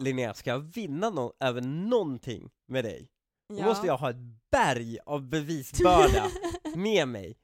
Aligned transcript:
Linnea, 0.00 0.34
ska 0.34 0.50
jag 0.50 0.58
vinna 0.74 1.10
no 1.10 1.32
över 1.40 1.60
någonting 1.60 2.50
med 2.68 2.84
dig, 2.84 3.08
då 3.48 3.58
Ja. 3.58 3.64
måste 3.64 3.86
jag 3.86 3.96
ha 3.96 4.10
ett 4.10 4.50
berg 4.50 4.98
av 5.06 5.28
bevisbörda 5.28 6.30
med 6.76 7.08
mig. 7.08 7.36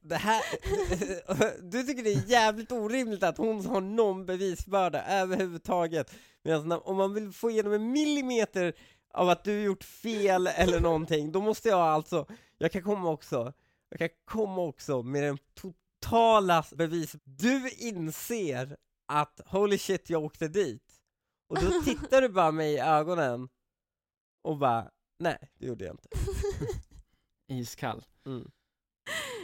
Det 0.00 0.16
här, 0.16 0.42
du 1.70 1.82
tycker 1.82 2.02
det 2.02 2.12
är 2.12 2.30
jävligt 2.30 2.72
orimligt 2.72 3.22
att 3.22 3.38
hon 3.38 3.66
har 3.66 3.80
någon 3.80 4.26
bevisbörda 4.26 5.04
överhuvudtaget. 5.04 6.14
Medan 6.44 6.72
om 6.72 6.96
man 6.96 7.14
vill 7.14 7.32
få 7.32 7.50
igenom 7.50 7.72
en 7.72 7.92
millimeter 7.92 8.72
av 9.14 9.28
att 9.28 9.44
du 9.44 9.62
gjort 9.62 9.84
fel 9.84 10.46
eller 10.46 10.80
någonting, 10.80 11.32
då 11.32 11.40
måste 11.40 11.68
jag 11.68 11.78
alltså, 11.80 12.26
jag 12.58 12.72
kan 12.72 12.82
komma 12.82 13.10
också, 13.10 13.52
jag 13.88 13.98
kan 13.98 14.08
komma 14.24 14.62
också 14.62 15.02
med 15.02 15.22
den 15.22 15.38
totala 15.54 16.64
bevis. 16.76 17.16
Du 17.24 17.70
inser 17.70 18.76
att 19.08 19.40
holy 19.46 19.78
shit, 19.78 20.10
jag 20.10 20.24
åkte 20.24 20.48
dit. 20.48 20.91
Och 21.52 21.58
då 21.60 21.82
tittar 21.84 22.22
du 22.22 22.28
bara 22.28 22.52
mig 22.52 22.74
i 22.74 22.78
ögonen 22.78 23.48
och 24.42 24.56
bara, 24.58 24.90
nej, 25.18 25.38
det 25.58 25.66
gjorde 25.66 25.84
jag 25.84 25.94
inte. 25.94 26.08
Iskall. 27.60 28.04
Mm. 28.26 28.50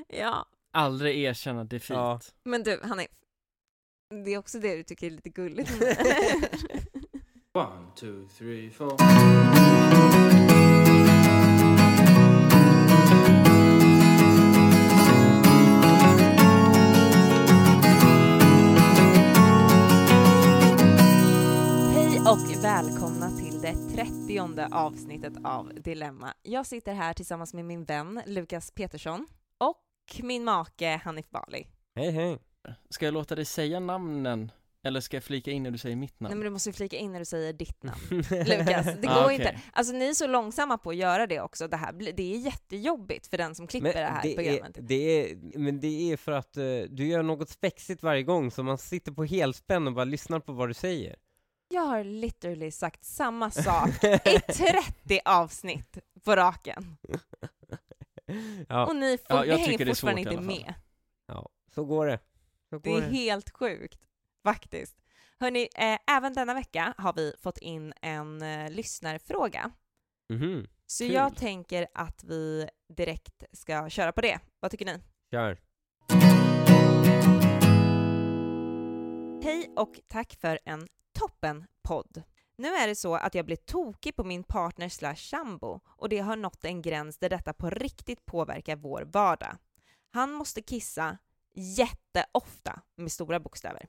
ja, 0.08 0.46
Aldrig 0.72 1.18
erkänna 1.18 1.64
defeat. 1.64 2.34
Ja. 2.34 2.40
men 2.50 2.62
du 2.62 2.80
Hanif, 2.82 3.10
det 4.24 4.30
är 4.30 4.38
också 4.38 4.58
det 4.58 4.76
du 4.76 4.82
tycker 4.82 5.06
är 5.06 5.10
lite 5.10 5.30
gulligt 5.30 5.80
med. 5.80 5.96
One, 7.54 7.86
two, 7.96 8.28
three, 8.38 8.70
four. 8.70 8.96
Välkomna 22.82 23.30
till 23.30 23.60
det 23.60 23.74
trettionde 23.94 24.68
avsnittet 24.72 25.32
av 25.44 25.72
Dilemma. 25.74 26.34
Jag 26.42 26.66
sitter 26.66 26.94
här 26.94 27.14
tillsammans 27.14 27.54
med 27.54 27.64
min 27.64 27.84
vän 27.84 28.22
Lukas 28.26 28.70
Petersson 28.70 29.26
och 29.58 29.84
min 30.22 30.44
make 30.44 31.00
Hanif 31.04 31.30
Bali. 31.30 31.66
Hej 31.96 32.10
hej. 32.10 32.38
Ska 32.90 33.04
jag 33.04 33.14
låta 33.14 33.34
dig 33.34 33.44
säga 33.44 33.80
namnen? 33.80 34.52
Eller 34.82 35.00
ska 35.00 35.16
jag 35.16 35.24
flika 35.24 35.50
in 35.50 35.62
när 35.62 35.70
du 35.70 35.78
säger 35.78 35.96
mitt 35.96 36.20
Nej 36.20 36.30
namn? 36.30 36.38
men 36.38 36.44
du 36.44 36.50
måste 36.50 36.72
flika 36.72 36.96
in 36.96 37.12
när 37.12 37.18
du 37.18 37.24
säger 37.24 37.52
ditt 37.52 37.82
namn. 37.82 38.00
Lukas, 38.30 38.86
det 38.86 39.06
går 39.06 39.08
Ah, 39.08 39.24
okej. 39.24 39.34
inte. 39.34 39.60
Alltså 39.72 39.92
ni 39.92 40.08
är 40.08 40.14
så 40.14 40.26
långsamma 40.26 40.78
på 40.78 40.90
att 40.90 40.96
göra 40.96 41.26
det 41.26 41.40
också. 41.40 41.68
Det, 41.68 41.76
här, 41.76 41.92
det 41.92 42.34
är 42.34 42.38
jättejobbigt 42.38 43.26
för 43.26 43.38
den 43.38 43.54
som 43.54 43.66
klipper 43.66 43.92
det 43.92 43.98
här 44.06 44.22
det 44.22 44.34
programmet. 44.34 44.78
är, 44.78 44.82
det 44.82 45.30
är, 45.30 45.36
men 45.58 45.80
det 45.80 46.12
är 46.12 46.16
för 46.16 46.32
att 46.32 46.56
eh, 46.56 46.62
du 46.90 47.06
gör 47.06 47.22
något 47.22 47.48
spexigt 47.48 48.02
varje 48.02 48.22
gång, 48.22 48.50
så 48.50 48.62
man 48.62 48.78
sitter 48.78 49.12
på 49.12 49.24
helspänn 49.24 49.86
och 49.86 49.92
bara 49.92 50.04
lyssnar 50.04 50.40
på 50.40 50.52
vad 50.52 50.68
du 50.68 50.74
säger. 50.74 51.16
Jag 51.70 51.82
har 51.82 52.04
literally 52.04 52.70
sagt 52.70 53.04
samma 53.04 53.50
sak 53.50 54.04
i 54.04 54.40
30 54.40 55.20
avsnitt 55.24 55.98
på 56.24 56.36
raken. 56.36 56.96
Ja, 58.68 58.86
Och 58.86 58.96
ni, 58.96 59.18
får, 59.18 59.36
Ja, 59.36 59.44
jag 59.44 59.56
ni 59.56 59.62
hänger 59.66 59.78
det 59.78 59.84
svårt 59.94 60.10
fortfarande 60.10 60.20
inte 60.20 60.40
med. 60.42 60.74
ja, 61.26 61.48
så 61.74 61.84
går 61.84 62.06
det. 62.06 62.18
Så 62.70 62.78
Det 62.78 62.90
går 62.90 62.98
är 62.98 63.02
det. 63.02 63.16
helt 63.16 63.50
sjukt, 63.50 63.98
faktiskt. 64.44 64.96
Hörni, 65.40 65.68
eh, 65.74 65.98
även 66.16 66.32
denna 66.32 66.54
vecka 66.54 66.94
har 66.98 67.12
vi 67.12 67.34
fått 67.42 67.58
in 67.58 67.92
en 68.02 68.42
eh, 68.42 68.70
lyssnarfråga. 68.70 69.70
Mhm, 70.28 70.66
Så 70.86 71.04
Kul. 71.04 71.12
jag 71.14 71.36
tänker 71.36 71.86
att 71.94 72.24
vi 72.24 72.68
direkt 72.96 73.44
ska 73.52 73.88
köra 73.90 74.12
på 74.12 74.20
det. 74.20 74.40
Vad 74.60 74.70
tycker 74.70 74.84
ni? 74.86 74.98
kör. 75.30 75.58
Hej 79.42 79.72
och 79.76 80.00
tack 80.08 80.36
för 80.40 80.58
en 80.64 80.88
toppen 81.18 81.66
podd. 81.82 82.22
Nu 82.56 82.68
är 82.68 82.88
det 82.88 82.94
så 82.94 83.14
att 83.14 83.34
jag 83.34 83.46
blir 83.46 83.56
tokig 83.56 84.16
på 84.16 84.24
min 84.24 84.44
partner 84.44 84.88
slash 84.88 85.16
sambo 85.16 85.80
och 85.86 86.08
det 86.08 86.18
har 86.18 86.36
nått 86.36 86.64
en 86.64 86.82
gräns 86.82 87.18
där 87.18 87.28
detta 87.28 87.52
på 87.52 87.70
riktigt 87.70 88.26
påverkar 88.26 88.76
vår 88.76 89.02
vardag. 89.02 89.56
Han 90.10 90.32
måste 90.32 90.62
kissa 90.62 91.18
jätteofta 91.54 92.82
med 92.96 93.12
stora 93.12 93.40
bokstäver. 93.40 93.88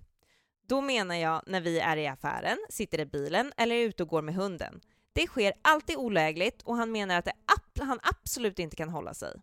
Då 0.68 0.82
menar 0.82 1.16
jag 1.16 1.44
när 1.48 1.62
vi 1.62 1.80
är 1.80 1.98
i 1.98 2.08
affären, 2.08 2.58
sitter 2.70 3.00
i 3.00 3.06
bilen 3.06 3.54
eller 3.58 3.76
är 3.76 3.86
ute 3.86 4.04
och 4.04 4.10
går 4.10 4.22
med 4.22 4.36
hunden. 4.36 4.82
Det 5.14 5.28
sker 5.28 5.54
alltid 5.62 5.98
olägligt 5.98 6.62
och 6.62 6.76
han 6.76 6.92
menar 6.92 7.18
att 7.18 7.26
det 7.26 7.34
han 7.84 8.00
absolut 8.04 8.60
inte 8.60 8.76
kan 8.76 8.90
hålla 8.90 9.14
sig. 9.14 9.42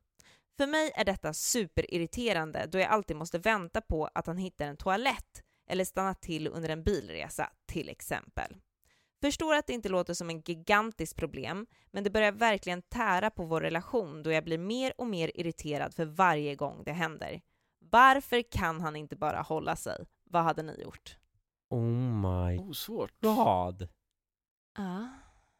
För 0.57 0.67
mig 0.67 0.93
är 0.95 1.05
detta 1.05 1.35
superirriterande 1.35 2.67
då 2.67 2.79
jag 2.79 2.91
alltid 2.91 3.17
måste 3.17 3.39
vänta 3.39 3.81
på 3.81 4.09
att 4.15 4.27
han 4.27 4.37
hittar 4.37 4.67
en 4.67 4.77
toalett 4.77 5.43
eller 5.67 5.85
stanna 5.85 6.15
till 6.15 6.49
under 6.49 6.69
en 6.69 6.83
bilresa 6.83 7.51
till 7.67 7.89
exempel. 7.89 8.57
Förstår 9.21 9.55
att 9.55 9.67
det 9.67 9.73
inte 9.73 9.89
låter 9.89 10.15
som 10.15 10.31
en 10.31 10.41
gigantiskt 10.41 11.17
problem, 11.17 11.67
men 11.91 12.05
det 12.05 12.11
börjar 12.11 12.33
verkligen 12.33 12.83
tära 12.83 13.31
på 13.31 13.45
vår 13.45 13.61
relation 13.61 14.23
då 14.23 14.33
jag 14.33 14.45
blir 14.45 14.59
mer 14.59 14.93
och 14.99 15.07
mer 15.07 15.31
irriterad 15.35 15.95
för 15.95 16.05
varje 16.05 16.55
gång 16.55 16.83
det 16.85 16.93
händer. 16.93 17.41
Varför 17.79 18.43
kan 18.43 18.81
han 18.81 18.97
inte 18.97 19.17
bara 19.17 19.41
hålla 19.41 19.77
sig? 19.77 20.07
Vad 20.25 20.43
hade 20.43 20.63
ni 20.63 20.83
gjort? 20.83 21.17
Oh 21.71 21.83
my 21.83 22.59
Oh, 22.59 22.73
svårt. 22.73 23.21
god. 23.21 23.89
Ah. 24.79 25.07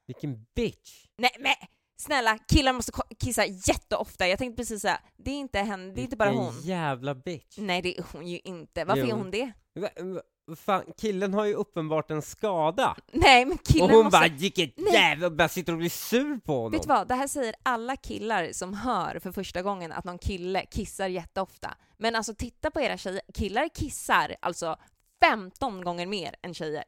Vilken 0.07 0.47
bitch. 0.55 1.07
Nej 1.17 1.37
men 1.41 1.55
snälla, 1.97 2.39
killar 2.39 2.73
måste 2.73 2.93
kissa 3.19 3.45
jätteofta. 3.47 4.29
Jag 4.29 4.39
tänkte 4.39 4.57
precis 4.63 4.83
säga, 4.83 5.01
det 5.17 5.31
är 5.31 5.35
inte 5.39 5.59
henne, 5.59 5.93
det 5.95 6.01
är 6.01 6.03
inte 6.03 6.17
bara 6.17 6.29
Vilken 6.31 6.47
hon. 6.47 6.61
jävla 6.61 7.15
bitch. 7.15 7.59
Nej 7.59 7.83
det 7.83 7.99
är 7.99 8.05
hon 8.13 8.27
ju 8.27 8.41
inte. 8.45 8.85
Varför 8.85 9.03
är 9.03 9.07
Jo. 9.07 9.17
hon 9.17 9.31
det? 9.31 9.53
Va, 9.81 9.89
va, 9.99 10.21
fan, 10.57 10.85
killen 10.99 11.35
har 11.35 11.45
ju 11.45 11.55
uppenbart 11.55 12.11
en 12.11 12.23
skada. 12.23 12.97
Nej 13.13 13.45
men 13.45 13.59
killen 13.59 13.85
och 13.91 13.91
hon 13.97 14.05
måste... 14.05 14.19
bara, 14.19 14.29
vilket 14.29 14.93
jävla... 14.93 15.31
bara 15.31 15.49
sitter 15.49 15.73
och 15.73 15.79
blir 15.79 15.91
sur 15.91 16.39
på 16.41 16.53
honom. 16.57 16.73
Vet 16.73 16.83
du 16.83 16.89
vad, 16.89 17.09
det 17.09 17.15
här 17.15 17.27
säger 17.27 17.55
alla 17.63 17.97
killar 17.97 18.49
som 18.53 18.75
hör 18.75 19.19
för 19.19 19.33
första 19.33 19.63
gången 19.63 19.93
att 19.93 20.05
någon 20.05 20.19
kille 20.19 20.65
kissar 20.67 21.09
jätteofta. 21.09 21.75
Men 21.99 22.17
alltså 22.17 22.35
titta 22.35 22.71
på 22.71 22.81
era 22.81 22.97
tjejer, 22.97 23.21
killar 23.35 23.69
kissar 23.75 24.37
alltså 24.43 24.77
15 25.23 25.85
gånger 25.85 26.07
mer 26.07 26.35
än 26.43 26.55
tjejer. 26.55 26.85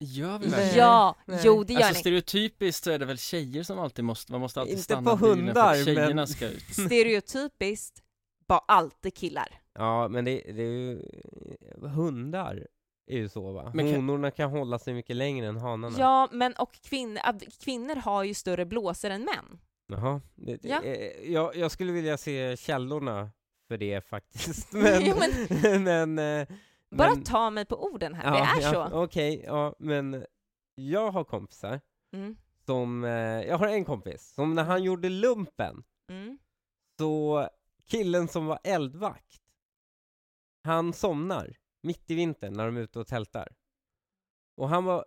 Gör 0.00 0.38
vi 0.38 0.46
verkligen? 0.48 0.78
Ja, 0.86 1.16
nej. 1.26 1.40
jo 1.44 1.64
det 1.64 1.72
gör 1.72 1.80
Alltså 1.80 1.92
ni. 1.94 2.00
stereotypiskt 2.00 2.84
så 2.84 2.90
är 2.90 2.98
det 2.98 3.04
väl 3.04 3.18
tjejer 3.18 3.62
som 3.62 3.78
alltid 3.78 4.04
måste, 4.04 4.32
man 4.32 4.40
måste 4.40 4.60
alltid 4.60 4.72
Inte 4.72 4.82
stanna 4.84 5.10
på 5.10 5.16
bilen 5.16 5.36
för 5.36 5.44
hundar, 5.44 5.72
att 5.72 5.84
tjejerna 5.84 6.14
men- 6.14 6.28
ska 6.28 6.46
ut. 6.48 6.62
Stereotypiskt, 6.72 8.02
bara 8.48 8.58
alltid 8.68 9.14
killar. 9.14 9.48
Ja, 9.74 10.08
men 10.08 10.24
det, 10.24 10.30
det 10.40 10.62
är 10.62 10.72
ju... 10.72 11.02
Hundar 11.82 12.66
är 13.10 13.16
ju 13.16 13.28
så 13.28 13.52
va? 13.52 13.72
Men 13.74 13.86
kan- 13.86 13.94
Honorna 13.94 14.30
kan 14.30 14.50
hålla 14.50 14.78
sig 14.78 14.94
mycket 14.94 15.16
längre 15.16 15.46
än 15.46 15.56
hanarna. 15.56 15.96
Ja, 15.98 16.28
men 16.32 16.52
och 16.52 16.72
kvin- 16.74 17.18
att 17.22 17.42
kvinnor 17.64 17.96
har 17.96 18.24
ju 18.24 18.34
större 18.34 18.64
blåsor 18.66 19.10
än 19.10 19.24
män. 19.24 19.58
Jaha. 19.88 20.20
Det, 20.34 20.56
det, 20.56 20.68
Ja. 20.68 20.82
eh, 20.82 21.32
jag, 21.32 21.56
jag 21.56 21.70
skulle 21.70 21.92
vilja 21.92 22.16
se 22.18 22.56
källorna 22.56 23.30
för 23.68 23.78
det 23.78 24.08
faktiskt. 24.08 24.72
Men... 24.72 25.02
Jo, 25.06 25.16
men, 25.80 26.18
eh, 26.40 26.46
Bara 26.90 27.10
men- 27.14 27.24
ta 27.24 27.50
mig 27.50 27.64
på 27.64 27.84
orden 27.84 28.14
här, 28.14 28.24
ja, 28.24 28.32
det 28.60 28.66
är 28.66 28.72
ja, 28.74 28.90
så. 28.90 29.02
Okej, 29.04 29.42
ja, 29.46 29.74
men 29.78 30.26
jag 30.74 31.10
har 31.10 31.24
kompisar 31.24 31.80
Mm. 32.12 32.36
som... 32.66 33.04
Eh, 33.04 33.10
jag 33.42 33.58
har 33.58 33.66
en 33.68 33.84
kompis 33.84 34.34
som 34.34 34.54
när 34.54 34.64
han 34.64 34.82
gjorde 34.82 35.08
lumpen 35.08 35.84
Mm. 36.10 36.38
så 36.98 37.48
killen 37.84 38.28
som 38.28 38.46
var 38.46 38.58
eldvakt, 38.64 39.42
han 40.64 40.92
somnar 40.92 41.56
mitt 41.82 42.10
i 42.10 42.14
vintern 42.14 42.52
när 42.52 42.66
de 42.66 42.76
är 42.76 42.80
ute 42.80 42.98
och 42.98 43.06
tältar. 43.06 43.48
Och 44.56 44.68
han 44.68 44.84
var 44.84 45.04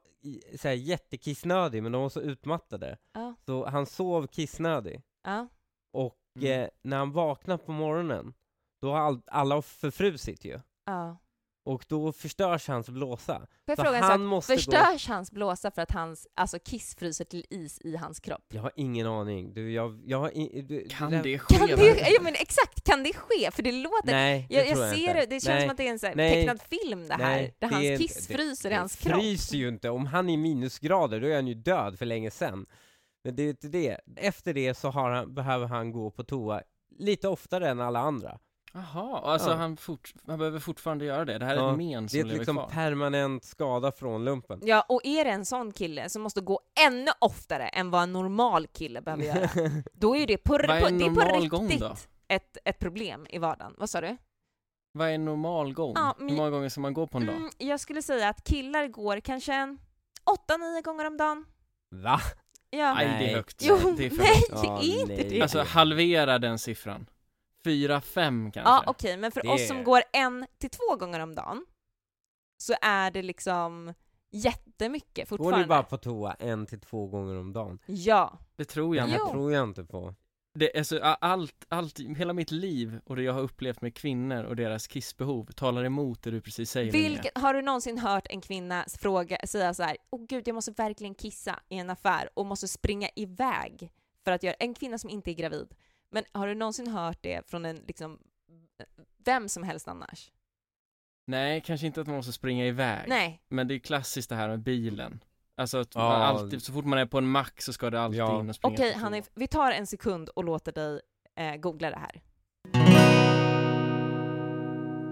så 0.59 0.68
här, 0.68 0.75
jättekissnödig, 0.75 1.84
men 1.84 1.91
de 1.91 2.02
var 2.02 2.09
så 2.09 2.22
utmattade. 2.22 2.97
Ja, 3.14 3.36
Så 3.46 3.66
han 3.70 3.86
sov 3.86 4.28
kissnödig. 4.28 5.02
ja. 5.24 5.47
Och 5.94 6.18
Mm. 6.36 6.62
eh, 6.62 6.70
när 6.81 6.97
han 6.97 7.12
vaknar 7.12 7.58
på 7.58 7.72
morgonen, 7.72 8.34
då 8.81 8.91
har 8.91 9.00
all, 9.00 9.22
alla 9.28 9.62
förfrusit 9.62 10.46
ju. 10.46 10.59
ja. 10.86 11.18
Och 11.64 11.86
då 11.88 12.12
förstörs 12.12 12.68
hans 12.68 12.90
blåsa. 12.90 13.34
Får 13.40 13.48
jag 13.66 13.78
Så 13.78 13.84
fråga 13.84 13.98
en 13.98 14.04
han 14.04 14.12
sak? 14.12 14.20
måste 14.20 14.54
gå- 14.54 14.58
Förstörs 14.58 15.08
hans 15.08 15.32
blåsa 15.32 15.72
för 15.72 15.82
att 15.82 15.92
hans 15.92 16.28
alltså, 16.35 16.59
kiss 16.59 16.96
fryser 16.96 17.26
till 17.26 17.46
is 17.50 17.80
i 17.82 17.96
hans 17.96 18.20
kropp? 18.20 18.46
Jag 18.53 18.62
har 18.62 18.72
ingen 18.76 19.08
aning. 19.08 19.53
Du, 19.53 19.72
jag, 19.72 20.02
jag 20.06 20.20
har 20.20 20.38
i, 20.38 20.62
du, 20.62 20.88
Kan 20.90 21.12
där- 21.12 21.24
det 21.24 21.40
ske? 21.40 21.56
Kan 21.56 21.68
det, 21.68 22.09
ja 22.16 22.22
men 22.22 22.34
exakt, 22.35 22.84
kan 22.84 23.03
det 23.03 23.14
ske? 23.14 23.52
För 23.52 23.64
det 23.64 23.72
låter... 23.72 24.12
Nej, 24.12 24.46
det 24.50 24.56
jag, 24.56 24.68
tror 24.68 24.80
jag 24.85 24.90
jag 24.90 24.96
ser 24.97 25.02
inte. 25.08 25.14
det, 25.20 25.26
det 25.26 25.40
känns 25.40 25.46
Nej. 25.47 25.62
som 25.62 25.72
att 25.72 25.78
det 25.78 25.88
är 25.88 25.91
en 25.91 26.00
så 26.00 26.08
här 26.08 26.16
Nej. 26.16 26.34
tecknad 26.34 26.62
film 26.62 27.08
det 27.08 27.14
här, 27.14 27.20
Nej, 27.20 27.56
där 27.59 27.70
det 27.70 27.76
hans 27.76 28.00
kiss 28.00 28.28
det- 28.28 28.34
fryser 28.34 28.70
i 28.70 28.74
det 28.74 28.80
hans 28.80 28.96
kropp. 28.96 29.22
fryser 29.22 29.58
ju 29.58 29.68
inte. 29.68 29.90
Om 29.90 30.06
han 30.06 30.30
är 30.30 30.34
i 30.34 30.38
minusgrader, 30.38 31.22
då 31.22 31.28
är 31.28 31.35
han 31.35 31.47
ju 31.47 31.53
död 31.53 31.97
för 32.00 32.06
länge 32.06 32.32
sedan. 32.32 32.66
Men 33.24 33.35
det 33.35 33.44
är 33.44 33.50
inte 33.50 33.68
det. 33.68 33.97
Efter 34.16 34.53
det 34.53 34.74
så 34.78 34.90
har 34.90 35.09
han, 35.12 35.34
behöver 35.34 35.68
han 35.68 35.91
gå 35.91 36.12
på 36.12 36.24
toa 36.24 36.62
lite 37.00 37.28
oftare 37.28 37.70
än 37.70 37.80
alla 37.82 38.00
andra. 38.00 38.40
Jaha, 38.73 39.20
alltså 39.20 39.50
Ja. 39.50 39.56
han, 39.56 39.78
fort, 39.78 40.14
han 40.28 40.40
behöver 40.40 40.59
fortfarande 40.59 41.06
göra 41.06 41.26
det. 41.26 41.38
Det 41.38 41.46
här 41.46 41.53
är 41.56 41.59
Ja, 41.59 41.72
ett 41.72 41.78
men 41.78 42.03
Det 42.03 42.09
som 42.09 42.20
är 42.20 42.26
ett 42.26 42.38
liksom 42.38 42.56
kvar. 42.56 42.70
permanent 42.70 43.44
skada 43.44 43.91
från 43.91 44.26
lumpen. 44.26 44.59
Ja, 44.64 44.85
och 44.90 45.02
är 45.03 45.26
det 45.26 45.32
en 45.32 45.46
sån 45.46 45.72
kille 45.72 46.09
som 46.09 46.22
måste 46.22 46.41
gå 46.41 46.59
ännu 46.88 47.12
oftare 47.20 47.68
än 47.68 47.91
vad 47.91 48.03
en 48.03 48.14
normal 48.14 48.68
kille 48.68 49.02
behöver 49.02 49.23
göra, 49.23 49.50
då 49.94 50.16
är 50.16 50.20
ju 50.20 50.26
det 50.26 50.38
på, 50.38 50.53
Vad 50.53 50.62
är 50.62 50.82
på, 50.82 50.90
det 50.90 51.06
är 51.06 51.09
på 51.09 51.22
riktigt 51.22 51.50
gång 51.52 51.78
då? 51.79 51.96
ett, 52.28 52.58
ett 52.66 52.79
problem 52.79 53.28
i 53.29 53.38
vardagen. 53.38 53.73
Vad 53.78 53.90
sa 53.90 54.02
du? 54.02 54.18
Vad 54.94 55.08
är 55.09 55.14
en 55.14 55.26
normal 55.26 55.73
gång? 55.73 55.94
Ja, 55.96 56.16
men- 56.20 56.29
Hur 56.29 56.35
många 56.38 56.50
gånger 56.50 56.70
ska 56.70 56.82
man 56.82 56.94
gå 56.94 57.08
på 57.08 57.18
en 57.18 57.26
dag? 57.26 57.35
Mm, 57.35 57.50
jag 57.58 57.79
skulle 57.79 58.02
säga 58.02 58.29
att 58.29 58.44
killar 58.44 58.88
går 58.88 59.20
kanske 59.20 59.53
en, 59.53 59.79
åtta, 60.23 60.58
nio 60.58 60.82
gånger 60.82 61.08
om 61.08 61.18
dagen. 61.18 61.46
Va? 61.96 62.20
Ja. 62.70 62.94
Nej, 62.94 63.08
det 63.20 63.32
är 63.32 63.35
högt. 63.35 63.62
Jo, 63.66 63.78
det 63.97 64.06
är 64.06 64.09
för 64.09 64.18
nej, 64.18 64.44
det 64.50 64.68
är 64.68 65.02
inte 65.02 65.14
nej. 65.14 65.28
det. 65.29 65.41
Alltså 65.41 65.62
halvera 65.64 66.40
den 66.40 66.59
siffran. 66.59 67.06
Fyra, 67.63 68.02
fem 68.02 68.52
kanske. 68.52 68.72
Ja, 68.72 68.84
okej, 68.87 69.17
men 69.17 69.31
för 69.31 69.41
Det 69.41 69.49
oss 69.49 69.67
som 69.67 69.84
går 69.84 70.03
en 70.13 70.47
till 70.58 70.69
två 70.69 70.96
gånger 70.96 71.19
om 71.19 71.35
dagen 71.35 71.66
så 72.58 72.73
är 72.81 73.11
det 73.11 73.22
liksom 73.22 73.93
jättemycket 74.31 75.29
Går 75.29 75.37
fortfarande. 75.37 75.61
ni 75.61 75.67
bara 75.67 75.84
på 75.84 75.97
toa 75.97 76.34
en 76.34 76.66
till 76.66 76.79
två 76.79 77.08
gånger 77.08 77.35
om 77.35 77.53
dagen? 77.53 77.79
Ja. 77.85 78.40
Det 78.55 78.66
tror 78.66 78.96
jag 78.96 79.09
Det 79.09 79.17
tror 79.17 79.53
jag 79.53 79.63
inte 79.63 79.84
på. 79.84 80.16
Det, 80.53 80.78
alltså, 80.78 80.99
allt, 80.99 81.66
allt, 81.69 81.99
hela 81.99 82.34
mitt 82.34 82.52
liv 82.52 82.99
och 83.05 83.16
det 83.16 83.23
jag 83.23 83.34
har 83.34 83.41
upplevt 83.41 83.81
med 83.81 83.96
kvinnor 83.96 84.43
och 84.43 84.55
deras 84.55 84.87
kissbehov 84.87 85.46
talar 85.46 85.84
emot 85.84 86.23
det 86.23 86.31
du 86.31 86.41
precis 86.41 86.72
säger. 86.72 86.91
Vilket, 86.91 87.37
har 87.37 87.53
du 87.53 87.61
någonsin 87.61 87.97
hört 87.97 88.28
en 88.29 88.41
kvinna 88.41 88.85
fråga, 88.99 89.37
säga 89.47 89.73
så 89.73 89.84
här, 89.84 89.97
åh 90.09 90.25
gud 90.29 90.47
jag 90.47 90.53
måste 90.53 90.72
verkligen 90.72 91.16
kissa 91.16 91.59
i 91.69 91.78
en 91.78 91.90
affär 91.90 92.29
och 92.34 92.46
måste 92.46 92.67
springa 92.67 93.09
iväg 93.16 93.91
för 94.23 94.31
att 94.31 94.43
göra, 94.43 94.55
en 94.59 94.73
kvinna 94.73 94.97
som 94.97 95.09
inte 95.09 95.31
är 95.31 95.35
gravid. 95.35 95.67
Men 96.11 96.23
har 96.31 96.47
du 96.47 96.55
någonsin 96.55 96.87
hört 96.87 97.17
det 97.22 97.49
från 97.49 97.66
en 97.66 97.75
liksom, 97.87 98.19
vem 99.25 99.49
som 99.49 99.63
helst 99.63 99.87
annars? 99.87 100.31
Nej, 101.28 101.61
kanske 101.66 101.87
inte 101.87 102.02
att 102.02 102.08
man 102.08 102.16
måste 102.16 102.31
springa 102.34 102.66
iväg. 102.66 103.09
Nej. 103.09 103.41
Men 103.49 103.67
det 103.67 103.75
är 103.75 103.79
klassiskt 103.79 104.29
det 104.29 104.35
här 104.35 104.49
med 104.49 104.59
bilen. 104.59 105.23
Alltså 105.55 105.78
att 105.78 105.96
Ja. 105.96 106.02
alltid, 106.13 106.63
så 106.63 106.73
fort 106.73 106.85
man 106.85 106.99
är 106.99 107.05
på 107.05 107.17
en 107.17 107.28
mack 107.28 107.61
så 107.61 107.73
ska 107.73 107.90
det 107.90 108.02
alltid 108.02 108.19
Ja. 108.19 108.40
in 108.40 108.49
och 108.49 108.55
springa 108.55 108.73
Okej 108.73 108.93
Hanif, 108.93 109.29
vi 109.35 109.47
tar 109.47 109.72
en 109.72 109.87
sekund 109.87 110.29
och 110.29 110.43
låter 110.43 110.72
dig 110.72 111.02
eh, 111.35 111.55
googla 111.55 111.90
det 111.90 111.97
här. 111.99 112.22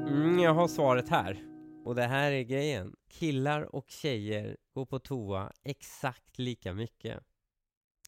Mm, 0.07 0.39
jag 0.39 0.53
har 0.53 0.67
svaret 0.67 1.09
här. 1.09 1.43
Och 1.85 1.95
det 1.95 2.03
här 2.07 2.31
är 2.31 2.43
grejen. 2.43 2.95
Killar 3.09 3.75
och 3.75 3.85
tjejer 3.89 4.57
går 4.73 4.85
på 4.85 4.99
toa 4.99 5.51
exakt 5.63 6.39
lika 6.39 6.73
mycket. 6.73 7.23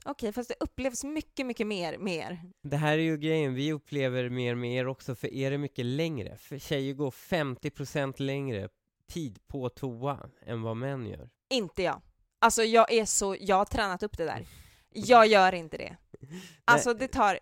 Okej, 0.06 0.33
fast 0.33 0.50
det 0.50 0.56
upplevs 0.59 1.03
mycket, 1.03 1.45
mycket 1.45 1.68
mer 1.68 1.98
med 1.98 2.15
er. 2.15 2.42
Det 2.63 2.77
här 2.77 2.94
är 2.98 3.01
ju 3.01 3.18
grejen, 3.18 3.53
vi 3.53 3.74
upplever 3.74 4.30
mer 4.30 4.56
med 4.56 4.75
er 4.75 4.88
också, 4.88 5.15
för 5.15 5.33
er 5.33 5.51
är 5.51 5.57
mycket 5.57 5.86
längre. 5.86 6.38
För 6.38 6.59
tjejer 6.59 6.94
går 6.94 7.12
50% 7.12 8.21
längre 8.21 8.69
tid 9.09 9.39
på 9.48 9.69
toa 9.69 10.30
än 10.45 10.62
vad 10.62 10.77
män 10.77 11.07
gör. 11.07 11.30
Inte 11.50 11.83
jag. 11.83 12.01
Alltså 12.39 12.63
jag 12.63 12.92
är 12.92 13.06
så, 13.06 13.36
jag 13.39 13.56
har 13.56 13.65
tränat 13.65 14.03
upp 14.03 14.18
det 14.18 14.25
där. 14.25 14.45
Jag 14.89 15.27
gör 15.27 15.53
inte 15.53 15.77
det. 15.77 15.98
Alltså 16.65 16.94
det 16.94 17.07
tar 17.07 17.39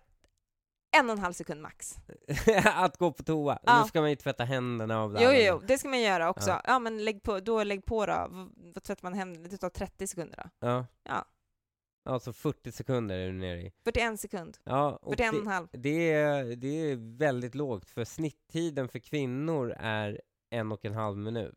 en 0.97 1.09
och 1.09 1.15
en 1.15 1.19
halv 1.19 1.33
sekund 1.33 1.61
max. 1.61 1.95
att 2.65 2.97
gå 2.97 3.11
på 3.11 3.23
toa. 3.23 3.59
Ja. 3.63 3.79
Då 3.81 3.87
ska 3.87 4.01
man 4.01 4.09
ju 4.09 4.15
tvätta 4.15 4.43
händerna 4.43 4.99
av 5.01 5.13
det 5.13 5.23
Jo, 5.23 5.31
jo, 5.33 5.61
det 5.67 5.77
ska 5.77 5.89
man 5.89 6.01
göra 6.01 6.29
också. 6.29 6.49
Ja, 6.49 6.61
Ja. 6.67 6.79
men 6.79 7.05
lägg 7.05 7.23
på, 7.23 7.39
då 7.39 7.63
lägg 7.63 7.85
på 7.85 8.05
då. 8.05 8.27
Vad 8.73 8.83
tvättar 8.83 9.03
man 9.03 9.13
händerna? 9.13 9.47
Det 9.47 9.57
tar 9.57 9.69
30 9.69 10.07
sekunder 10.07 10.37
då. 10.37 10.67
Ja. 10.67 10.85
Ja. 11.03 11.25
Alltså 12.05 12.33
40 12.33 12.71
sekunder 12.71 13.17
är 13.17 13.27
du 13.27 13.33
nere 13.33 13.61
i. 13.61 13.71
41 13.83 14.19
sekund. 14.19 14.57
Ja, 14.63 14.99
och 15.01 15.11
41 15.17 15.33
och 15.33 15.39
en 15.39 15.43
det, 15.45 15.51
halv. 15.51 15.67
det, 15.71 16.11
är, 16.11 16.55
det 16.55 16.67
är 16.91 17.17
väldigt 17.17 17.55
lågt, 17.55 17.89
för 17.89 18.05
snitttiden 18.05 18.87
för 18.89 18.99
kvinnor 18.99 19.73
är 19.79 20.21
en 20.49 20.71
och 20.71 20.85
en 20.85 20.93
halv 20.93 21.17
minut. 21.17 21.55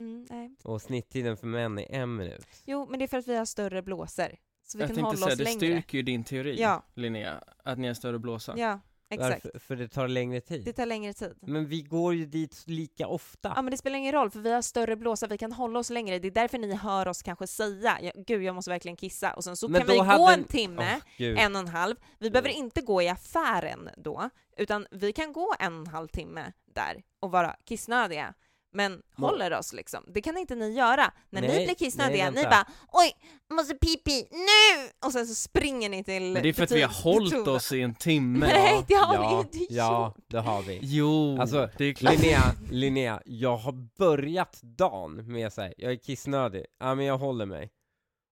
Mm, 0.00 0.26
nej. 0.30 0.56
Och 0.64 0.82
snitttiden 0.82 1.36
för 1.36 1.46
män 1.46 1.78
är 1.78 1.90
en 1.90 2.16
minut. 2.16 2.46
Jo, 2.64 2.86
men 2.90 2.98
det 2.98 3.04
är 3.04 3.08
för 3.08 3.18
att 3.18 3.26
vi 3.28 3.36
har 3.36 3.44
större 3.44 3.82
blåsor. 3.82 4.36
Så 4.62 4.78
vi 4.78 4.82
Jag 4.82 4.88
kan 4.88 4.96
tänkte 4.96 5.02
hålla 5.02 5.16
säga, 5.16 5.32
oss 5.32 5.38
det 5.38 5.44
längre. 5.44 5.58
styrker 5.58 5.98
ju 5.98 6.02
din 6.02 6.24
teori, 6.24 6.56
Ja. 6.60 6.82
Linnea, 6.94 7.42
att 7.64 7.78
ni 7.78 7.86
har 7.86 7.94
större 7.94 8.18
blåsa. 8.18 8.54
Ja, 8.58 8.80
exakt. 9.10 9.44
Varför? 9.44 9.58
För 9.58 9.76
det 9.76 9.88
tar 9.88 10.08
längre 10.08 10.40
tid. 10.40 10.64
Det 10.64 10.72
tar 10.72 10.86
längre 10.86 11.12
tid. 11.12 11.34
Men 11.42 11.66
vi 11.66 11.82
går 11.82 12.14
ju 12.14 12.26
dit 12.26 12.62
lika 12.66 13.06
ofta. 13.06 13.52
Ja 13.56 13.62
men 13.62 13.70
det 13.70 13.76
spelar 13.76 13.98
ingen 13.98 14.12
roll 14.12 14.30
för 14.30 14.40
vi 14.40 14.52
har 14.52 14.62
större 14.62 14.96
blåsa, 14.96 15.26
vi 15.26 15.38
kan 15.38 15.52
hålla 15.52 15.78
oss 15.78 15.90
längre. 15.90 16.18
Det 16.18 16.28
är 16.28 16.30
därför 16.30 16.58
ni 16.58 16.74
hör 16.74 17.08
oss 17.08 17.22
kanske 17.22 17.46
säga 17.46 17.98
ja, 18.02 18.12
gud 18.14 18.42
jag 18.42 18.54
måste 18.54 18.70
verkligen 18.70 18.96
kissa 18.96 19.34
och 19.34 19.44
sen 19.44 19.56
så 19.56 19.68
Men 19.68 19.80
kan 19.80 19.90
vi 19.90 19.98
hade 19.98 20.18
gå 20.18 20.28
en 20.28 20.44
timme, 20.44 21.00
Gud. 21.16 21.38
en 21.38 21.54
och 21.56 21.60
en 21.60 21.68
halv. 21.68 21.96
Vi 22.18 22.30
behöver 22.30 22.48
inte 22.48 22.80
gå 22.80 23.02
i 23.02 23.08
affären 23.08 23.90
då, 23.96 24.30
utan 24.56 24.86
vi 24.90 25.12
kan 25.12 25.32
gå 25.32 25.54
en 25.58 25.72
och 25.80 25.86
en 25.86 25.92
halv 25.92 26.08
timme 26.08 26.52
där 26.74 27.02
och 27.20 27.30
vara 27.30 27.56
kissnödiga. 27.64 28.34
Men 28.72 29.02
Må- 29.16 29.26
håller 29.26 29.52
oss 29.58 29.72
liksom. 29.72 30.04
Det 30.14 30.20
kan 30.22 30.36
inte 30.36 30.54
ni 30.54 30.70
göra. 30.72 31.12
När 31.30 31.40
ni 31.40 31.48
Nej, 31.48 31.64
blir 31.66 31.74
kissnödiga, 31.74 32.30
ni 32.30 32.42
bara 32.42 32.66
oj, 32.92 33.12
måste 33.50 33.74
pipi 33.74 34.28
nu! 34.30 34.90
Och 35.06 35.12
sen 35.12 35.26
så 35.26 35.34
springer 35.34 35.88
ni 35.88 36.04
till 36.04 36.22
Men 36.32 36.42
det 36.42 36.48
är 36.48 36.52
för 36.52 36.62
att 36.62 36.70
vi 36.70 36.82
har 36.82 37.02
hållit 37.02 37.48
oss 37.48 37.72
i 37.72 37.80
en 37.82 37.94
timme. 37.94 38.46
Nej, 38.52 38.84
det 38.88 38.94
har 38.94 39.14
ja, 39.14 39.44
vi 39.52 39.58
inte 39.58 39.74
Ja, 39.74 40.14
gjort. 40.16 40.24
det 40.30 40.38
har 40.40 40.62
vi. 40.62 40.78
Jo, 40.82 41.40
Alltså, 41.40 41.68
det 41.78 41.84
är 41.84 41.92
klart. 41.94 42.14
Linnea, 42.18 42.42
Linnea, 42.70 43.22
jag 43.24 43.56
har 43.56 43.72
börjat 43.98 44.60
dagen 44.62 45.32
med 45.32 45.46
att 45.46 45.56
jag 45.76 45.92
är 45.92 45.96
kissnödig, 45.96 46.64
ja 46.80 46.94
men 46.94 47.04
jag 47.04 47.18
håller 47.18 47.46
mig. 47.46 47.70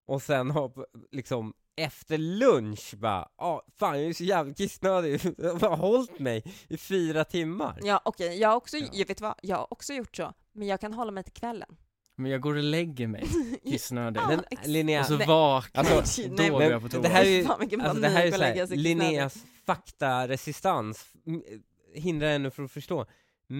Och 0.07 0.23
sen 0.23 0.51
har 0.51 0.73
liksom 1.13 1.55
efter 1.77 2.19
lunch 2.19 2.95
bara, 2.97 3.29
ja 3.39 3.63
fan 3.79 4.01
jag 4.01 4.09
är 4.09 4.13
så 4.15 4.25
jävla 4.25 4.55
kissnödig, 4.55 5.21
jag 5.39 5.55
har 5.55 5.77
hållit 5.77 6.19
mig 6.19 6.45
i 6.69 6.77
fyra 6.77 7.25
timmar. 7.25 7.79
Ja 7.83 8.01
okej, 8.05 8.39
jag 8.41 8.49
har 8.49 8.57
också, 8.57 8.77
Ja. 8.77 8.87
jag 8.93 9.07
vet 9.07 9.21
vad, 9.21 9.35
jag 9.43 9.57
har 9.57 9.73
också 9.73 9.93
gjort 9.93 10.17
så. 10.17 10.33
Men 10.53 10.69
jag 10.69 10.81
kan 10.81 10.93
hålla 10.95 11.11
mig 11.11 11.25
till 11.25 11.33
kvällen. 11.33 11.77
Men 12.17 12.31
jag 12.31 12.41
går 12.41 12.57
och 12.57 12.63
lägger 12.63 13.07
mig, 13.09 13.25
kissnödig. 13.65 14.21
Ja, 14.21 14.29
Men 14.29 14.45
Linnea, 14.73 15.01
och 15.01 15.07
så 15.07 15.17
vaknar 15.17 15.85
Alltså, 15.85 16.23
jag, 16.23 16.31
nej, 16.39 16.49
då 16.51 16.53
går 16.55 16.63
jag 16.63 16.83
på 16.83 16.89
toa. 16.89 17.01
det 17.03 17.09
här 17.09 17.25
är 17.25 17.29
ju- 17.29 17.47
alltså 17.47 18.01
det 18.01 18.09
här 18.09 18.27
är 18.27 18.63
att 18.63 18.69
såhär. 18.69 18.77
Linneas 18.77 19.37
faktaresistans 19.67 21.07
hindrar 21.95 22.29
henne 22.29 22.51
från 22.51 22.65
att 22.65 22.73
förstå. 22.73 23.07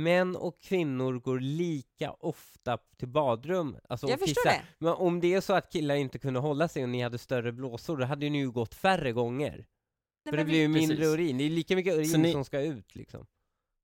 Män 0.03 0.37
och 0.37 0.61
kvinnor 0.61 1.13
går 1.19 1.41
lika 1.41 2.13
ofta 2.13 2.79
till 2.99 3.09
badrum, 3.09 3.77
alltså 3.89 4.09
Jag 4.09 4.21
förstår 4.21 4.45
det. 4.45 4.63
Men 4.79 4.93
om 4.93 5.21
det 5.21 5.35
är 5.35 5.41
så 5.41 5.53
att 5.53 5.73
killar 5.73 5.95
inte 5.95 6.19
kunde 6.19 6.41
hålla 6.41 6.69
sig 6.69 6.83
och 6.83 6.89
ni 6.89 7.03
hade 7.03 7.19
större 7.19 7.53
blåsor, 7.53 7.97
då 7.97 8.05
hade 8.05 8.31
ni 8.31 8.39
ju 8.39 8.51
gått 8.51 8.75
färre 8.75 9.13
gånger. 9.13 9.51
Nej, 9.57 9.67
För 10.31 10.37
men 10.37 10.39
det 10.39 10.45
blir 10.45 10.59
ju 10.61 10.69
mindre 10.69 10.97
Precis. 10.97 11.15
urin, 11.15 11.39
det 11.39 11.45
är 11.45 11.51
lika 11.51 11.77
mycket 11.77 11.95
urin 11.95 12.09
Så 12.09 12.19
ni- 12.19 12.33
som 12.33 12.45
ska 12.45 12.61
ut 12.61 12.95
liksom. 12.95 13.27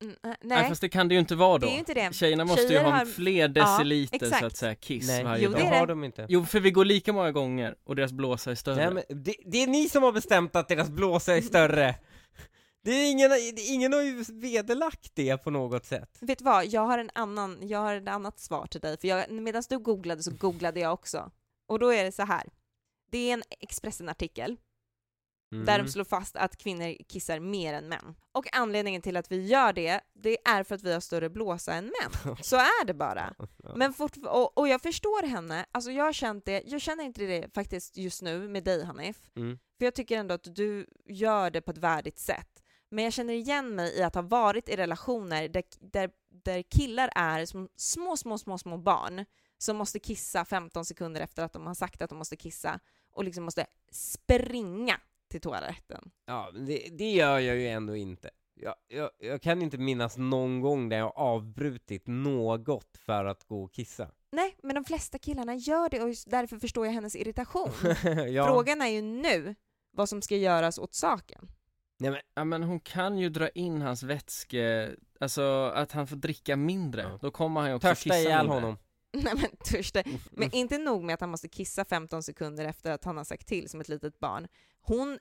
Mm, 0.02 0.14
äh, 0.22 0.28
Nej. 0.28 0.36
Nej, 0.42 0.68
fast 0.68 0.80
det 0.80 0.88
kan 0.88 1.08
det 1.08 1.14
ju 1.14 1.20
inte 1.20 1.34
vara 1.34 1.58
då. 1.58 1.66
det 1.66 1.72
är 1.74 1.78
inte 1.78 1.94
det. 1.94 2.14
Tjejerna 2.14 2.44
måste 2.44 2.62
Tjejer 2.62 2.80
ju 2.84 2.86
ha 2.90 2.98
har- 2.98 3.04
fler 3.06 3.48
deciliter 3.48 4.18
så 4.18 4.24
exakt. 4.24 4.44
att 4.44 4.56
säga 4.56 4.74
kiss 4.74 5.06
Nej, 5.08 5.24
varje 5.24 5.44
Jo, 5.44 5.50
dag. 5.50 5.60
det 5.60 5.66
är 5.66 5.70
det 5.70 5.76
har 5.78 5.86
de 5.86 6.04
inte. 6.04 6.26
Jo, 6.28 6.44
för 6.44 6.60
vi 6.60 6.70
går 6.70 6.84
lika 6.84 7.12
många 7.12 7.32
gånger 7.32 7.74
och 7.84 7.96
deras 7.96 8.12
blåsa 8.12 8.50
är 8.50 8.54
större. 8.54 8.90
Nej, 8.90 9.04
men 9.08 9.22
det, 9.22 9.34
det 9.46 9.62
är 9.62 9.66
ni 9.66 9.88
som 9.88 10.02
har 10.02 10.12
bestämt 10.12 10.56
att 10.56 10.68
deras 10.68 10.88
blåsa 10.90 11.36
är 11.36 11.40
större! 11.40 11.94
Det 12.82 12.90
är 12.90 13.10
ingen, 13.10 13.30
ingen 13.68 13.92
har 13.92 14.02
ju 14.02 14.24
vederlagt 14.32 15.10
det 15.14 15.36
på 15.38 15.50
något 15.50 15.86
sätt. 15.86 16.18
Vet 16.20 16.38
du 16.38 16.44
vad, 16.44 16.66
jag 16.66 16.80
har 16.86 16.98
en 16.98 17.10
annan, 17.14 17.68
jag 17.68 17.78
har 17.78 17.94
ett 17.94 18.08
annat 18.08 18.40
svar 18.40 18.66
till 18.66 18.80
dig, 18.80 18.98
för 18.98 19.08
jag, 19.08 19.30
medan 19.30 19.62
du 19.68 19.78
googlade 19.78 20.22
så 20.22 20.30
googlade 20.30 20.80
jag 20.80 20.92
också. 20.92 21.30
Och 21.68 21.78
då 21.78 21.92
är 21.94 22.04
det 22.04 22.12
så 22.12 22.22
här. 22.22 22.48
Det 23.10 23.18
är 23.18 23.32
en 23.34 23.42
Expressen-artikel 23.60 24.56
där 25.50 25.74
Mm. 25.74 25.84
de 25.86 25.92
slår 25.92 26.04
fast 26.04 26.36
att 26.36 26.56
kvinnor 26.56 26.94
kissar 27.08 27.40
mer 27.40 27.74
än 27.74 27.88
män. 27.88 28.14
Och 28.32 28.56
anledningen 28.56 29.02
till 29.02 29.16
att 29.16 29.32
vi 29.32 29.46
gör 29.46 29.72
det, 29.72 30.00
det 30.14 30.38
är 30.48 30.64
för 30.64 30.74
att 30.74 30.82
vi 30.82 30.92
har 30.92 31.00
större 31.00 31.30
blåsa 31.30 31.74
än 31.74 31.84
män. 31.84 32.36
Så 32.42 32.56
är 32.56 32.84
det 32.84 32.94
bara. 32.94 33.34
Men 33.76 33.94
och, 34.26 34.58
och 34.58 34.68
jag 34.68 34.82
förstår 34.82 35.26
henne, 35.26 35.66
alltså 35.72 35.90
jag 35.90 36.04
har 36.04 36.12
känt 36.12 36.44
det, 36.44 36.62
jag 36.66 36.80
känner 36.80 37.04
inte 37.04 37.20
det 37.26 37.54
faktiskt 37.54 37.96
just 37.96 38.22
nu 38.22 38.48
med 38.48 38.64
dig 38.64 38.84
Hanif, 38.84 39.16
Mm. 39.36 39.58
för 39.78 39.84
jag 39.84 39.94
tycker 39.94 40.18
ändå 40.18 40.34
att 40.34 40.54
du 40.56 40.86
gör 41.06 41.50
det 41.50 41.60
på 41.60 41.70
ett 41.70 41.78
värdigt 41.78 42.18
sätt. 42.18 42.59
Men 42.90 43.04
jag 43.04 43.12
känner 43.12 43.34
igen 43.34 43.74
mig 43.74 43.98
i 43.98 44.02
att 44.02 44.14
ha 44.14 44.22
varit 44.22 44.68
i 44.68 44.76
relationer 44.76 45.48
där, 45.48 45.64
där, 45.80 46.10
där 46.28 46.62
killar 46.62 47.10
är 47.14 47.44
som 47.46 47.68
små, 47.76 48.16
små, 48.16 48.38
små, 48.38 48.58
små 48.58 48.78
barn 48.78 49.24
som 49.58 49.76
måste 49.76 49.98
kissa 49.98 50.44
15 50.44 50.84
sekunder 50.84 51.20
efter 51.20 51.42
att 51.42 51.52
de 51.52 51.66
har 51.66 51.74
sagt 51.74 52.02
att 52.02 52.10
de 52.10 52.18
måste 52.18 52.36
kissa 52.36 52.80
och 53.12 53.24
liksom 53.24 53.44
måste 53.44 53.66
springa 53.92 55.00
till 55.28 55.40
toaletten. 55.40 56.10
Ja, 56.26 56.50
det, 56.66 56.88
det 56.92 57.10
gör 57.10 57.38
jag 57.38 57.56
ju 57.56 57.68
ändå 57.68 57.96
inte. 57.96 58.30
Jag, 58.54 58.74
jag, 58.88 59.10
jag 59.18 59.42
kan 59.42 59.62
inte 59.62 59.78
minnas 59.78 60.16
någon 60.16 60.60
gång 60.60 60.88
där 60.88 60.96
jag 60.96 61.12
avbrutit 61.16 62.06
något 62.06 62.96
för 62.98 63.24
att 63.24 63.44
gå 63.44 63.64
och 63.64 63.72
kissa. 63.72 64.10
Nej, 64.32 64.56
men 64.62 64.74
de 64.74 64.84
flesta 64.84 65.18
killarna 65.18 65.54
gör 65.54 65.88
det 65.88 66.00
och 66.00 66.14
därför 66.26 66.58
förstår 66.58 66.86
jag 66.86 66.92
hennes 66.92 67.16
irritation. 67.16 67.70
ja. 68.28 68.46
Frågan 68.46 68.82
är 68.82 68.88
ju 68.88 69.02
nu 69.02 69.54
vad 69.92 70.08
som 70.08 70.22
ska 70.22 70.36
göras 70.36 70.78
åt 70.78 70.94
saken. 70.94 71.48
Nej, 72.00 72.10
men, 72.10 72.20
Ja 72.34 72.44
men 72.44 72.62
hon 72.62 72.80
kan 72.80 73.18
ju 73.18 73.28
dra 73.28 73.48
in 73.48 73.82
hans 73.82 74.02
vätske, 74.02 74.90
alltså 75.20 75.72
att 75.74 75.92
han 75.92 76.06
får 76.06 76.16
dricka 76.16 76.56
mindre, 76.56 77.02
Ja. 77.02 77.18
då 77.22 77.30
kommer 77.30 77.60
han 77.60 77.70
ju 77.70 77.76
också 77.76 77.88
törsta 77.88 78.02
kissa 78.02 78.18
ihjäl 78.18 78.38
mindre. 78.48 78.54
honom. 78.54 78.78
Nej 79.12 79.34
men 79.34 79.56
törste. 79.64 80.04
Men 80.30 80.50
inte 80.54 80.78
nog 80.78 81.02
med 81.04 81.14
att 81.14 81.20
han 81.20 81.30
måste 81.30 81.48
kissa 81.48 81.84
15 81.84 82.22
sekunder 82.22 82.64
efter 82.64 82.90
att 82.92 83.04
han 83.04 83.16
har 83.16 83.24
sagt 83.24 83.46
till 83.48 83.68
som 83.68 83.80
ett 83.80 83.88
litet 83.88 84.18
barn. 84.20 84.48
Hon, 84.82 85.18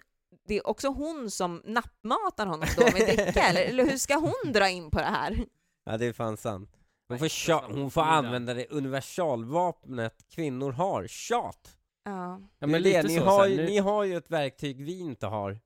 det 0.48 0.58
är 0.58 0.68
också 0.68 0.88
hon 0.88 1.32
som 1.32 1.62
nappmatar 1.66 2.46
honom 2.46 2.68
då 2.78 2.84
med 2.84 2.94
dricka, 3.08 3.42
eller, 3.44 3.62
eller 3.62 3.86
hur 3.86 3.98
ska 3.98 4.16
hon 4.16 4.52
dra 4.54 4.70
in 4.70 4.92
på 4.92 4.98
det 5.00 5.06
här? 5.06 5.46
Ja, 5.86 5.98
det 5.98 6.06
är 6.06 6.14
fan 6.14 6.38
sant. 6.38 6.70
Hon 7.08 7.20
får, 7.20 7.74
hon 7.76 7.92
får 7.92 8.02
använda 8.02 8.54
det 8.54 8.66
universalvapnet 8.70 10.26
kvinnor 10.30 10.72
har, 10.72 11.08
tjat! 11.08 11.76
Ja. 12.04 12.42
Ja 12.60 12.68
men 12.68 12.72
det, 12.72 12.80
lite 12.80 13.04
ni, 13.04 13.18
så, 13.18 13.24
har 13.24 13.44
så 13.44 13.50
här, 13.50 13.58
nu, 13.58 13.66
ni 13.66 13.78
har 13.78 14.04
ju 14.04 14.18
ett 14.18 14.32
verktyg 14.32 14.82
vi 14.86 15.00
inte 15.00 15.28
har, 15.28 15.60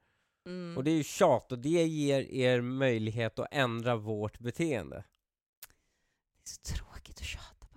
Mm. 0.46 0.78
och 0.78 0.84
det 0.84 0.92
är 0.92 0.96
ju 0.96 1.04
tjat, 1.04 1.52
och 1.52 1.60
det 1.60 1.70
ger 1.70 2.22
er 2.32 2.62
möjlighet 2.62 3.40
att 3.40 3.48
ändra 3.52 3.96
vårt 3.96 4.40
beteende. 4.40 4.96
Det 4.96 6.50
är 6.50 6.50
så 6.50 6.76
tråkigt 6.76 7.18
att 7.18 7.26
tjata 7.26 7.68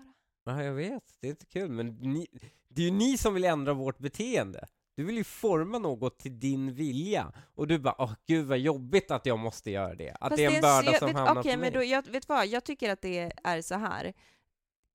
bara. 0.44 0.56
Ja, 0.56 0.64
jag 0.64 0.74
vet. 0.74 1.16
Det 1.20 1.26
är 1.26 1.30
inte 1.30 1.46
kul, 1.46 1.70
men 1.70 1.86
ni, 1.86 2.26
det 2.68 2.82
är 2.82 2.86
ju 2.86 2.92
ni 2.92 3.18
som 3.18 3.34
vill 3.34 3.44
ändra 3.44 3.72
vårt 3.72 3.98
beteende. 3.98 4.66
Du 4.96 5.04
vill 5.04 5.16
ju 5.16 5.24
forma 5.24 5.78
något 5.78 6.18
till 6.18 6.40
din 6.40 6.74
vilja, 6.74 7.32
och 7.54 7.66
du 7.66 7.78
bara 7.78 7.94
åh 7.98 8.12
gud 8.26 8.46
vad 8.46 8.58
jobbigt 8.58 9.10
att 9.10 9.26
jag 9.26 9.38
måste 9.38 9.70
göra 9.70 9.94
det. 9.94 10.10
Att 10.10 10.18
Fast 10.18 10.36
det 10.36 10.44
är 10.44 10.54
en 10.54 10.60
börda 10.60 10.90
jag 10.92 10.98
som 10.98 11.06
vet, 11.08 11.16
hamnar 11.16 11.40
Okej, 11.40 11.52
på 11.52 11.58
men 11.58 11.60
mig. 11.60 11.70
då, 11.70 11.84
jag, 11.84 12.06
vet 12.06 12.28
vad? 12.28 12.46
Jag 12.46 12.64
tycker 12.64 12.90
att 12.90 13.02
det 13.02 13.32
är 13.44 13.62
så 13.62 13.74
här. 13.74 14.12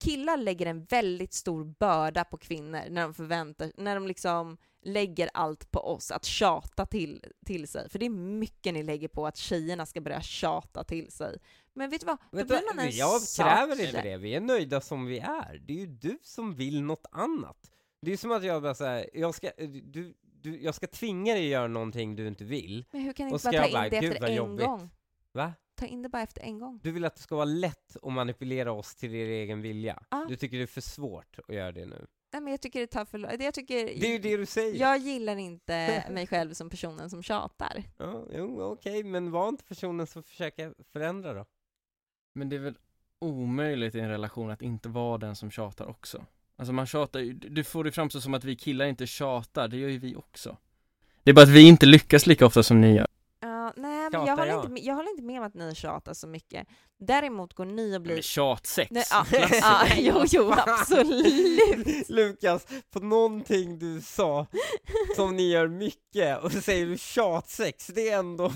Killar 0.03 0.37
lägger 0.37 0.65
en 0.65 0.85
väldigt 0.85 1.33
stor 1.33 1.65
börda 1.65 2.23
på 2.23 2.37
kvinnor 2.37 2.81
när 2.89 3.01
de 3.01 3.13
förväntar 3.13 3.71
när 3.77 3.95
de 3.95 4.07
liksom 4.07 4.57
lägger 4.81 5.29
allt 5.33 5.71
på 5.71 5.79
oss 5.79 6.11
att 6.11 6.25
tjata 6.25 6.85
till, 6.85 7.25
till 7.45 7.67
sig. 7.67 7.89
För 7.89 7.99
det 7.99 8.05
är 8.05 8.09
mycket 8.09 8.73
ni 8.73 8.83
lägger 8.83 9.07
på 9.07 9.27
att 9.27 9.37
tjejerna 9.37 9.85
ska 9.85 10.01
börja 10.01 10.21
tjata 10.21 10.83
till 10.83 11.11
sig. 11.11 11.37
Men 11.73 11.89
vet 11.89 12.01
du 12.01 12.05
vad? 12.07 12.17
Då 12.31 12.37
Vet 12.37 12.47
blir 12.47 12.57
du, 12.57 12.65
man 12.75 12.79
en 12.85 12.91
jag 12.91 13.21
kräver 13.37 13.85
inte 13.85 14.01
det, 14.01 14.17
vi 14.17 14.35
är 14.35 14.41
nöjda 14.41 14.81
som 14.81 15.05
vi 15.05 15.19
är. 15.19 15.61
Det 15.67 15.73
är 15.73 15.77
ju 15.77 15.85
du 15.87 16.19
som 16.23 16.55
vill 16.55 16.81
något 16.83 17.05
annat. 17.11 17.71
Det 18.01 18.13
är 18.13 18.17
som 18.17 18.31
att 18.31 18.43
jag 18.43 18.61
bara 18.61 18.75
säger, 18.75 19.09
jag 19.13 19.35
ska, 19.35 19.51
du, 19.83 20.13
du, 20.41 20.61
jag 20.61 20.75
ska 20.75 20.87
tvinga 20.87 21.33
dig 21.33 21.43
att 21.45 21.51
göra 21.51 21.67
någonting 21.67 22.15
du 22.15 22.27
inte 22.27 22.43
vill. 22.43 22.85
Men 22.91 23.01
hur 23.01 23.13
kan 23.13 23.27
Och 23.27 23.33
inte 23.33 23.49
bara 23.51 23.63
ta 23.63 23.71
bara, 23.71 23.85
in 23.85 23.91
det 23.91 23.99
"Gud, 23.99 24.13
efter 24.13 24.27
en 24.27 24.35
jobbigt." 24.35 24.65
gång? 24.65 24.89
Va? 25.31 25.53
Ta 25.75 25.85
in 25.85 26.01
det 26.01 26.09
bara 26.09 26.21
efter 26.21 26.41
en 26.41 26.59
gång. 26.59 26.79
Du 26.83 26.91
vill 26.91 27.05
att 27.05 27.15
det 27.15 27.21
ska 27.21 27.35
vara 27.35 27.45
lätt 27.45 27.97
att 28.01 28.13
manipulera 28.13 28.71
oss 28.71 28.95
till 28.95 29.11
din 29.11 29.27
egen 29.29 29.61
vilja. 29.61 30.03
Ja. 30.09 30.25
Du 30.29 30.35
tycker 30.35 30.57
det 30.57 30.63
är 30.63 30.67
för 30.67 30.81
svårt 30.81 31.39
att 31.47 31.55
göra 31.55 31.71
det 31.71 31.85
nu. 31.85 32.07
Nej, 32.33 32.41
men 32.41 32.51
jag 32.51 32.61
tycker 32.61 32.79
det 32.79 32.87
tar 32.87 33.05
för 33.05 33.17
lång- 33.17 33.31
jag 33.39 33.53
tycker 33.53 33.85
Det 33.85 34.07
är 34.07 34.11
ju 34.11 34.19
det 34.19 34.37
du 34.37 34.45
säger. 34.45 34.79
Jag 34.79 34.97
gillar 34.97 35.35
inte 35.37 36.03
mig 36.11 36.27
själv 36.27 36.53
som 36.53 36.69
personen 36.69 37.09
som 37.09 37.23
tjatar. 37.23 37.83
Ja, 37.97 38.25
jo, 38.35 38.61
okej, 38.61 39.03
men 39.03 39.31
var 39.31 39.49
inte 39.49 39.63
personen 39.63 40.07
som 40.07 40.23
försöker 40.23 40.73
förändra 40.93 41.33
då? 41.33 41.45
Men 42.33 42.49
det 42.49 42.55
är 42.55 42.59
väl 42.59 42.77
omöjligt 43.19 43.95
i 43.95 43.99
en 43.99 44.09
relation 44.09 44.49
att 44.51 44.61
inte 44.61 44.89
vara 44.89 45.17
den 45.17 45.35
som 45.35 45.51
tjatar 45.51 45.85
också. 45.85 46.25
Alltså 46.55 46.73
man 46.73 46.85
tjatar 46.87 47.19
ju, 47.19 47.33
du 47.33 47.63
får 47.63 47.83
det 47.83 47.91
framstå 47.91 48.21
som 48.21 48.33
att 48.33 48.43
vi 48.43 48.55
killar 48.55 48.85
inte 48.85 49.07
tjatar, 49.07 49.67
det 49.67 49.77
gör 49.77 49.89
ju 49.89 49.97
vi 49.99 50.15
också. 50.15 50.57
Det 51.23 51.29
är 51.31 51.35
bara 51.35 51.43
att 51.43 51.49
vi 51.49 51.67
inte 51.67 51.85
lyckas 51.85 52.27
lika 52.27 52.45
ofta 52.45 52.63
som 52.63 52.81
ni 52.81 52.95
gör. 52.95 53.07
Men 54.11 54.25
jag 54.25 54.37
håller, 54.37 54.51
jag? 54.51 54.65
inte, 54.65 54.81
jag 54.81 54.95
håller 54.95 55.09
inte 55.09 55.23
med 55.23 55.39
om 55.39 55.45
att 55.45 55.53
ni 55.53 55.75
tjatar 55.75 56.13
så 56.13 56.27
mycket. 56.27 56.67
Däremot 56.99 57.53
går 57.53 57.65
ni 57.65 57.97
och 57.97 58.01
blir... 58.01 58.13
Men 58.13 58.23
tjatsex, 58.23 58.91
Nej, 58.91 59.03
ja, 59.11 59.25
ja, 59.61 59.85
jo, 59.97 60.23
jo, 60.27 60.53
absolut. 60.57 62.09
Lukas, 62.09 62.67
på 62.93 62.99
någonting 62.99 63.79
du 63.79 64.01
sa 64.01 64.47
som 65.15 65.35
ni 65.35 65.51
gör 65.51 65.67
mycket, 65.67 66.43
och 66.43 66.51
så 66.51 66.61
säger 66.61 66.85
du 66.85 66.97
tjatsex, 66.97 67.87
det 67.87 68.09
är 68.09 68.19
ändå... 68.19 68.51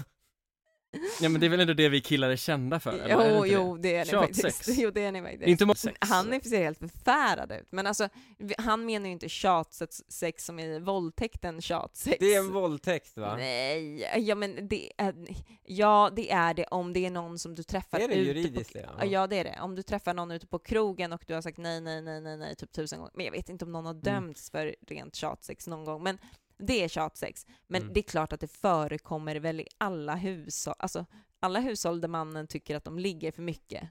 Ja 1.21 1.29
men 1.29 1.41
det 1.41 1.47
är 1.47 1.49
väl 1.49 1.59
ändå 1.59 1.73
det 1.73 1.89
vi 1.89 2.01
killar 2.01 2.29
är 2.29 2.35
kända 2.35 2.79
för? 2.79 2.93
eller 2.93 3.25
är 3.25 3.29
det 3.29 3.35
Jo, 3.35 3.45
inte 3.45 3.55
jo, 3.55 3.77
det 3.77 3.95
är 3.95 4.05
ni 4.05 4.11
faktiskt. 4.11 4.77
Jo, 4.79 4.91
det 4.91 5.01
är 5.01 5.11
ni 5.11 5.21
faktiskt. 5.21 5.61
Inte 5.61 5.75
sex. 5.75 5.97
Han 6.01 6.41
ser 6.41 6.63
helt 6.63 6.79
förfärad 6.79 7.51
ut, 7.51 7.67
men 7.71 7.87
alltså, 7.87 8.09
han 8.57 8.85
menar 8.85 9.05
ju 9.05 9.11
inte 9.11 9.29
tjatsex 9.29 10.45
som 10.45 10.59
i 10.59 10.79
våldtäkten 10.79 11.61
tjatsex. 11.61 12.17
Det 12.19 12.33
är 12.33 12.39
en 12.39 12.53
våldtäkt 12.53 13.17
va? 13.17 13.35
Nej, 13.37 14.09
ja 14.17 14.35
men 14.35 14.67
det 14.67 14.91
är, 14.97 15.15
ja 15.63 16.11
det 16.15 16.31
är 16.31 16.53
det 16.53 16.65
om 16.65 16.93
det 16.93 17.05
är 17.05 17.11
någon 17.11 17.39
som 17.39 17.55
du 17.55 17.63
träffar 17.63 17.99
Är 17.99 18.07
det 18.07 18.15
ute 18.15 18.39
juridiskt 18.39 18.73
på, 18.73 18.77
det? 18.77 18.89
Ja. 18.99 19.05
ja 19.05 19.27
det 19.27 19.39
är 19.39 19.43
det. 19.43 19.59
Om 19.61 19.75
du 19.75 19.83
träffar 19.83 20.13
någon 20.13 20.31
ute 20.31 20.47
på 20.47 20.59
krogen 20.59 21.13
och 21.13 21.23
du 21.27 21.33
har 21.33 21.41
sagt 21.41 21.57
nej, 21.57 21.81
nej, 21.81 22.01
nej, 22.01 22.21
nej, 22.21 22.37
nej 22.37 22.55
typ 22.55 22.71
tusen 22.71 22.99
gånger. 22.99 23.11
Men 23.15 23.25
jag 23.25 23.31
vet 23.31 23.49
inte 23.49 23.65
om 23.65 23.71
någon 23.71 23.85
har 23.85 23.93
dömts 23.93 24.49
för 24.49 24.75
rent 24.87 25.15
tjatsex 25.15 25.67
någon 25.67 25.85
gång. 25.85 26.03
Men 26.03 26.17
det 26.57 26.83
är 26.83 26.87
tjatsex. 26.87 27.45
Men 27.67 27.81
Mm. 27.81 27.93
det 27.93 27.99
är 27.99 28.03
klart 28.03 28.33
att 28.33 28.39
det 28.39 28.47
förekommer 28.47 29.35
väl 29.35 29.59
i 29.59 29.67
alla 29.77 30.15
hushåll, 30.15 30.75
alltså 30.79 31.05
alla 31.39 31.59
hushåll 31.59 32.01
där 32.01 32.07
mannen 32.07 32.47
tycker 32.47 32.75
att 32.75 32.83
de 32.83 32.99
ligger 32.99 33.31
för 33.31 33.41
mycket. 33.41 33.89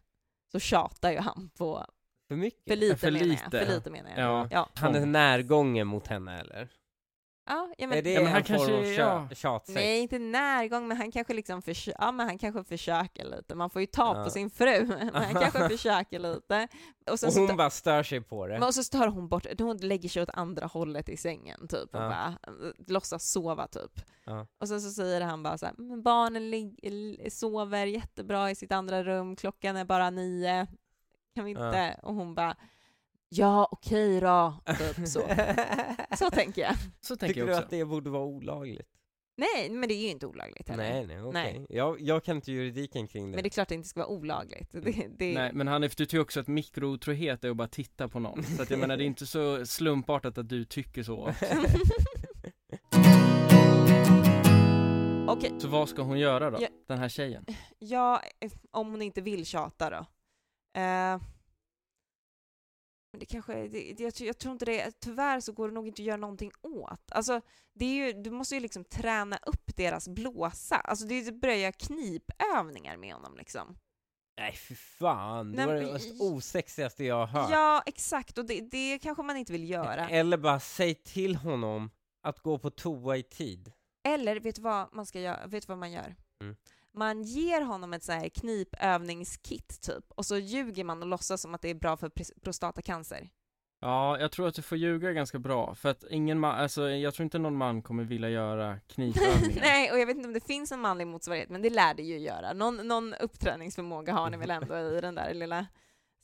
Så 0.53 0.59
tjatar 0.61 1.13
ju 1.13 1.19
han 1.19 1.51
på, 1.59 1.87
För 2.29 2.37
mycket? 2.37 2.65
för 2.73 2.77
lite 2.77 2.97
för 2.97 3.11
menar 3.11 3.19
jag. 3.27 3.29
lite. 3.29 3.51
För 3.67 3.75
lite 3.75 3.91
menar 3.91 4.11
jag. 4.11 4.21
Ja. 4.21 4.49
Ja, 4.51 4.69
Han 4.75 4.95
är 4.95 5.07
närgången 5.07 5.87
mot 5.87 6.07
henne 6.07 6.41
eller? 6.41 6.69
Ja, 7.47 7.69
ja 7.79 7.85
är 7.85 7.89
men, 7.89 8.05
det 8.05 8.13
Ja, 8.13 8.21
men 8.23 8.33
han 8.33 8.37
en 8.41 8.45
form 8.47 8.57
kanske- 8.57 8.75
av 8.77 8.85
tja- 8.85 9.29
ja. 9.31 9.35
tjatsex? 9.35 9.75
Nej, 9.75 10.01
inte 10.01 10.19
närgång, 10.19 10.89
men 10.89 10.97
han 10.97 11.13
kanske 11.13 11.35
liksom 11.35 11.63
försö- 11.63 11.95
ja, 11.99 12.13
men 12.13 12.27
han 12.27 12.39
kanske 12.39 12.65
försöker 12.65 13.25
lite. 13.25 13.55
Man 13.55 13.71
får 13.71 13.81
ju 13.81 13.87
ta 13.87 14.17
Ja. 14.19 14.25
på 14.25 14.31
sin 14.31 14.51
fru, 14.51 14.87
men 15.13 15.15
han 15.25 15.35
kanske 15.35 15.69
försöker 15.69 16.19
lite. 16.19 16.69
Och, 17.11 17.21
sen 17.21 17.29
Och 17.43 17.49
hon 17.49 17.57
bara 17.57 17.71
stör 17.71 18.03
sig 18.03 18.21
på 18.21 18.47
det? 18.47 18.53
men 18.59 18.63
och 18.69 18.75
så 18.75 18.85
tar 18.99 19.09
hon 19.09 19.29
bort, 19.29 19.47
hon 19.59 19.77
lägger 19.77 20.09
sig 20.09 20.23
åt 20.23 20.31
andra 20.33 20.67
hållet 20.67 21.09
i 21.09 21.17
sängen 21.17 21.69
typ 21.69 21.95
och 21.95 22.01
Ja. 22.03 22.09
bara 22.09 22.39
eh, 22.47 22.73
låtsas 22.87 23.31
sova 23.33 23.67
typ. 23.67 24.01
Ja. 24.27 24.47
Och 24.61 24.69
sen 24.69 24.81
så 24.81 24.91
säger 24.91 25.21
han 25.21 25.43
bara 25.43 25.59
så 25.59 25.67
här, 25.67 25.75
men 25.79 26.03
barnen 26.03 26.51
sover 27.31 27.87
jättebra 27.87 28.51
i 28.51 28.55
sitt 28.55 28.73
andra 28.73 29.05
rum, 29.05 29.37
klockan 29.37 29.77
är 29.77 29.85
bara 29.85 30.11
nio, 30.11 30.67
kan 31.35 31.45
vi 31.45 31.53
Ja. 31.53 31.67
inte? 31.67 32.01
Och 32.03 32.15
hon 32.15 32.35
bara, 32.35 32.57
ja 33.37 33.69
okej 33.71 34.21
då, 34.21 34.55
typ 34.79 35.09
så. 35.09 35.21
Så 36.19 36.31
tänker 36.31 36.63
jag. 36.63 36.75
Så 37.01 37.17
tänker 37.17 37.35
Tycker 37.35 37.41
jag 37.41 37.49
du 37.49 37.53
också. 37.53 37.65
att 37.65 37.71
det 37.71 37.85
borde 37.85 38.11
vara 38.11 38.25
olagligt? 38.25 38.89
Nej, 39.37 39.71
men 39.71 39.89
det 39.89 39.95
är 39.95 40.03
ju 40.03 40.09
inte 40.09 40.27
olagligt 40.27 40.69
heller. 40.69 40.91
Nej, 40.91 41.07
nej, 41.07 41.23
okej. 41.23 41.33
Nej. 41.33 41.67
Jag, 41.69 42.01
jag 42.01 42.25
kan 42.25 42.37
inte 42.37 42.53
juridiken 42.53 43.09
kring 43.09 43.31
det. 43.31 43.37
Men 43.37 43.43
det 43.43 43.49
är 43.49 43.51
klart 43.51 43.69
det 43.69 43.75
inte 43.75 43.89
ska 43.89 44.01
vara 44.01 44.09
olagligt. 44.11 44.73
Det, 44.73 45.07
det, 45.19 45.35
Nej 45.35 45.51
men 45.53 45.69
Hanif, 45.69 45.97
du 45.97 46.07
tycker 46.07 46.21
också 46.21 46.41
att 46.41 46.49
mikrotrohet 46.49 47.45
är 47.45 47.51
att 47.51 47.57
bara 47.57 47.69
titta 47.69 48.09
på 48.09 48.19
någon. 48.21 48.43
Så 48.45 48.63
att 48.63 48.71
jag 48.71 48.79
menar 48.79 48.97
det 48.97 49.05
är 49.05 49.07
inte 49.07 49.27
så 49.27 49.67
slumpartat 49.67 50.39
att 50.39 50.49
du 50.49 50.65
tycker 50.65 51.03
så. 51.03 51.35
Okej, 55.29 55.53
Så 55.59 55.69
vad 55.69 55.89
ska 55.89 56.03
hon 56.03 56.19
göra 56.19 56.51
då? 56.51 56.59
Ja. 56.61 56.69
Den 56.89 56.99
här 56.99 57.09
tjejen? 57.09 57.47
ja, 57.79 58.23
eh, 58.41 58.51
om 58.71 58.91
hon 58.91 59.03
inte 59.03 59.21
vill 59.21 59.47
tjata 59.47 59.91
då. 59.91 60.07
Eh, 60.81 61.21
men 63.15 63.19
det 63.19 63.27
kanske, 63.27 63.69
det, 63.69 63.93
det, 63.93 64.01
jag, 64.01 64.13
jag 64.19 64.39
tror 64.39 64.53
inte 64.53 64.65
det, 64.65 65.01
tyvärr 65.01 65.41
så 65.41 65.53
går 65.53 65.69
det 65.69 65.75
nog 65.75 65.89
inte 65.89 66.03
att 66.03 66.07
göra 66.07 66.17
någonting 66.17 66.53
åt. 66.63 67.13
Alltså, 67.13 67.41
det 67.75 67.85
är 67.85 68.07
ju, 68.07 68.23
du 68.23 68.31
måste 68.31 68.55
ju 68.55 68.61
liksom 68.61 68.85
träna 68.85 69.37
upp 69.37 69.77
deras 69.77 70.09
blåsa. 70.09 70.77
Alltså 70.77 71.07
det 71.07 71.15
är 71.15 71.23
ju 71.23 71.29
att 71.29 71.41
börja 71.41 71.57
göra 71.57 71.73
knipövningar 71.73 72.97
med 72.97 73.15
honom 73.15 73.37
liksom. 73.37 73.79
Nej 74.39 74.53
fy 74.53 74.75
fan, 74.75 75.53
det 75.53 75.57
Nej, 75.57 75.67
var 75.67 75.75
det 75.75 75.93
mest 75.93 76.21
osexigaste 76.21 77.05
jag 77.05 77.27
har 77.27 77.27
hört. 77.27 77.51
Ja, 77.51 77.83
exakt, 77.87 78.39
och 78.39 78.45
det, 78.45 78.61
det 78.61 78.99
kanske 78.99 79.23
man 79.23 79.37
inte 79.37 79.53
vill 79.53 79.71
göra. 79.71 80.09
Eller 80.09 80.37
bara 80.37 80.61
säg 80.61 80.95
till 80.95 81.37
honom 81.37 81.91
att 82.23 82.39
gå 82.41 82.59
på 82.59 82.71
toa 82.71 83.17
i 83.17 83.23
tid. 83.23 83.73
Eller 84.05 84.41
vet 84.41 84.57
du 84.57 84.63
vad 84.63 84.95
man 84.95 85.07
ska 85.07 85.21
göra? 85.21 85.47
Vet 85.47 85.67
du 85.67 85.67
vad 85.67 85.79
man 85.79 85.93
gör? 85.93 86.17
Mm. 86.41 86.57
Man 86.95 87.23
ger 87.23 87.61
honom 87.61 87.93
ett 87.93 88.05
så 88.05 88.13
här 88.13 88.29
knipövningskit 88.29 89.81
typ, 89.81 90.05
och 90.09 90.27
så 90.27 90.37
ljuger 90.37 90.85
man 90.85 91.03
och 91.03 91.09
låtsas 91.09 91.41
som 91.43 91.55
att 91.55 91.63
det 91.63 91.71
är 91.71 91.75
bra 91.75 91.97
för 91.97 92.11
prostatacancer. 92.41 93.31
Ja, 93.81 94.19
jag 94.19 94.33
tror 94.33 94.49
att 94.49 94.55
du 94.55 94.63
får 94.63 94.79
ljuga 94.79 95.13
ganska 95.13 95.39
bra. 95.39 95.75
För 95.75 95.89
att 95.89 96.05
ingen 96.11 96.41
man, 96.41 96.55
alltså 96.55 96.91
jag 96.91 97.15
tror 97.15 97.25
inte 97.25 97.39
någon 97.39 97.57
man 97.57 97.83
kommer 97.83 98.05
vilja 98.05 98.29
göra 98.29 98.79
knipövningar. 98.79 99.61
Nej, 99.61 99.93
och 99.93 99.99
jag 99.99 100.07
vet 100.07 100.17
inte 100.17 100.29
om 100.29 100.35
det 100.35 100.47
finns 100.47 100.73
en 100.73 100.81
manlig 100.81 101.07
motsvarighet, 101.07 101.49
men 101.49 101.63
det 101.63 101.71
lär 101.71 101.95
det 101.95 102.03
ju 102.03 102.19
göra. 102.19 102.53
Någon, 102.53 102.89
någon 102.89 103.15
uppträningsförmåga 103.15 104.13
har 104.13 104.31
ni 104.31 104.37
väl 104.37 104.51
ändå 104.51 104.79
i 104.79 105.01
den 105.01 105.15
där 105.15 105.35
lilla 105.35 105.67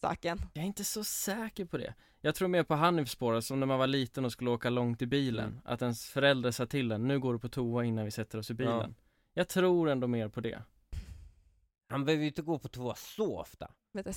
saken? 0.00 0.38
Jag 0.52 0.62
är 0.62 0.66
inte 0.66 0.84
så 0.84 1.04
säker 1.04 1.64
på 1.64 1.78
det. 1.78 1.94
Jag 2.20 2.34
tror 2.34 2.48
mer 2.48 2.62
på 2.62 2.74
Hanifs 2.74 3.12
spår, 3.12 3.40
som 3.40 3.60
när 3.60 3.66
man 3.66 3.78
var 3.78 3.86
liten 3.86 4.24
och 4.24 4.32
skulle 4.32 4.50
åka 4.50 4.70
långt 4.70 5.02
i 5.02 5.06
bilen. 5.06 5.48
Mm. 5.48 5.60
Att 5.64 5.82
ens 5.82 6.06
föräldrar 6.06 6.50
sa 6.50 6.66
till 6.66 6.92
en, 6.92 7.08
nu 7.08 7.20
går 7.20 7.32
du 7.32 7.38
på 7.38 7.48
toa 7.48 7.84
innan 7.84 8.04
vi 8.04 8.10
sätter 8.10 8.38
oss 8.38 8.50
i 8.50 8.54
bilen. 8.54 8.94
Ja. 8.96 8.99
Jag 9.34 9.48
tror 9.48 9.88
ändå 9.88 10.06
mer 10.06 10.28
på 10.28 10.40
det. 10.40 10.62
Han 11.88 12.04
behöver 12.04 12.22
ju 12.22 12.28
inte 12.28 12.42
gå 12.42 12.58
på 12.58 12.68
toa 12.68 12.94
så 12.94 13.38
ofta. 13.38 13.70
Vänta, 13.92 14.12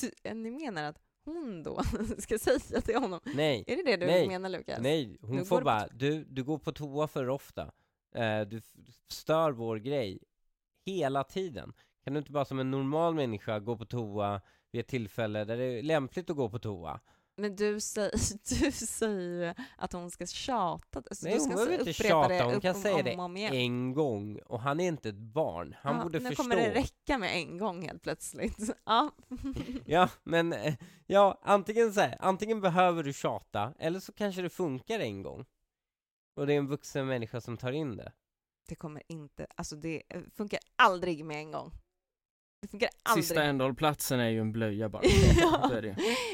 ty, 0.00 0.10
ni 0.34 0.50
menar 0.50 0.84
att 0.84 0.98
hon 1.24 1.62
då 1.62 1.82
ska 2.18 2.38
säga 2.38 2.80
till 2.80 2.96
honom? 2.96 3.20
Nej, 3.24 3.64
Är 3.66 3.76
det 3.76 3.82
det 3.82 3.96
du 3.96 4.06
Nej. 4.06 4.28
menar 4.28 4.48
Lukas? 4.48 4.78
nej, 4.80 5.18
hon 5.20 5.44
får 5.46 5.56
du 5.56 5.60
på 5.60 5.64
bara, 5.64 5.88
du, 5.88 6.24
du 6.24 6.44
går 6.44 6.58
på 6.58 6.72
toa 6.72 7.08
för 7.08 7.28
ofta. 7.28 7.72
Eh, 8.14 8.40
du 8.40 8.60
stör 9.08 9.52
vår 9.52 9.76
grej 9.76 10.18
hela 10.86 11.24
tiden. 11.24 11.72
Kan 12.04 12.12
du 12.14 12.18
inte 12.18 12.32
bara 12.32 12.44
som 12.44 12.58
en 12.58 12.70
normal 12.70 13.14
människa 13.14 13.58
gå 13.58 13.76
på 13.76 13.84
toa 13.84 14.40
vid 14.70 14.80
ett 14.80 14.88
tillfälle 14.88 15.44
där 15.44 15.56
det 15.56 15.64
är 15.64 15.82
lämpligt 15.82 16.30
att 16.30 16.36
gå 16.36 16.48
på 16.48 16.58
toa? 16.58 17.00
Men 17.40 17.56
du 17.56 17.80
säger, 17.80 18.10
du 18.64 18.70
säger 18.72 19.54
att 19.78 19.92
hon 19.92 20.10
ska 20.10 20.26
tjata. 20.26 21.02
Så 21.10 21.26
Nej, 21.26 21.34
du 21.34 21.40
hon 21.40 21.46
ska 21.46 21.54
behöver 21.54 21.74
så 21.84 21.88
inte 21.88 21.92
tjata, 21.92 22.44
hon 22.44 22.60
kan 22.60 22.74
om- 22.76 22.82
säga 22.82 23.02
det 23.02 23.16
om 23.16 23.36
en 23.36 23.92
gång, 23.92 24.38
och 24.38 24.60
han 24.60 24.80
är 24.80 24.88
inte 24.88 25.08
ett 25.08 25.14
barn. 25.18 25.76
Han 25.80 25.96
ja, 25.96 26.02
borde 26.02 26.18
nu 26.18 26.28
förstå. 26.28 26.42
kommer 26.42 26.56
det 26.56 26.74
räcka 26.74 27.18
med 27.18 27.36
en 27.36 27.58
gång 27.58 27.82
helt 27.82 28.02
plötsligt. 28.02 28.70
Ja. 28.84 29.10
Ja, 29.86 30.08
men 30.22 30.52
eh, 30.52 30.74
ja, 31.06 31.40
antingen 31.42 31.92
så 31.92 32.00
här, 32.00 32.16
antingen 32.20 32.60
behöver 32.60 33.02
du 33.02 33.12
tjata, 33.12 33.74
eller 33.78 34.00
så 34.00 34.12
kanske 34.12 34.42
det 34.42 34.50
funkar 34.50 35.00
en 35.00 35.22
gång. 35.22 35.44
Och 36.36 36.46
det 36.46 36.52
är 36.54 36.58
en 36.58 36.66
vuxen 36.66 37.06
människa 37.06 37.40
som 37.40 37.56
tar 37.56 37.72
in 37.72 37.96
det. 37.96 38.12
Det 38.68 38.74
kommer 38.74 39.02
inte, 39.08 39.46
alltså 39.54 39.76
det 39.76 40.02
eh, 40.08 40.20
funkar 40.34 40.60
aldrig 40.76 41.24
med 41.24 41.36
en 41.36 41.50
gång. 41.52 41.72
Det 42.62 42.68
funkar 42.68 42.88
aldrig. 43.02 43.24
Sista 43.24 43.42
ändhållplatsen 43.42 44.20
är 44.20 44.28
ju 44.28 44.40
en 44.40 44.52
blöja 44.52 44.88
bara. 44.88 45.02
Ja. 45.40 45.80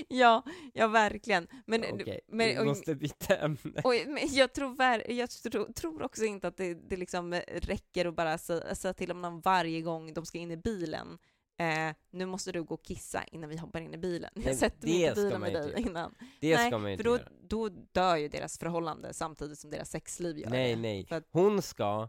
Ja, 0.09 0.43
ja 0.75 0.87
verkligen. 0.89 1.49
Men, 1.67 1.85
Okej, 1.93 2.21
men, 2.29 2.49
vi 2.49 2.65
måste 2.65 2.95
byta 2.95 3.37
ämne. 3.37 3.81
och, 3.85 3.95
jag, 4.31 4.53
tror, 4.53 4.77
jag 5.09 5.31
tror, 5.31 5.73
tror 5.73 6.03
också 6.03 6.25
inte 6.25 6.49
att 6.49 6.57
det, 6.57 6.75
det 6.75 6.97
liksom 6.97 7.35
räcker 7.49 8.07
att 8.07 8.15
bara 8.17 8.39
säga, 8.39 8.75
säga 8.75 8.95
till 8.95 9.11
om 9.11 9.23
någon 9.23 9.41
varje 9.41 9.81
gång 9.81 10.15
de 10.15 10.27
ska 10.27 10.39
in 10.39 10.51
i 10.51 10.57
bilen. 10.57 11.19
eh, 11.61 11.95
nu 12.11 12.27
måste 12.27 12.53
du 12.53 12.63
gå 12.63 12.75
och 12.75 12.85
kissa 12.85 13.25
innan 13.33 13.51
vi 13.51 13.57
hoppar 13.57 13.81
in 13.81 13.95
i 13.95 13.99
bilen. 13.99 14.31
Jag 14.35 14.45
Nej, 14.45 14.57
sätter 14.57 14.89
mig 14.89 15.03
inte 15.09 15.21
i 15.21 15.25
bilen 15.25 15.41
med 15.41 15.49
inte 15.49 15.61
dig 15.63 15.71
göra. 15.71 15.81
innan. 15.91 16.15
Det 16.41 16.57
Nej, 16.57 16.67
ska 16.71 16.79
man 16.79 16.91
ju 16.91 16.97
för 16.97 17.03
inte 17.09 17.11
då, 17.11 17.17
göra. 17.17 17.29
då 17.49 17.69
dör 17.93 18.17
ju 18.17 18.29
deras 18.29 18.59
förhållande 18.59 19.15
samtidigt 19.15 19.59
som 19.59 19.71
deras 19.71 19.91
sexliv 19.91 20.39
gör 20.39 20.51
Nej, 20.51 20.75
det. 20.75 20.81
nej. 20.83 21.07
Att- 21.11 21.25
Hon 21.33 21.63
ska, 21.63 22.09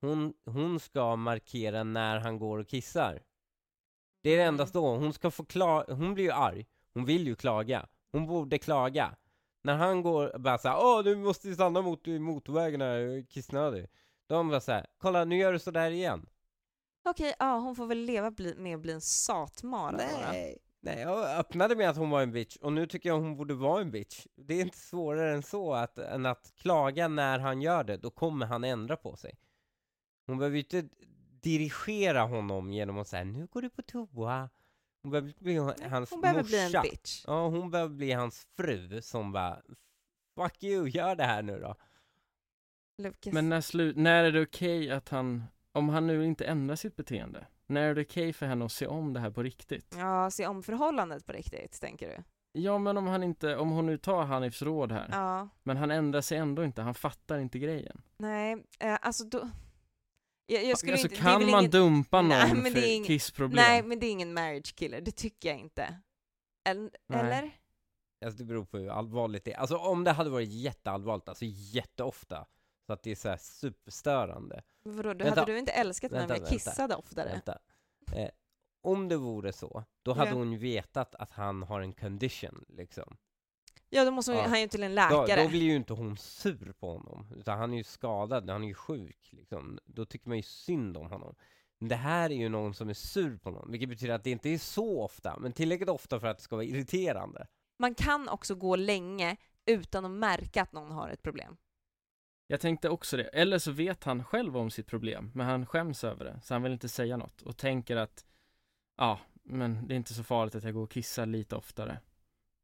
hon, 0.00 0.32
hon 0.44 0.80
ska 0.80 1.16
markera 1.16 1.84
när 1.84 2.18
han 2.18 2.38
går 2.38 2.58
och 2.58 2.68
kissar. 2.68 3.22
Det 4.22 4.30
är 4.30 4.36
det 4.36 4.42
enda 4.42 4.62
Mm. 4.62 4.72
då. 4.72 4.96
Hon 4.96 5.12
ska 5.12 5.30
få 5.30 5.42
kla- 5.44 5.92
hon 5.94 6.14
blir 6.14 6.24
ju 6.24 6.30
arg. 6.32 6.66
Hon 6.94 7.04
vill 7.04 7.26
ju 7.26 7.36
klaga. 7.36 7.86
Hon 8.12 8.26
borde 8.26 8.58
klaga. 8.58 9.16
När 9.62 9.74
han 9.76 10.02
går 10.02 10.34
och 10.34 10.40
bara 10.40 10.58
såhär, 10.58 10.76
åh 10.80 11.02
du 11.02 11.16
måste 11.16 11.48
ju 11.48 11.54
stanna 11.54 11.82
mot 11.82 12.06
motorvägen 12.06 12.80
här, 12.80 13.26
kissnödig. 13.30 13.86
Hon 14.28 14.48
bara 14.48 14.60
såhär, 14.60 14.86
kolla 14.98 15.24
nu 15.24 15.36
gör 15.36 15.52
du 15.52 15.58
sådär 15.58 15.90
igen. 15.90 16.26
Okej, 17.04 17.34
ja, 17.38 17.58
hon 17.58 17.76
får 17.76 17.86
väl 17.86 17.98
leva 17.98 18.30
bli, 18.30 18.54
med 18.54 18.74
att 18.74 18.80
bli 18.82 18.92
en 18.92 19.00
satmara. 19.00 19.96
Nej. 20.30 20.58
Nej, 20.82 21.00
jag 21.00 21.38
öppnade 21.38 21.76
med 21.76 21.90
att 21.90 21.96
hon 21.96 22.10
var 22.10 22.22
en 22.22 22.32
bitch, 22.32 22.56
och 22.56 22.72
nu 22.72 22.86
tycker 22.86 23.08
jag 23.08 23.16
hon 23.20 23.36
borde 23.36 23.54
vara 23.54 23.80
en 23.80 23.90
bitch. 23.90 24.26
Det 24.36 24.54
är 24.54 24.60
inte 24.60 24.78
svårare 24.78 25.34
än 25.34 25.42
så, 25.42 25.72
att, 25.74 25.98
än 25.98 26.26
att 26.26 26.52
klaga 26.56 27.08
när 27.08 27.38
han 27.38 27.62
gör 27.62 27.84
det, 27.84 27.96
då 27.96 28.10
kommer 28.10 28.46
han 28.46 28.64
ändra 28.64 28.96
på 28.96 29.16
sig. 29.16 29.38
Hon 30.26 30.38
behöver 30.38 30.56
ju 30.56 30.62
inte 30.62 30.88
dirigera 31.42 32.20
honom 32.22 32.72
genom 32.72 32.98
att 32.98 33.08
säga 33.08 33.24
nu 33.24 33.46
går 33.46 33.62
du 33.62 33.70
på 33.70 33.82
toa. 33.82 34.50
Hon 35.02 35.10
behöver 35.10 35.34
bli 35.38 35.56
hans 35.88 36.10
Hon 36.10 36.20
behöver 36.20 36.42
morsa. 36.42 36.50
bli 36.50 36.78
en 36.78 36.82
bitch. 36.82 37.24
Ja, 37.26 37.46
hon 37.48 37.70
behöver 37.70 37.94
bli 37.94 38.12
hans 38.12 38.46
fru 38.56 39.02
som 39.02 39.32
bara 39.32 39.60
Fuck 40.36 40.62
you, 40.62 40.88
gör 40.88 41.16
det 41.16 41.24
här 41.24 41.42
nu 41.42 41.60
då. 41.60 41.74
Lucas. 42.98 43.32
Men 43.32 43.48
när, 43.48 43.60
slu- 43.60 43.92
när 43.96 44.24
är 44.24 44.32
det 44.32 44.42
okej 44.42 44.90
att 44.90 45.08
han, 45.08 45.44
om 45.72 45.88
han 45.88 46.06
nu 46.06 46.24
inte 46.26 46.44
ändrar 46.44 46.76
sitt 46.76 46.96
beteende, 46.96 47.46
när 47.66 47.82
är 47.82 47.94
det 47.94 48.00
okej 48.02 48.32
för 48.32 48.46
henne 48.46 48.64
att 48.64 48.72
se 48.72 48.86
om 48.86 49.12
det 49.12 49.20
här 49.20 49.30
på 49.30 49.42
riktigt? 49.42 49.94
Ja, 49.98 50.30
se 50.30 50.46
om 50.46 50.62
förhållandet 50.62 51.26
på 51.26 51.32
riktigt, 51.32 51.80
tänker 51.80 52.08
du? 52.08 52.22
Ja 52.60 52.78
men 52.78 52.96
om 52.96 53.06
han 53.06 53.22
inte, 53.22 53.56
om 53.56 53.70
hon 53.70 53.86
nu 53.86 53.98
tar 53.98 54.24
Hanifs 54.24 54.62
råd 54.62 54.92
här, 54.92 55.08
Ja, 55.12 55.48
men 55.62 55.76
han 55.76 55.90
ändrar 55.90 56.20
sig 56.20 56.38
ändå 56.38 56.64
inte, 56.64 56.82
han 56.82 56.94
fattar 56.94 57.38
inte 57.38 57.58
grejen. 57.58 58.02
nej, 58.16 58.64
eh, 58.80 58.98
alltså 59.02 59.24
då... 59.24 59.48
Jag, 60.52 60.64
jag 60.64 60.78
skulle 60.78 60.92
alltså 60.92 61.06
inte, 61.08 61.16
kan 61.20 61.46
man 61.50 61.60
ingen, 61.60 61.70
dumpa 61.70 62.22
någon 62.22 62.28
Nej, 62.28 62.54
men 62.54 62.62
för 62.72 62.80
det 62.80 62.86
är 62.88 62.98
ing- 63.00 63.04
kissproblem? 63.06 63.56
Nej, 63.64 63.82
men 63.82 63.98
det 64.00 64.06
är 64.06 64.10
ingen 64.10 64.34
marriage 64.34 64.74
killer, 64.74 65.00
det 65.00 65.10
tycker 65.10 65.48
jag 65.48 65.58
inte. 65.58 66.00
Eller? 66.64 66.90
Nej. 67.06 67.20
eller? 67.20 67.50
Alltså 68.24 68.38
det 68.38 68.44
beror 68.44 68.64
på 68.64 68.78
hur 68.78 68.88
allvarligt 68.90 69.44
det 69.44 69.52
är. 69.52 69.56
Alltså 69.58 69.76
om 69.76 70.04
det 70.04 70.10
hade 70.12 70.30
varit 70.30 70.48
jätteallvarligt, 70.48 71.28
alltså 71.28 71.44
jätteofta, 71.48 72.46
så 72.86 72.92
att 72.92 73.02
det 73.02 73.10
är 73.10 73.14
så 73.16 73.28
här 73.28 73.36
superstörande. 73.36 74.62
Vadå, 74.82 75.12
då 75.14 75.24
Vänta. 75.24 75.40
hade 75.40 75.52
du 75.52 75.58
inte 75.58 75.72
älskat 75.72 76.10
mig 76.10 76.20
om 76.20 76.28
Vänta, 76.28 76.34
jag 76.34 76.40
vänta. 76.40 76.54
kissade 76.54 76.94
oftare? 76.94 77.28
Vänta. 77.32 77.58
Eh, 78.12 78.30
om 78.82 79.08
det 79.08 79.16
vore 79.16 79.52
så, 79.52 79.84
då 80.02 80.12
hade 80.12 80.30
Ja. 80.30 80.36
hon 80.36 80.52
ju 80.52 80.58
vetat 80.58 81.14
att 81.14 81.30
han 81.30 81.62
har 81.62 81.80
en 81.80 81.92
condition, 81.92 82.64
liksom. 82.68 83.16
Ja, 83.92 84.04
då 84.04 84.10
måste 84.10 84.32
hon, 84.32 84.40
Ja. 84.40 84.48
han 84.48 84.60
ju 84.60 84.66
till 84.68 84.82
en 84.82 84.90
Då, 84.94 84.94
läkare. 84.94 85.42
då 85.42 85.48
blir 85.48 85.62
ju 85.62 85.76
inte 85.76 85.92
hon 85.92 86.16
sur 86.16 86.72
på 86.80 86.92
honom, 86.92 87.26
utan 87.36 87.58
han 87.58 87.72
är 87.72 87.76
ju 87.76 87.84
skadad, 87.84 88.50
han 88.50 88.62
är 88.64 88.68
ju 88.68 88.74
sjuk, 88.74 89.28
liksom. 89.32 89.78
Då 89.84 90.04
tycker 90.04 90.28
man 90.28 90.36
ju 90.36 90.42
synd 90.42 90.96
om 90.96 91.06
honom. 91.10 91.34
Men 91.78 91.88
det 91.88 91.96
här 91.96 92.30
är 92.30 92.34
ju 92.34 92.48
någon 92.48 92.74
som 92.74 92.88
är 92.88 92.94
sur 92.94 93.36
på 93.38 93.50
honom, 93.50 93.70
vilket 93.70 93.88
betyder 93.88 94.14
att 94.14 94.24
det 94.24 94.30
inte 94.30 94.48
är 94.48 94.58
så 94.58 95.02
ofta, 95.02 95.38
men 95.38 95.52
tillräckligt 95.52 95.88
ofta 95.88 96.20
för 96.20 96.26
att 96.26 96.36
det 96.38 96.42
ska 96.42 96.56
vara 96.56 96.64
irriterande. 96.66 97.46
Man 97.78 97.94
kan 97.94 98.28
också 98.28 98.54
gå 98.54 98.76
länge 98.76 99.36
utan 99.66 100.04
att 100.04 100.10
märka 100.10 100.62
att 100.62 100.72
någon 100.72 100.90
har 100.90 101.08
ett 101.08 101.22
problem. 101.22 101.56
Jag 102.46 102.60
tänkte 102.60 102.88
också 102.88 103.16
det, 103.16 103.22
eller 103.24 103.58
så 103.58 103.70
vet 103.72 104.04
han 104.04 104.24
själv 104.24 104.56
om 104.56 104.70
sitt 104.70 104.86
problem, 104.86 105.30
men 105.34 105.46
han 105.46 105.66
skäms 105.66 106.04
över 106.04 106.24
det, 106.24 106.40
så 106.44 106.54
han 106.54 106.62
vill 106.62 106.72
inte 106.72 106.88
säga 106.88 107.16
något 107.16 107.42
och 107.42 107.56
tänker 107.56 107.96
att 107.96 108.24
ja, 108.96 109.20
men 109.42 109.86
det 109.86 109.94
är 109.94 109.96
inte 109.96 110.14
så 110.14 110.24
farligt 110.24 110.54
att 110.54 110.62
jag 110.64 110.74
går 110.74 110.82
och 110.82 110.90
kissar 110.90 111.26
lite 111.26 111.56
oftare 111.56 111.98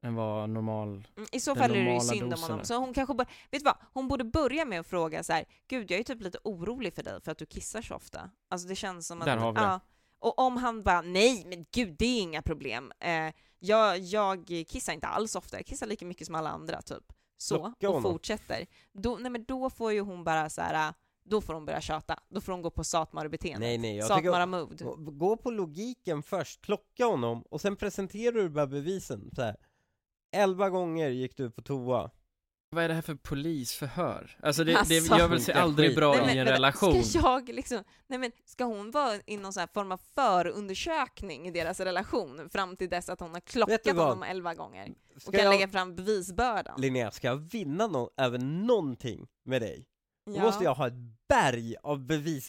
än 0.02 0.14
vad 0.14 0.50
normal 0.50 0.88
Mm, 1.16 1.28
I 1.32 1.40
så 1.40 1.54
fall 1.54 1.70
är 1.70 1.74
det 1.84 1.94
ju 1.94 2.00
synd 2.00 2.32
om 2.34 2.40
honom. 2.42 2.60
är. 2.60 2.64
Så 2.64 2.76
hon 2.76 2.94
kanske 2.94 3.14
bara, 3.14 3.26
vet 3.50 3.60
du 3.60 3.64
vad? 3.64 3.76
Hon 3.92 4.08
borde 4.08 4.24
börja 4.24 4.64
med 4.64 4.80
att 4.80 4.86
fråga 4.86 5.22
så 5.22 5.32
här, 5.32 5.44
gud 5.68 5.90
jag 5.90 6.00
är 6.00 6.04
typ 6.04 6.22
lite 6.22 6.38
orolig 6.44 6.94
för 6.94 7.02
dig 7.02 7.20
för 7.20 7.32
att 7.32 7.38
du 7.38 7.46
kissar 7.46 7.82
så 7.82 7.94
ofta. 7.94 8.30
Alltså 8.50 8.68
det 8.68 8.76
känns 8.76 9.06
som 9.06 9.18
att... 9.20 9.26
Där 9.26 9.36
har 9.36 9.52
vi 9.52 9.56
det. 9.58 9.64
ja. 9.64 9.80
Och 10.18 10.38
om 10.38 10.56
han 10.56 10.82
bara, 10.82 11.00
nej 11.02 11.44
men 11.46 11.66
gud 11.72 11.96
det 11.98 12.06
är 12.06 12.20
inga 12.22 12.42
problem. 12.42 12.92
Eh, 13.00 13.32
jag, 13.58 13.98
jag 13.98 14.46
kissar 14.68 14.92
inte 14.92 15.06
alls 15.06 15.36
ofta, 15.36 15.56
jag 15.56 15.66
kissar 15.66 15.86
lika 15.86 16.06
mycket 16.06 16.26
som 16.26 16.34
alla 16.36 16.50
andra 16.50 16.82
typ. 16.82 17.12
Så, 17.38 17.74
och 17.88 18.02
fortsätter. 18.02 18.66
Då, 18.92 19.16
nej 19.20 19.30
men 19.30 19.44
då 19.44 19.70
får 19.70 19.92
ju 19.92 20.00
hon 20.00 20.24
bara 20.24 20.50
så 20.50 20.60
här, 20.60 20.94
då 21.24 21.40
får 21.40 21.54
hon 21.54 21.64
börja 21.64 21.80
tjata. 21.80 22.18
Då 22.28 22.40
får 22.40 22.52
hon 22.52 22.62
gå 22.62 22.70
på 22.70 22.84
satmara-beteendet. 22.84 23.60
Nej, 23.60 23.78
nej, 23.78 23.96
jag 23.96 24.06
Satmara-mood. 24.08 24.82
Gå- 24.82 24.96
Gå 24.96 25.36
på 25.36 25.50
logiken 25.50 26.22
först, 26.22 26.60
klocka 26.64 27.04
honom, 27.06 27.42
och 27.50 27.60
sen 27.60 27.76
presenterar 27.76 28.32
du 28.32 28.48
bara 28.48 28.66
bevisen. 28.66 29.30
Så 29.34 29.42
här. 29.42 29.56
Elva 30.36 30.70
gånger 30.70 31.08
gick 31.08 31.36
du 31.36 31.50
på 31.50 31.62
toa. 31.62 32.10
Vad 32.70 32.84
är 32.84 32.88
det 32.88 32.94
här 32.94 33.02
för 33.02 33.14
polisförhör? 33.14 34.38
Alltså 34.42 34.64
det, 34.64 34.72
det 34.72 34.78
Alltså. 34.78 35.18
gör 35.18 35.28
väl 35.28 35.40
sig 35.40 35.54
aldrig 35.54 35.88
skit. 35.88 35.96
bra 35.96 36.12
Nej, 36.12 36.20
i 36.20 36.26
men 36.26 36.30
en 36.30 36.36
vänta, 36.36 36.52
relation? 36.54 37.04
Ska 37.04 37.18
jag 37.18 37.48
liksom, 37.48 37.84
nej 38.06 38.18
men 38.18 38.32
ska 38.44 38.64
hon 38.64 38.90
vara 38.90 39.20
i 39.26 39.36
någon 39.36 39.52
sån 39.52 39.60
här 39.60 39.68
form 39.74 39.92
av 39.92 40.00
förundersökning 40.14 41.46
i 41.46 41.50
deras 41.50 41.80
relation 41.80 42.50
fram 42.50 42.76
till 42.76 42.88
dess 42.88 43.08
att 43.08 43.20
hon 43.20 43.30
har 43.30 43.40
klockat 43.40 43.86
honom 43.96 44.22
elva 44.22 44.54
gånger 44.54 44.94
och 45.14 45.22
Ska 45.22 45.30
kan 45.32 45.40
jag, 45.40 45.50
lägga 45.50 45.68
fram 45.68 45.96
bevisbördan? 45.96 46.80
Linnea, 46.80 47.10
ska 47.10 47.26
jag 47.26 47.36
vinna 47.36 47.86
no 47.86 48.10
över 48.16 48.38
någonting 48.38 49.26
med 49.44 49.62
dig, 49.62 49.86
då 50.26 50.36
Ja. 50.36 50.42
måste 50.42 50.64
jag 50.64 50.74
ha 50.74 50.86
ett 50.86 51.28
berg 51.28 51.76
av 51.82 52.06
bevis 52.06 52.48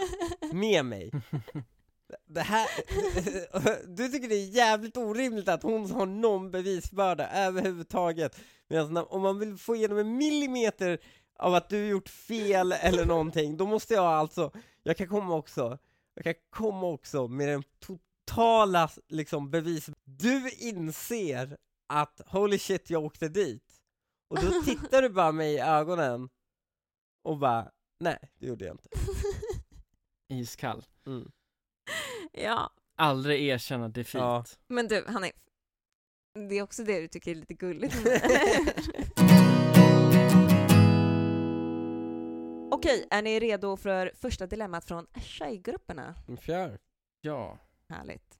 med 0.52 0.84
mig. 0.84 1.10
Det 2.28 2.40
här, 2.40 2.68
du 3.96 4.08
tycker 4.08 4.28
det 4.28 4.34
är 4.34 4.48
jävligt 4.48 4.96
orimligt 4.96 5.48
att 5.48 5.62
hon 5.62 5.90
har 5.90 6.06
någon 6.06 6.50
bevisbörda 6.50 7.28
överhuvudtaget. 7.28 8.38
Medan 8.68 8.96
om 8.96 9.22
man 9.22 9.38
vill 9.38 9.56
få 9.56 9.76
igenom 9.76 9.98
en 9.98 10.16
millimeter 10.16 10.98
av 11.38 11.54
att 11.54 11.68
du 11.68 11.86
gjort 11.86 12.08
fel 12.08 12.72
eller 12.72 13.06
någonting, 13.06 13.56
då 13.56 13.66
måste 13.66 13.94
jag 13.94 14.04
alltså, 14.04 14.52
jag 14.82 14.96
kan 14.96 15.08
komma 15.08 15.34
också, 15.34 15.78
jag 16.14 16.24
kan 16.24 16.34
komma 16.50 16.86
också 16.86 17.28
med 17.28 17.48
den 17.48 17.62
totala 17.80 18.90
liksom 19.08 19.50
bevis. 19.50 19.90
Du 20.04 20.50
inser 20.50 21.56
att 21.86 22.20
holy 22.26 22.58
shit 22.58 22.90
jag 22.90 23.04
åkte 23.04 23.28
dit, 23.28 23.80
och 24.28 24.36
då 24.36 24.62
tittar 24.62 25.02
du 25.02 25.08
bara 25.08 25.32
mig 25.32 25.54
i 25.54 25.60
ögonen 25.60 26.28
och 27.22 27.38
bara 27.38 27.70
nej, 28.00 28.18
det 28.38 28.46
gjorde 28.46 28.64
jag 28.64 28.74
inte. 28.74 28.88
Iskall. 30.28 30.84
Mm. 31.06 31.30
Ja, 32.36 32.70
Aldrig 32.98 33.48
erkänna 33.48 33.88
defeat. 33.88 34.58
Ja. 34.58 34.74
men 34.74 34.88
du, 34.88 35.04
han 35.08 35.24
är... 35.24 35.32
Det 36.48 36.54
är 36.58 36.62
också 36.62 36.84
det 36.84 37.00
du 37.00 37.08
tycker 37.08 37.30
är 37.30 37.34
lite 37.34 37.54
gulligt. 37.54 37.96
Okej, 42.70 43.06
är 43.10 43.22
ni 43.22 43.40
redo 43.40 43.76
för 43.76 44.12
första 44.14 44.46
dilemmat 44.46 44.84
från 44.84 45.06
tjejgrupperna? 45.20 46.14
Kör. 46.40 46.78
Ja. 47.20 47.58
Härligt. 47.88 48.38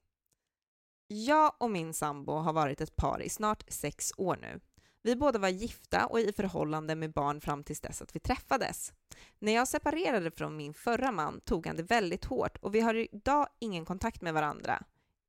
Jag 1.08 1.54
och 1.58 1.70
min 1.70 1.94
sambo 1.94 2.32
har 2.32 2.52
varit 2.52 2.80
ett 2.80 2.96
par 2.96 3.22
i 3.22 3.28
snart 3.28 3.64
sex 3.68 4.12
år 4.16 4.38
nu. 4.40 4.60
Vi 5.06 5.16
båda 5.16 5.38
var 5.38 5.48
gifta 5.48 6.06
och 6.06 6.20
i 6.20 6.32
förhållande 6.32 6.94
med 6.94 7.12
barn 7.12 7.40
fram 7.40 7.64
tills 7.64 7.80
dess 7.80 8.02
att 8.02 8.16
vi 8.16 8.20
träffades. 8.20 8.92
När 9.38 9.52
jag 9.52 9.68
separerade 9.68 10.30
från 10.30 10.56
min 10.56 10.74
förra 10.74 11.12
man 11.12 11.40
tog 11.40 11.66
han 11.66 11.76
det 11.76 11.82
väldigt 11.82 12.24
hårt 12.24 12.56
och 12.56 12.74
vi 12.74 12.80
har 12.80 12.94
idag 12.94 13.48
ingen 13.58 13.84
kontakt 13.84 14.22
med 14.22 14.34
varandra. 14.34 14.82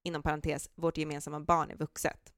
Inom 0.04 0.22
parentes, 0.22 0.70
vårt 0.76 0.98
gemensamma 0.98 1.40
barn 1.40 1.72
är 1.72 1.76
vuxet. 1.76 2.34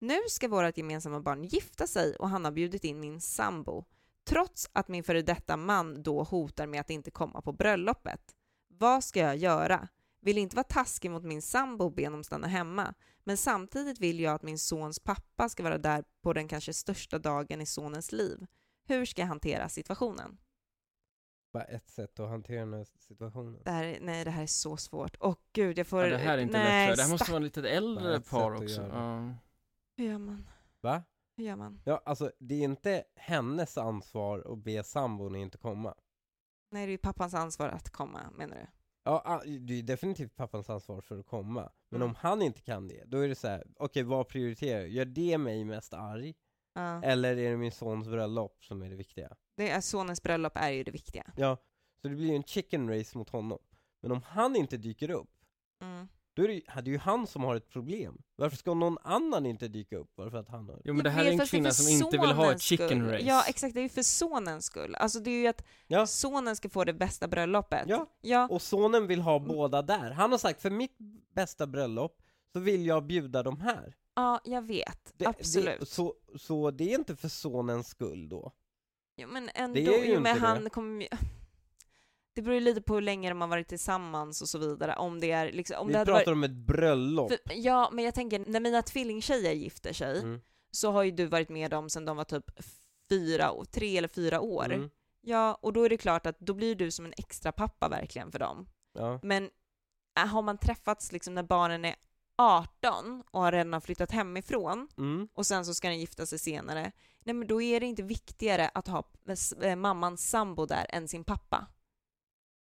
Nu 0.00 0.18
ska 0.28 0.48
vårt 0.48 0.76
gemensamma 0.76 1.20
barn 1.20 1.44
gifta 1.44 1.86
sig 1.86 2.16
och 2.16 2.28
han 2.28 2.44
har 2.44 2.52
bjudit 2.52 2.84
in 2.84 3.00
min 3.00 3.20
sambo, 3.20 3.84
trots 4.28 4.70
att 4.72 4.88
min 4.88 5.04
före 5.04 5.22
detta 5.22 5.56
man 5.56 6.02
då 6.02 6.22
hotar 6.22 6.66
med 6.66 6.80
att 6.80 6.90
inte 6.90 7.10
komma 7.10 7.42
på 7.42 7.52
bröllopet. 7.52 8.34
Vad 8.68 9.04
ska 9.04 9.20
jag 9.20 9.36
göra? 9.36 9.88
Vill 10.26 10.38
inte 10.38 10.56
vara 10.56 10.64
taskig 10.64 11.10
mot 11.10 11.24
min 11.24 11.42
sambo 11.42 11.84
och 11.84 11.92
be 11.92 12.06
honom 12.06 12.24
stanna 12.24 12.46
hemma, 12.46 12.94
men 13.24 13.36
samtidigt 13.36 14.00
vill 14.00 14.20
jag 14.20 14.34
att 14.34 14.42
min 14.42 14.58
sons 14.58 14.98
pappa 15.00 15.48
ska 15.48 15.62
vara 15.62 15.78
där 15.78 16.04
på 16.22 16.32
den 16.32 16.48
kanske 16.48 16.72
största 16.72 17.18
dagen 17.18 17.60
i 17.60 17.66
sonens 17.66 18.12
liv. 18.12 18.46
Hur 18.84 19.04
ska 19.04 19.22
jag 19.22 19.26
hantera 19.26 19.68
situationen? 19.68 20.38
Bara 21.52 21.64
ett 21.64 21.88
sätt 21.88 22.20
att 22.20 22.28
hantera 22.28 22.60
den 22.60 22.72
här 22.74 22.86
situationen. 22.98 23.62
Det 23.64 23.70
här, 23.70 23.84
är- 23.84 24.00
nej, 24.00 24.24
det 24.24 24.30
här 24.30 24.42
är 24.42 24.46
så 24.46 24.76
svårt. 24.76 25.16
Och 25.16 25.40
gud, 25.52 25.78
jag 25.78 25.86
får... 25.86 26.04
ja 26.04 26.10
det 26.10 26.18
här 26.18 26.38
är 26.38 26.42
inte 26.42 26.58
nej, 26.58 26.88
lätt 26.88 26.90
för 26.90 26.96
Det 26.96 27.02
här 27.02 27.10
måste 27.10 27.30
vara 27.32 27.42
lite 27.42 27.70
äldre 27.70 28.16
ett 28.16 28.30
par 28.30 28.50
sätt 28.50 28.56
att 28.56 28.62
också. 28.62 28.80
göra 28.82 28.88
det. 28.92 28.98
Ja. 28.98 29.34
Hur 29.96 30.04
gör 30.10 30.18
man? 30.18 30.48
Va? 30.80 31.02
Hur 31.36 31.44
gör 31.44 31.56
man? 31.56 31.80
Ja, 31.84 32.02
alltså 32.06 32.32
det 32.38 32.54
är 32.54 32.64
inte 32.64 33.04
hennes 33.14 33.78
ansvar 33.78 34.52
att 34.52 34.58
be 34.58 34.84
sambon 34.84 35.36
inte 35.36 35.58
komma. 35.58 35.94
Nej, 36.70 36.86
det 36.86 36.90
är 36.90 36.92
ju 36.92 36.98
pappans 36.98 37.34
ansvar 37.34 37.68
att 37.68 37.90
komma, 37.90 38.20
menar 38.36 38.56
du? 38.56 38.66
Ja, 39.06 39.22
ah, 39.24 39.42
det 39.44 39.74
är 39.74 39.82
definitivt 39.82 40.36
pappans 40.36 40.70
ansvar 40.70 41.00
för 41.00 41.18
att 41.18 41.26
komma. 41.26 41.72
Men 41.90 42.00
Mm. 42.02 42.08
om 42.08 42.14
han 42.14 42.42
inte 42.42 42.60
kan 42.60 42.88
det, 42.88 43.04
då 43.06 43.18
är 43.18 43.28
det 43.28 43.34
så 43.34 43.48
här: 43.48 43.66
okej 43.76 44.02
vad 44.02 44.28
prioriterar 44.28 44.80
jag? 44.80 44.88
Gör 44.88 45.04
det 45.04 45.38
mig 45.38 45.64
mest 45.64 45.94
arg? 45.94 46.34
Ja. 46.74 47.02
Eller 47.02 47.36
är 47.36 47.50
det 47.50 47.56
min 47.56 47.72
sons 47.72 48.08
bröllop 48.08 48.64
som 48.64 48.82
är 48.82 48.90
det 48.90 48.96
viktiga? 48.96 49.36
Det 49.56 49.70
är, 49.70 49.80
sonens 49.80 50.22
bröllop 50.22 50.52
är 50.56 50.70
ju 50.70 50.84
det 50.84 50.90
viktiga. 50.90 51.32
Ja, 51.36 51.56
så 52.02 52.08
det 52.08 52.14
blir 52.14 52.26
ju 52.28 52.34
en 52.36 52.42
chicken 52.44 52.98
race 52.98 53.18
mot 53.18 53.30
honom. 53.30 53.58
Men 54.02 54.12
om 54.12 54.22
han 54.22 54.56
inte 54.56 54.76
dyker 54.76 55.10
upp, 55.10 55.30
Mm. 55.82 56.08
Då 56.36 56.42
är 56.42 56.48
det, 56.48 56.54
ju- 56.54 56.62
hade 56.66 56.90
ju 56.90 56.98
han 56.98 57.26
som 57.26 57.42
har 57.44 57.56
ett 57.56 57.68
problem. 57.70 58.22
Varför 58.36 58.56
ska 58.56 58.74
någon 58.74 58.98
annan 59.02 59.46
inte 59.46 59.68
dyka 59.68 59.96
upp? 59.96 60.16
Bara 60.16 60.30
för 60.30 60.38
att 60.38 60.48
han 60.48 60.68
har 60.68 60.80
Jo 60.84 60.94
men 60.94 61.04
det 61.04 61.10
här 61.10 61.24
är 61.24 61.30
en 61.30 61.36
det 61.36 61.42
är 61.44 61.46
kvinna 61.46 61.70
som 61.70 61.88
inte 61.88 62.18
vill 62.18 62.30
ha 62.30 62.52
ett 62.52 62.60
chicken 62.60 62.88
skull. 62.88 63.02
race. 63.10 63.24
Ja 63.24 63.44
exakt, 63.48 63.74
det 63.74 63.80
är 63.80 63.82
ju 63.82 63.88
för 63.88 64.02
sonens 64.02 64.64
skull. 64.64 64.94
Alltså 64.94 65.20
det 65.20 65.30
är 65.30 65.40
ju 65.40 65.46
att 65.46 65.64
Ja. 65.86 66.06
sonen 66.06 66.56
ska 66.56 66.68
få 66.68 66.84
det 66.84 66.92
bästa 66.92 67.28
bröllopet. 67.28 67.84
Ja, 67.86 68.06
Ja, 68.20 68.48
och 68.50 68.62
sonen 68.62 69.06
vill 69.06 69.20
ha 69.20 69.38
båda 69.38 69.82
där. 69.82 70.10
Han 70.10 70.30
har 70.30 70.38
sagt, 70.38 70.62
för 70.62 70.70
mitt 70.70 70.96
bästa 71.34 71.66
bröllop 71.66 72.22
så 72.52 72.60
vill 72.60 72.86
jag 72.86 73.06
bjuda 73.06 73.42
de 73.42 73.60
här. 73.60 73.94
ja 74.14 74.40
jag 74.44 74.62
vet. 74.62 75.12
Det, 75.16 75.26
Absolut. 75.26 75.80
Det, 75.80 75.86
så, 75.86 76.14
så 76.38 76.70
det 76.70 76.92
är 76.92 76.98
inte 76.98 77.16
för 77.16 77.28
sonens 77.28 77.88
skull 77.88 78.28
då? 78.28 78.52
Jo, 79.16 79.28
men 79.28 79.50
ändå, 79.54 79.74
Det 79.74 79.86
är 80.00 80.04
ju 80.04 80.16
inte 80.16 80.30
han 80.30 80.64
det. 80.64 80.70
kommer. 80.70 81.08
Det 82.36 82.42
beror 82.42 82.54
ju 82.54 82.60
lite 82.60 82.80
på 82.80 82.94
hur 82.94 83.00
länge 83.00 83.28
de 83.28 83.40
har 83.40 83.48
varit 83.48 83.68
tillsammans 83.68 84.42
och 84.42 84.48
så 84.48 84.58
vidare, 84.58 84.96
om 84.96 85.20
det 85.20 85.30
är 85.30 85.52
liksom, 85.52 85.76
om 85.80 85.86
Vi 85.88 85.92
det 85.92 85.98
pratar 86.04 86.12
varit... 86.12 86.28
om 86.28 86.44
ett 86.44 86.50
bröllop. 86.56 87.30
För, 87.30 87.38
ja, 87.54 87.90
men 87.92 88.04
jag 88.04 88.14
tänker, 88.14 88.44
när 88.46 88.60
mina 88.60 88.82
tvillingtjejer 88.82 89.52
gifter 89.52 89.92
sig, 89.92 90.18
Mm. 90.20 90.40
så 90.70 90.90
har 90.90 91.02
ju 91.02 91.10
du 91.10 91.26
varit 91.26 91.48
med 91.48 91.70
dem 91.70 91.90
sedan 91.90 92.04
de 92.04 92.16
var 92.16 92.24
typ 92.24 92.44
fyra, 93.08 93.52
tre 93.70 93.98
eller 93.98 94.08
fyra 94.08 94.40
år. 94.40 94.64
Mm. 94.72 94.90
Ja, 95.20 95.58
och 95.62 95.72
då 95.72 95.82
är 95.84 95.88
det 95.88 95.96
klart 95.96 96.26
att 96.26 96.38
då 96.40 96.54
blir 96.54 96.74
du 96.74 96.90
som 96.90 97.04
en 97.04 97.14
extra 97.16 97.52
pappa 97.52 97.88
verkligen 97.88 98.32
för 98.32 98.38
dem. 98.38 98.66
Ja. 98.94 99.20
Men 99.22 99.50
äh, 100.18 100.26
har 100.26 100.42
man 100.42 100.58
träffats 100.58 101.12
liksom 101.12 101.34
när 101.34 101.42
barnen 101.42 101.84
är 101.84 101.94
18 102.38 103.22
och 103.30 103.40
har 103.40 103.52
redan 103.52 103.80
flyttat 103.80 104.10
hemifrån 104.10 104.88
Mm. 104.98 105.28
och 105.34 105.46
sen 105.46 105.64
så 105.64 105.74
ska 105.74 105.88
den 105.88 105.98
gifta 106.00 106.26
sig 106.26 106.38
senare, 106.38 106.92
nej 107.24 107.34
men 107.34 107.48
då 107.48 107.62
är 107.62 107.80
det 107.80 107.86
inte 107.86 108.02
viktigare 108.02 108.68
att 108.74 108.88
ha 108.88 109.04
mammans 109.76 110.30
sambo 110.30 110.66
där 110.66 110.86
än 110.88 111.08
sin 111.08 111.24
pappa. 111.24 111.66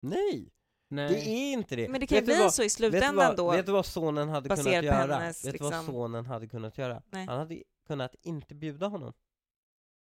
Nej, 0.10 0.50
Nej. 0.90 1.10
det 1.10 1.20
är 1.30 1.54
inte 1.54 1.76
det. 1.76 1.90
Men 1.90 2.00
det 2.02 2.08
kan 2.08 2.16
ju 2.16 2.22
Vet 2.22 2.28
du 2.30 2.34
bli 2.36 2.44
vad- 2.44 2.54
så 2.54 2.64
i 2.64 2.70
slutändan 2.70 3.16
vad, 3.16 3.38
då. 3.38 3.52
vet 3.52 3.66
du 3.66 3.72
vad 3.72 3.86
sonen 3.86 4.30
hade 4.30 4.50
kunnat 4.50 4.84
göra? 4.84 5.16
hennes, 5.16 5.46
vet 5.46 5.54
du 5.54 5.58
vad 5.64 5.72
liksom- 5.74 5.86
sonen 5.94 6.26
hade 6.26 6.48
kunnat 6.48 6.78
göra? 6.78 7.02
Nej. 7.12 7.26
Han 7.26 7.38
hade 7.40 7.64
kunnat 7.88 8.16
inte 8.22 8.56
bjuda 8.56 8.88
honom. 8.88 9.14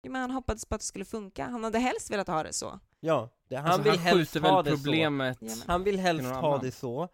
Jo, 0.04 0.12
men 0.12 0.22
han 0.22 0.32
hoppades 0.32 0.66
på 0.66 0.76
att 0.76 0.82
det 0.82 0.86
skulle 0.88 1.06
funka. 1.06 1.46
Han 1.46 1.64
hade 1.64 1.80
helst 1.80 2.12
velat 2.12 2.28
ha 2.28 2.44
det 2.44 2.54
så. 2.54 2.80
Ja, 3.00 3.30
det, 3.50 3.56
han 3.56 3.66
Alltså, 3.66 3.82
vill 3.82 3.92
han 3.92 4.00
helst 4.18 4.36
ha 4.38 4.64
det 4.64 4.70
så. 4.72 4.76
problemet 4.78 5.38
Ja, 5.42 5.48
men- 5.48 5.58
Han 5.68 5.84
vill 5.84 6.00
helst 6.00 6.30
ha 6.32 6.58
det 6.58 6.72
så. 6.72 7.10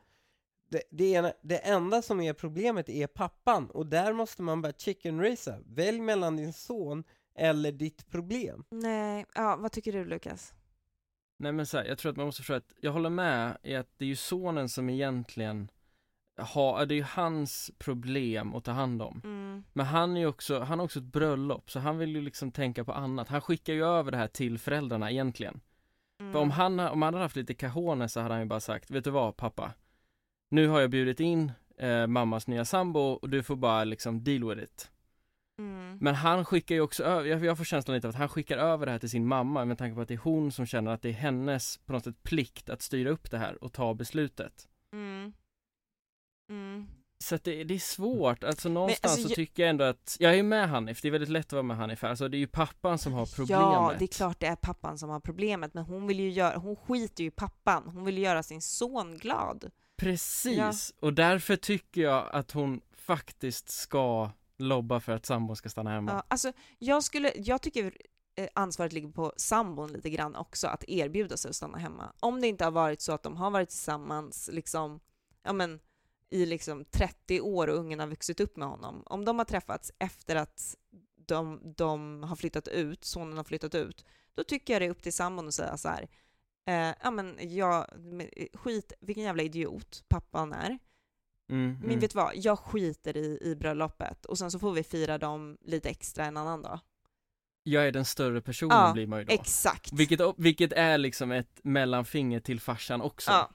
Det, 0.70 0.82
det, 0.92 1.12
ena, 1.12 1.34
det 1.42 1.58
enda 1.58 2.02
som 2.02 2.22
är 2.22 2.34
problemet 2.34 2.90
är 2.90 3.08
pappan, 3.08 3.70
och 3.70 3.86
där 3.86 4.14
måste 4.14 4.42
man 4.42 4.62
bara 4.62 4.72
chicken 4.74 5.22
racea. 5.22 5.60
Välj 5.66 6.02
mellan 6.02 6.38
din 6.38 6.54
son 6.54 7.04
eller 7.36 7.72
ditt 7.72 8.08
problem. 8.08 8.64
Nej, 8.70 9.26
ja, 9.36 9.56
vad 9.60 9.72
tycker 9.72 9.94
du 9.94 10.06
Lukas? 10.06 10.54
Nej 11.44 11.52
men 11.52 11.66
så 11.66 11.78
här, 11.78 11.86
jag 11.86 11.98
tror 11.98 12.12
att 12.12 12.18
man 12.18 12.26
måste 12.26 12.42
förstå 12.42 12.54
att, 12.54 12.74
jag 12.82 12.92
håller 12.92 13.10
med 13.10 13.58
i 13.64 13.76
att 13.76 13.90
det 13.98 14.06
är 14.06 14.10
ju 14.10 14.16
sonen 14.16 14.70
som 14.70 14.90
egentligen 14.90 15.72
har, 16.38 16.86
det 16.86 16.94
är 16.94 16.98
ju 16.98 17.04
hans 17.04 17.72
problem 17.78 18.56
att 18.56 18.64
ta 18.64 18.72
hand 18.72 19.02
om. 19.02 19.22
Mm. 19.24 19.64
Men 19.74 19.86
han 19.86 20.18
är 20.18 20.22
ju 20.22 20.28
också, 20.28 20.60
han 20.60 20.80
har 20.80 20.86
också 20.86 21.00
ett 21.00 21.06
bröllop, 21.06 21.72
så 21.72 21.80
han 21.80 21.98
vill 21.98 22.16
ju 22.16 22.22
liksom 22.22 22.52
tänka 22.52 22.84
på 22.84 22.94
annat. 22.94 23.28
Han 23.28 23.42
skickar 23.42 23.74
ju 23.74 23.86
över 23.86 24.12
det 24.12 24.18
här 24.18 24.28
till 24.28 24.60
föräldrarna 24.60 25.12
egentligen. 25.12 25.62
Mm. 26.20 26.34
För 26.34 26.40
om 26.40 26.52
han, 26.52 26.80
om 26.80 27.02
han 27.02 27.14
hade 27.14 27.26
haft 27.26 27.36
lite 27.36 27.54
cajones 27.54 28.14
så 28.14 28.20
hade 28.20 28.34
han 28.34 28.42
ju 28.42 28.48
bara 28.48 28.60
sagt, 28.60 28.92
vet 28.92 29.04
du 29.04 29.10
vad 29.10 29.38
pappa? 29.38 29.74
Nu 30.50 30.68
har 30.68 30.82
jag 30.82 30.90
bjudit 30.90 31.20
in 31.20 31.52
eh, 31.78 32.08
mammas 32.08 32.48
nya 32.48 32.66
sambo 32.66 33.00
och 33.00 33.30
du 33.30 33.44
får 33.44 33.56
bara 33.56 33.84
liksom 33.84 34.24
deal 34.24 34.50
with 34.50 34.64
it. 34.64 34.92
Mm. 35.60 35.98
Men 36.02 36.16
han 36.16 36.46
skickar 36.46 36.76
ju 36.76 36.82
också 36.82 37.04
över, 37.04 37.30
jag, 37.30 37.46
jag 37.46 37.58
får 37.58 37.64
känslan 37.66 37.96
lite 37.96 38.08
av 38.08 38.10
att 38.10 38.16
han 38.20 38.30
skickar 38.30 38.58
över 38.58 38.86
det 38.86 38.92
här 38.92 39.00
till 39.00 39.10
sin 39.10 39.28
mamma 39.28 39.66
med 39.66 39.78
tanke 39.78 39.96
på 39.96 40.02
att 40.02 40.08
det 40.08 40.14
är 40.14 40.18
hon 40.18 40.52
som 40.52 40.66
känner 40.66 40.92
att 40.92 41.02
det 41.02 41.10
är 41.10 41.14
hennes 41.14 41.78
på 41.78 41.94
något 41.94 42.04
sätt 42.04 42.24
plikt 42.24 42.70
att 42.70 42.82
styra 42.82 43.10
upp 43.10 43.32
det 43.32 43.38
här 43.38 43.64
och 43.64 43.74
ta 43.74 43.94
beslutet. 43.94 44.68
Mm. 44.94 45.34
Mm. 46.50 46.88
Så 47.24 47.36
att 47.36 47.44
det, 47.44 47.64
det 47.64 47.74
är 47.74 47.80
svårt, 47.80 48.44
alltså 48.44 48.70
någonstans 48.70 49.12
alltså, 49.14 49.28
så 49.28 49.32
jag- 49.32 49.36
tycker 49.36 49.64
jag 49.64 49.70
ändå 49.70 49.84
att, 49.84 50.18
jag 50.20 50.36
är 50.40 50.44
med 50.44 50.70
Hanif, 50.70 51.02
det 51.02 51.08
är 51.08 51.12
väldigt 51.12 51.30
lätt 51.30 51.46
att 51.46 51.52
vara 51.54 51.64
med 51.64 51.78
Hanif 51.78 52.02
här, 52.02 52.10
alltså 52.10 52.28
det 52.28 52.38
är 52.38 52.40
ju 52.40 52.48
pappan 52.48 52.98
som 52.98 53.14
har 53.14 53.26
problemet. 53.36 53.62
Ja, 53.62 53.94
det 54.00 54.06
är 54.06 54.08
klart 54.08 54.40
det 54.40 54.48
är 54.48 54.56
pappan 54.56 54.98
som 54.98 55.10
har 55.10 55.20
problemet, 55.20 55.74
men 55.74 55.84
hon 55.84 56.08
vill 56.08 56.20
ju 56.20 56.30
göra, 56.30 56.58
hon 56.58 56.76
skiter 56.76 57.24
ju 57.24 57.28
i 57.28 57.32
pappan. 57.32 57.84
Hon 57.86 58.06
vill 58.06 58.18
ju 58.18 58.24
göra 58.24 58.44
sin 58.44 58.62
son 58.62 59.18
glad. 59.18 59.72
Precis, 59.98 60.94
och 61.00 61.14
därför 61.14 61.56
tycker 61.56 62.02
jag 62.02 62.30
att 62.32 62.52
hon 62.52 62.82
faktiskt 62.98 63.70
ska 63.70 64.32
lobba 64.64 65.00
för 65.00 65.12
att 65.12 65.26
sambon 65.26 65.56
ska 65.56 65.70
stanna 65.70 65.90
hemma. 65.90 66.12
Ja, 66.12 66.24
alltså, 66.28 66.52
jag, 66.80 67.04
skulle, 67.04 67.32
jag 67.36 67.62
tycker 67.62 67.98
eh, 68.36 68.48
ansvaret 68.56 68.94
ligger 68.94 69.10
på 69.10 69.34
sambon 69.38 69.92
lite 69.92 70.10
grann 70.10 70.36
också, 70.36 70.68
att 70.68 70.84
erbjuda 70.88 71.38
sig 71.38 71.50
att 71.50 71.56
stanna 71.56 71.78
hemma. 71.78 72.14
Om 72.20 72.42
det 72.42 72.48
inte 72.48 72.64
har 72.64 72.72
varit 72.72 73.02
så 73.02 73.12
att 73.12 73.24
de 73.24 73.38
har 73.38 73.52
varit 73.52 73.70
tillsammans 73.70 74.50
liksom, 74.54 75.00
ja, 75.44 75.54
men, 75.54 75.80
i 76.30 76.46
liksom 76.46 76.86
30 76.86 77.42
år 77.42 77.68
och 77.68 77.78
ungen 77.78 78.00
har 78.00 78.08
vuxit 78.08 78.40
upp 78.40 78.58
med 78.58 78.68
honom. 78.68 79.04
Om 79.06 79.26
de 79.26 79.38
har 79.38 79.46
träffats 79.46 79.92
efter 80.00 80.36
att 80.36 80.78
de, 81.28 81.74
de 81.78 82.24
har 82.24 82.36
flyttat 82.36 82.68
ut, 82.68 83.06
sonen 83.06 83.38
har 83.38 83.44
flyttat 83.44 83.76
ut, 83.76 84.06
då 84.34 84.44
tycker 84.44 84.74
jag 84.74 84.82
det 84.82 84.86
är 84.86 84.90
upp 84.90 85.04
till 85.04 85.14
sambon 85.14 85.48
att 85.48 85.54
säga 85.54 85.78
så 85.78 85.90
här, 85.90 86.08
eh, 86.66 86.96
ja 87.04 87.12
men 87.12 87.38
jag, 87.42 87.88
eh, 88.36 88.48
skit, 88.54 88.94
vilken 89.00 89.24
jävla 89.24 89.44
idiot 89.44 90.04
pappan 90.08 90.54
är. 90.54 90.80
Mm, 91.50 91.74
Men 91.74 91.84
mm. 91.84 92.00
vet 92.00 92.12
du 92.12 92.16
vad, 92.16 92.32
jag 92.36 92.60
skiter 92.60 93.18
i, 93.18 93.40
i 93.42 93.56
bröllopet 93.56 94.26
och 94.26 94.38
sen 94.38 94.52
så 94.52 94.60
får 94.60 94.72
vi 94.72 94.84
fira 94.84 95.18
dem 95.18 95.58
lite 95.62 95.90
extra 95.90 96.26
en 96.26 96.38
annan 96.38 96.62
dag. 96.62 96.80
Jag 97.64 97.88
är 97.88 97.92
den 97.92 98.06
större 98.06 98.42
personen 98.42 98.78
Ja, 98.78 98.94
blir 98.94 99.08
man 99.08 99.20
ju 99.20 99.26
då. 99.26 99.34
Exakt. 99.34 99.94
Vilket, 99.94 100.20
vilket 100.38 100.74
är 100.74 100.98
liksom 100.98 101.32
ett 101.32 101.60
mellanfinger 101.64 102.40
till 102.40 102.60
farsan 102.60 103.02
också. 103.02 103.32
ja, 103.32 103.50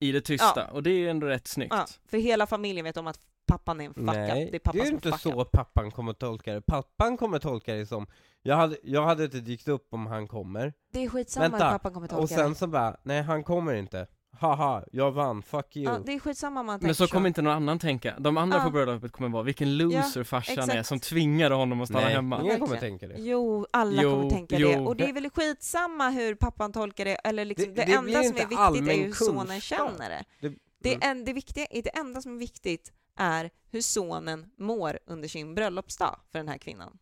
I 0.00 0.12
det 0.12 0.20
tysta, 0.20 0.70
och 0.70 0.82
det 0.82 0.90
är 0.90 0.98
ju 0.98 1.08
ändå 1.10 1.26
rätt 1.26 1.46
snyggt. 1.46 1.74
ja, 1.74 1.86
för 2.06 2.18
hela 2.18 2.46
familjen 2.46 2.84
vet 2.84 2.96
om 2.96 3.06
att 3.06 3.20
pappan 3.46 3.80
är 3.80 3.84
en 3.84 3.94
fuck 3.94 4.04
Nej. 4.04 4.48
Det 4.50 4.56
är 4.56 4.58
pappan 4.58 4.78
det 4.78 4.82
är 4.82 4.86
som 4.86 4.94
inte 4.94 5.08
är 5.08 5.16
så 5.16 5.44
pappan 5.44 5.90
kommer 5.90 6.12
tolka 6.12 6.52
det. 6.54 6.60
Pappan 6.60 7.16
kommer 7.16 7.38
tolka 7.38 7.74
det 7.74 7.86
som, 7.86 8.06
jag 8.42 8.56
hade, 8.56 8.76
jag 8.82 9.02
hade 9.04 9.24
inte 9.24 9.40
dykt 9.40 9.68
upp 9.68 9.86
om 9.90 10.06
han 10.06 10.28
kommer, 10.28 10.72
Det 10.92 11.04
är 11.04 11.08
skitsamma 11.08 11.48
Vänta, 11.48 11.64
hur 11.64 11.72
pappan 11.72 11.94
kommer 11.94 12.08
tolka 12.08 12.22
och 12.22 12.28
sen 12.28 12.50
det. 12.50 12.54
så 12.54 12.66
bara, 12.66 12.96
nej 13.02 13.22
han 13.22 13.44
kommer 13.44 13.74
inte. 13.74 14.06
Haha, 14.36 14.84
jag 14.92 15.12
vann, 15.12 15.42
fuck 15.42 15.76
you. 15.76 15.84
Ja, 15.92 15.98
det 16.06 16.12
är 16.12 16.18
skitsamma 16.18 16.60
om 16.60 16.66
man 16.66 16.78
tänker 16.78 16.86
Men 16.88 16.94
så 16.94 17.06
kommer 17.06 17.28
inte 17.28 17.42
någon 17.42 17.52
annan 17.52 17.78
tänka. 17.78 18.18
De 18.18 18.36
andra 18.36 18.56
Ja. 18.58 18.64
på 18.64 18.70
bröllopet 18.70 19.12
kommer 19.12 19.28
vara, 19.28 19.42
vilken 19.42 19.76
loser 19.78 20.24
farsan 20.24 20.58
är 20.58 20.62
exakt. 20.62 20.86
som 20.88 21.00
tvingade 21.00 21.54
honom 21.54 21.80
att 21.80 21.88
stanna 21.88 22.04
nej, 22.04 22.14
hemma. 22.14 22.40
ingen 22.42 22.60
kommer 22.60 22.76
tänka 22.76 23.08
det. 23.08 23.14
Jo, 23.18 23.66
alla 23.70 24.02
Jo, 24.02 24.10
kommer 24.10 24.30
tänka 24.30 24.58
jo. 24.58 24.68
det. 24.68 24.78
Och 24.78 24.96
det 24.96 25.08
är 25.08 25.12
väl 25.12 25.30
skitsamma 25.30 26.10
hur 26.10 26.34
pappan 26.34 26.72
tolkar 26.72 27.04
det, 27.04 27.14
eller 27.14 27.44
liksom, 27.44 27.74
Det- 27.74 27.80
det, 27.80 27.86
det 27.86 27.92
enda 27.92 28.22
som 28.22 28.36
är 28.36 28.46
viktigt 28.46 28.88
är 28.88 29.04
hur 29.04 29.12
sonen 29.12 29.60
känner 29.60 30.10
det. 30.10 30.24
Det- 30.40 30.54
Det, 30.78 30.94
mm. 30.94 31.10
en, 31.10 31.24
det, 31.24 31.32
viktiga, 31.32 31.66
det 31.70 31.96
enda 31.98 32.20
som 32.22 32.34
är 32.34 32.38
viktigt 32.38 32.92
är 33.16 33.50
hur 33.70 33.80
sonen 33.80 34.50
mår 34.58 34.98
under 35.06 35.28
sin 35.28 35.54
bröllopsdag 35.54 36.18
för 36.30 36.38
den 36.38 36.48
här 36.48 36.58
kvinnan. 36.58 36.98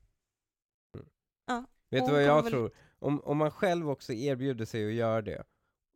Vet 1.91 2.01
Hon 2.01 2.09
du 2.09 2.15
vad 2.15 2.23
jag 2.25 2.43
väl- 2.43 2.53
tror? 2.53 2.71
Om, 2.99 3.21
om 3.21 3.37
man 3.39 3.51
själv 3.51 3.91
också 3.91 4.13
erbjuder 4.13 4.65
sig 4.65 4.87
att 4.89 4.93
göra 4.95 5.23
det, 5.23 5.43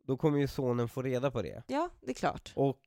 då 0.05 0.17
kommer 0.17 0.39
ju 0.39 0.47
sonen 0.47 0.87
få 0.89 1.01
reda 1.01 1.31
på 1.31 1.41
det. 1.41 1.63
Ja, 1.67 1.89
det 2.01 2.09
är 2.11 2.13
klart. 2.15 2.51
Och 2.55 2.81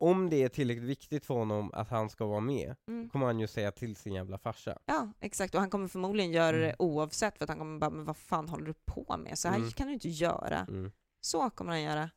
om 0.00 0.30
det 0.30 0.42
är 0.42 0.48
tillräckligt 0.48 0.84
viktigt 0.88 1.26
för 1.26 1.34
honom 1.34 1.70
att 1.74 1.88
han 1.88 2.10
ska 2.10 2.26
vara 2.26 2.40
med, 2.40 2.76
Mm. 2.88 3.08
kommer 3.08 3.26
han 3.26 3.38
ju 3.38 3.46
säga 3.46 3.72
till 3.72 3.96
sin 3.96 4.14
jävla 4.14 4.38
farsa. 4.38 4.78
Ja, 4.86 5.12
exakt. 5.20 5.54
Och 5.54 5.60
han 5.60 5.70
kommer 5.70 5.88
förmodligen 5.88 6.32
göra 6.32 6.56
det 6.56 6.64
Mm. 6.64 6.76
oavsett, 6.78 7.38
för 7.38 7.44
att 7.44 7.48
han 7.48 7.58
kommer 7.58 7.78
bara, 7.78 7.90
men 7.90 8.04
vad 8.04 8.16
fan 8.16 8.48
håller 8.48 8.66
du 8.66 8.74
på 8.74 9.16
med? 9.18 9.38
Så 9.38 9.48
här 9.48 9.56
Mm. 9.56 9.70
kan 9.70 9.86
du 9.86 9.92
inte 9.92 10.08
göra. 10.08 10.58
Mm. 10.68 10.92
Så 11.20 11.50
kommer 11.50 11.70
han 11.70 11.82
göra. 11.82 12.10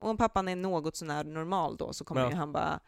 Och 0.00 0.10
om 0.10 0.16
pappan 0.16 0.48
är 0.48 0.56
något 0.56 0.96
sånär 0.96 1.24
normal 1.24 1.76
då, 1.76 1.92
så 1.92 2.04
kommer 2.04 2.20
Ja. 2.22 2.30
ju 2.30 2.34
han 2.36 2.52
bara, 2.52 2.80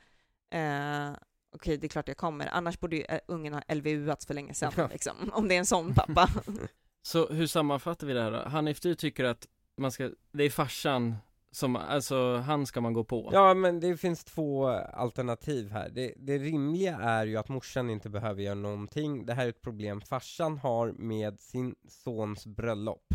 eh, 0.50 1.16
okej, 1.54 1.76
det 1.76 1.86
är 1.86 1.88
klart 1.88 2.08
jag 2.08 2.16
kommer. 2.16 2.46
Annars 2.46 2.80
borde 2.80 2.96
ju 2.96 3.02
eh, 3.02 3.20
ungen 3.28 3.52
ha 3.54 3.62
LVU-ats 3.68 4.26
för 4.26 4.34
länge 4.34 4.54
sedan, 4.54 4.72
Ja. 4.76 4.88
liksom. 4.92 5.16
Om 5.32 5.48
det 5.48 5.54
är 5.54 5.58
en 5.58 5.66
sån 5.66 5.94
pappa. 5.94 6.28
Så 7.02 7.26
hur 7.28 7.46
sammanfattar 7.46 8.06
vi 8.06 8.12
det 8.12 8.22
här 8.22 8.30
då? 8.32 8.48
Hanif, 8.48 8.80
du 8.80 8.94
tycker 8.94 9.24
att 9.24 9.46
man 9.76 9.92
ska, 9.92 10.10
det 10.32 10.44
är 10.44 10.50
farsan 10.50 11.16
som, 11.50 11.76
alltså 11.76 12.36
han 12.36 12.66
ska 12.66 12.80
man 12.80 12.92
gå 12.92 13.04
på? 13.04 13.30
Ja 13.32 13.54
men 13.54 13.80
det 13.80 13.96
finns 13.96 14.24
två 14.24 14.66
alternativ 14.92 15.70
här. 15.70 15.88
Det, 15.88 16.14
det 16.16 16.38
rimliga 16.38 16.96
är 16.96 17.26
ju 17.26 17.36
att 17.36 17.48
morsan 17.48 17.90
inte 17.90 18.10
behöver 18.10 18.42
göra 18.42 18.54
någonting. 18.54 19.26
Det 19.26 19.34
här 19.34 19.44
är 19.44 19.48
ett 19.48 19.62
problem 19.62 20.00
farsan 20.00 20.58
har 20.58 20.92
med 20.92 21.40
sin 21.40 21.74
sons 21.88 22.46
bröllop. 22.46 23.14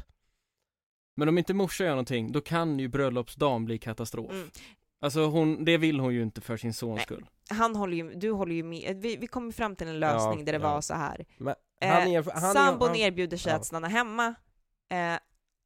Men 1.16 1.30
om 1.30 1.38
inte 1.38 1.54
morsan 1.54 1.88
gör 1.88 1.94
någonting, 1.94 2.32
då 2.32 2.42
kan 2.42 2.80
ju 2.80 2.88
bröllopsdagen 2.88 3.66
bli 3.66 3.78
katastrof. 3.78 4.32
Mm. 4.32 4.50
Alltså 5.02 5.26
hon, 5.26 5.66
det 5.66 5.78
vill 5.78 6.00
hon 6.00 6.14
ju 6.14 6.22
inte 6.22 6.42
för 6.42 6.58
sin 6.58 6.74
sons 6.74 6.96
Nej. 6.98 7.06
skull. 7.06 7.26
Han 7.50 7.76
håller 7.76 7.98
ju, 7.98 8.14
du 8.14 8.32
håller 8.32 8.56
ju 8.56 8.64
med. 8.64 8.98
Vi, 9.02 9.18
vi 9.18 9.28
kom 9.28 9.52
fram 9.52 9.76
till 9.76 9.88
en 9.88 10.00
lösning 10.00 10.40
Ja, 10.40 10.46
där 10.46 10.54
det 10.54 10.66
ja. 10.66 10.74
var 10.74 10.82
så 10.82 10.94
här. 10.94 11.26
Men 11.38 11.56
Eh, 11.82 11.90
han 11.90 12.08
är, 12.08 12.42
han 12.42 12.54
Sambon 12.54 12.88
han, 12.88 12.98
erbjuder 12.98 13.38
sig 13.38 13.52
ja. 13.52 13.56
att 13.56 13.66
stanna 13.66 13.88
hemma. 13.88 14.28
Eh, 14.90 15.16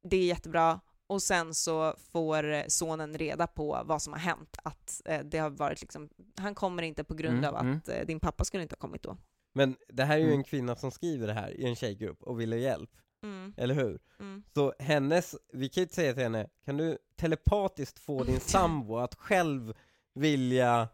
det 0.02 0.16
är 0.16 0.26
jättebra. 0.26 0.80
Och 1.08 1.22
sen 1.22 1.54
så 1.54 1.94
får 2.12 2.44
eh, 2.52 2.64
sonen 2.68 3.18
reda 3.18 3.46
på 3.46 3.82
vad 3.84 4.02
som 4.02 4.12
har 4.12 4.20
hänt. 4.20 4.56
Att 4.62 5.02
eh, 5.04 5.20
det 5.24 5.38
har 5.38 5.50
varit 5.50 5.80
liksom, 5.80 6.08
han 6.36 6.54
kommer 6.54 6.82
inte 6.82 7.04
på 7.04 7.14
grund 7.14 7.38
Mm, 7.38 7.50
av 7.50 7.56
att 7.56 7.88
mm. 7.88 8.06
din 8.06 8.20
pappa 8.20 8.44
skulle 8.44 8.62
inte 8.62 8.72
ha 8.74 8.80
kommit 8.80 9.02
då. 9.02 9.16
Men 9.54 9.76
det 9.88 10.04
här 10.04 10.14
är 10.14 10.20
ju 10.20 10.26
Mm. 10.26 10.38
en 10.38 10.44
kvinna 10.44 10.76
som 10.76 10.90
skriver 10.90 11.26
det 11.26 11.32
här 11.32 11.50
i 11.50 11.64
en 11.66 11.76
tjejgrupp 11.76 12.22
och 12.22 12.40
vill 12.40 12.52
ha 12.52 12.58
hjälp, 12.58 12.90
Mm, 13.22 13.54
eller 13.56 13.74
hur? 13.74 13.98
mm. 14.20 14.42
Så 14.54 14.74
hennes, 14.78 15.34
vi 15.52 15.68
kan 15.68 15.82
ju 15.82 15.88
säga 15.88 16.12
till 16.14 16.22
henne, 16.22 16.48
kan 16.64 16.76
du 16.76 16.98
telepatiskt 17.16 17.98
få 17.98 18.24
din 18.24 18.40
sambo 18.40 18.96
att 18.98 19.14
själv 19.14 19.74
vilja 20.14 20.88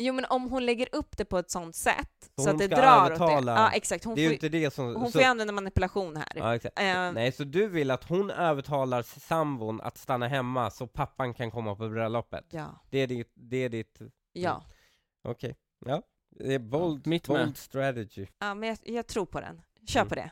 Jo 0.00 0.14
men 0.14 0.24
om 0.24 0.50
hon 0.50 0.66
lägger 0.66 0.88
upp 0.94 1.16
det 1.16 1.24
på 1.24 1.38
ett 1.38 1.50
sånt 1.50 1.76
sätt 1.76 2.30
så, 2.36 2.42
Så 2.44 2.50
att 2.50 2.58
det 2.58 2.66
drar 2.68 2.78
åt 3.04 3.10
övertala- 3.20 3.54
det. 3.54 3.60
Ja 3.60 3.70
exakt, 3.72 4.04
hon, 4.04 4.14
Det 4.14 4.20
är 4.20 4.22
ju 4.22 4.28
får, 4.28 4.34
inte 4.34 4.48
det 4.48 4.74
som... 4.74 4.96
hon 4.96 5.06
så, 5.06 5.12
får 5.12 5.20
ju 5.20 5.26
använda 5.26 5.52
manipulation 5.52 6.16
här. 6.16 6.32
ja, 6.36 6.54
exakt. 6.54 6.78
Eh, 6.78 7.12
Nej, 7.12 7.32
så 7.32 7.44
du 7.44 7.68
vill 7.68 7.90
att 7.90 8.04
hon 8.04 8.30
övertalar 8.30 9.02
sambon 9.02 9.80
att 9.80 9.98
stanna 9.98 10.28
hemma 10.28 10.70
så 10.70 10.86
pappan 10.86 11.34
kan 11.34 11.50
komma 11.50 11.74
på 11.76 11.88
bröllopet? 11.88 12.44
Ja. 12.50 12.66
Det 12.90 12.98
är 12.98 13.06
ditt, 13.06 13.32
det 13.34 13.56
är 13.56 13.68
ditt, 13.68 13.98
Ja. 14.32 14.62
okej, 15.24 15.56
ja. 15.86 16.02
Det 16.30 16.54
är 16.54 16.58
bold, 16.58 17.06
mitt 17.06 17.28
med. 17.28 17.44
bold 17.46 17.56
strategy. 17.56 18.26
ja, 18.38 18.54
men 18.54 18.68
jag, 18.68 18.78
jag 18.82 19.06
tror 19.06 19.26
på 19.26 19.40
den. 19.40 19.60
Kör 19.86 20.00
Mm. 20.00 20.08
på 20.08 20.14
det. 20.14 20.30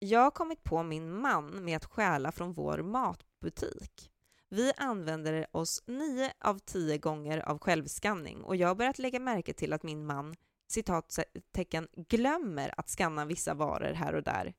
Jag 0.00 0.20
har 0.20 0.30
kommit 0.30 0.64
på 0.64 0.82
min 0.82 1.20
man 1.20 1.64
med 1.64 1.76
att 1.76 1.84
stjäla 1.84 2.32
från 2.32 2.52
vår 2.52 2.78
matbutik. 2.78 4.10
Vi 4.50 4.72
använder 4.76 5.46
oss 5.56 5.82
nio 5.86 6.32
av 6.40 6.58
tio 6.58 6.98
gånger 6.98 7.38
av 7.48 7.58
självskanning 7.58 8.42
och 8.44 8.56
jag 8.56 8.68
har 8.68 8.74
börjat 8.74 8.98
lägga 8.98 9.20
märke 9.20 9.52
till 9.52 9.72
att 9.72 9.82
min 9.82 10.06
man 10.06 10.34
citattecken 10.68 11.88
glömmer 11.96 12.74
att 12.80 12.88
skanna 12.88 13.24
vissa 13.24 13.54
varor 13.54 13.92
här 13.92 14.14
och 14.14 14.22
där. 14.22 14.54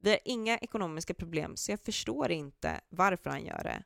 Vi 0.00 0.10
har 0.10 0.18
inga 0.24 0.58
ekonomiska 0.58 1.14
problem 1.14 1.56
så 1.56 1.72
jag 1.72 1.80
förstår 1.80 2.30
inte 2.30 2.80
varför 2.88 3.30
han 3.30 3.44
gör 3.44 3.62
det 3.64 3.82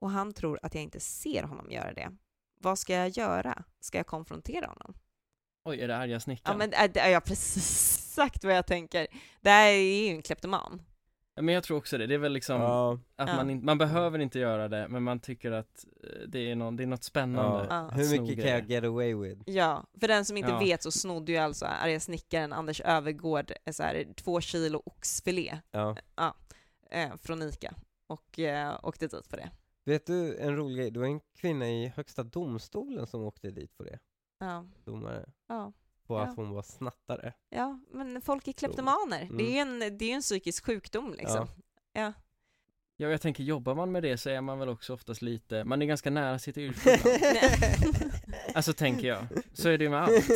och 0.00 0.10
han 0.10 0.32
tror 0.32 0.58
att 0.62 0.74
jag 0.74 0.82
inte 0.82 1.00
ser 1.00 1.42
honom 1.42 1.70
göra 1.70 1.92
det. 1.92 2.16
Vad 2.60 2.78
ska 2.78 2.94
jag 2.94 3.08
göra? 3.08 3.64
Ska 3.80 3.98
jag 3.98 4.06
konfrontera 4.06 4.66
honom? 4.66 4.94
Oj, 5.64 5.80
är 5.80 5.88
det 5.88 5.96
arga 5.96 6.12
Ja, 6.12 6.20
snickaren? 6.20 6.58
men 6.58 6.72
äh, 6.72 6.90
det 6.94 7.00
är 7.00 7.10
jag 7.10 7.24
precis 7.24 7.64
sagt 8.14 8.44
vad 8.44 8.56
jag 8.56 8.66
tänker. 8.66 9.06
Det 9.40 9.50
här 9.50 9.68
är 9.72 10.08
ju 10.08 10.08
en 10.08 10.22
kleptoman. 10.22 10.82
Men 11.42 11.54
jag 11.54 11.64
tror 11.64 11.76
också 11.78 11.98
det, 11.98 12.06
det 12.06 12.14
är 12.14 12.18
väl 12.18 12.32
liksom 12.32 12.60
Ja, 12.60 12.98
att 13.16 13.28
Ja. 13.28 13.36
man, 13.36 13.50
in, 13.50 13.64
man 13.64 13.78
behöver 13.78 14.18
inte 14.18 14.38
göra 14.38 14.68
det, 14.68 14.88
men 14.88 15.02
man 15.02 15.20
tycker 15.20 15.52
att 15.52 15.84
eh, 16.04 16.28
det 16.28 16.50
är, 16.50 16.56
någon, 16.56 16.76
det 16.76 16.82
är 16.82 16.86
något 16.86 17.04
spännande 17.04 17.66
ja. 17.70 17.90
Hur 17.92 18.20
mycket 18.20 18.44
kan 18.44 18.50
jag 18.52 18.70
get 18.70 18.84
away 18.84 19.14
with? 19.14 19.42
Ja, 19.46 19.86
för 20.00 20.08
den 20.08 20.24
som 20.24 20.36
inte 20.36 20.50
Ja. 20.50 20.58
vet 20.58 20.82
så 20.82 20.90
snodde 20.90 21.32
ju 21.32 21.38
alltså 21.38 21.66
arga 21.66 22.00
snickaren 22.00 22.52
Anders 22.52 22.80
Övergård 22.80 23.52
eh, 23.64 23.72
så 23.72 23.82
här, 23.82 24.06
två 24.16 24.40
kilo 24.40 24.82
oxfilé 24.86 25.58
Ja. 25.70 25.96
eh, 26.90 27.16
från 27.16 27.42
Ica 27.42 27.74
och 28.06 28.38
eh, 28.38 28.78
åkte 28.82 29.06
dit 29.06 29.26
för 29.26 29.36
det. 29.36 29.50
Vet 29.84 30.06
du 30.06 30.38
en 30.38 30.56
rolig 30.56 30.76
grej? 30.76 30.90
Det 30.90 30.98
var 31.00 31.06
en 31.06 31.20
kvinna 31.38 31.68
i 31.68 31.86
högsta 31.96 32.22
domstolen 32.22 33.06
som 33.06 33.22
åkte 33.22 33.50
dit 33.50 33.76
på 33.76 33.84
det, 33.84 33.98
Ja, 34.38 34.64
domare, 34.84 35.30
ja, 35.48 35.72
på 36.10 36.18
Ja. 36.18 36.22
att 36.22 36.36
hon 36.36 36.50
var 36.50 36.62
snattare. 36.62 37.32
ja 37.50 37.78
men 37.92 38.20
folk 38.22 38.48
är 38.48 38.52
kleptomaner. 38.52 39.28
Det 39.38 39.44
är 39.44 39.50
ju 39.52 39.58
en, 39.58 39.98
det 39.98 40.10
är 40.10 40.14
en 40.14 40.20
psykisk 40.20 40.66
sjukdom 40.66 41.14
liksom. 41.18 41.46
Ja. 41.92 42.12
Ja, 42.96 43.08
jag 43.08 43.20
tänker 43.20 43.42
jobbar 43.44 43.74
man 43.74 43.92
med 43.92 44.02
det 44.02 44.16
så 44.18 44.30
är 44.30 44.40
man 44.40 44.58
väl 44.58 44.68
också 44.68 44.94
oftast 44.94 45.22
lite, 45.22 45.64
man 45.64 45.82
är 45.82 45.86
ganska 45.86 46.10
nära 46.10 46.38
sitt 46.38 46.58
yrke. 46.58 47.00
Alltså 48.54 48.72
tänker 48.72 49.08
jag, 49.08 49.18
så 49.52 49.68
är 49.68 49.78
det 49.78 49.84
ju 49.84 49.90
med 49.90 50.02
allt 50.02 50.28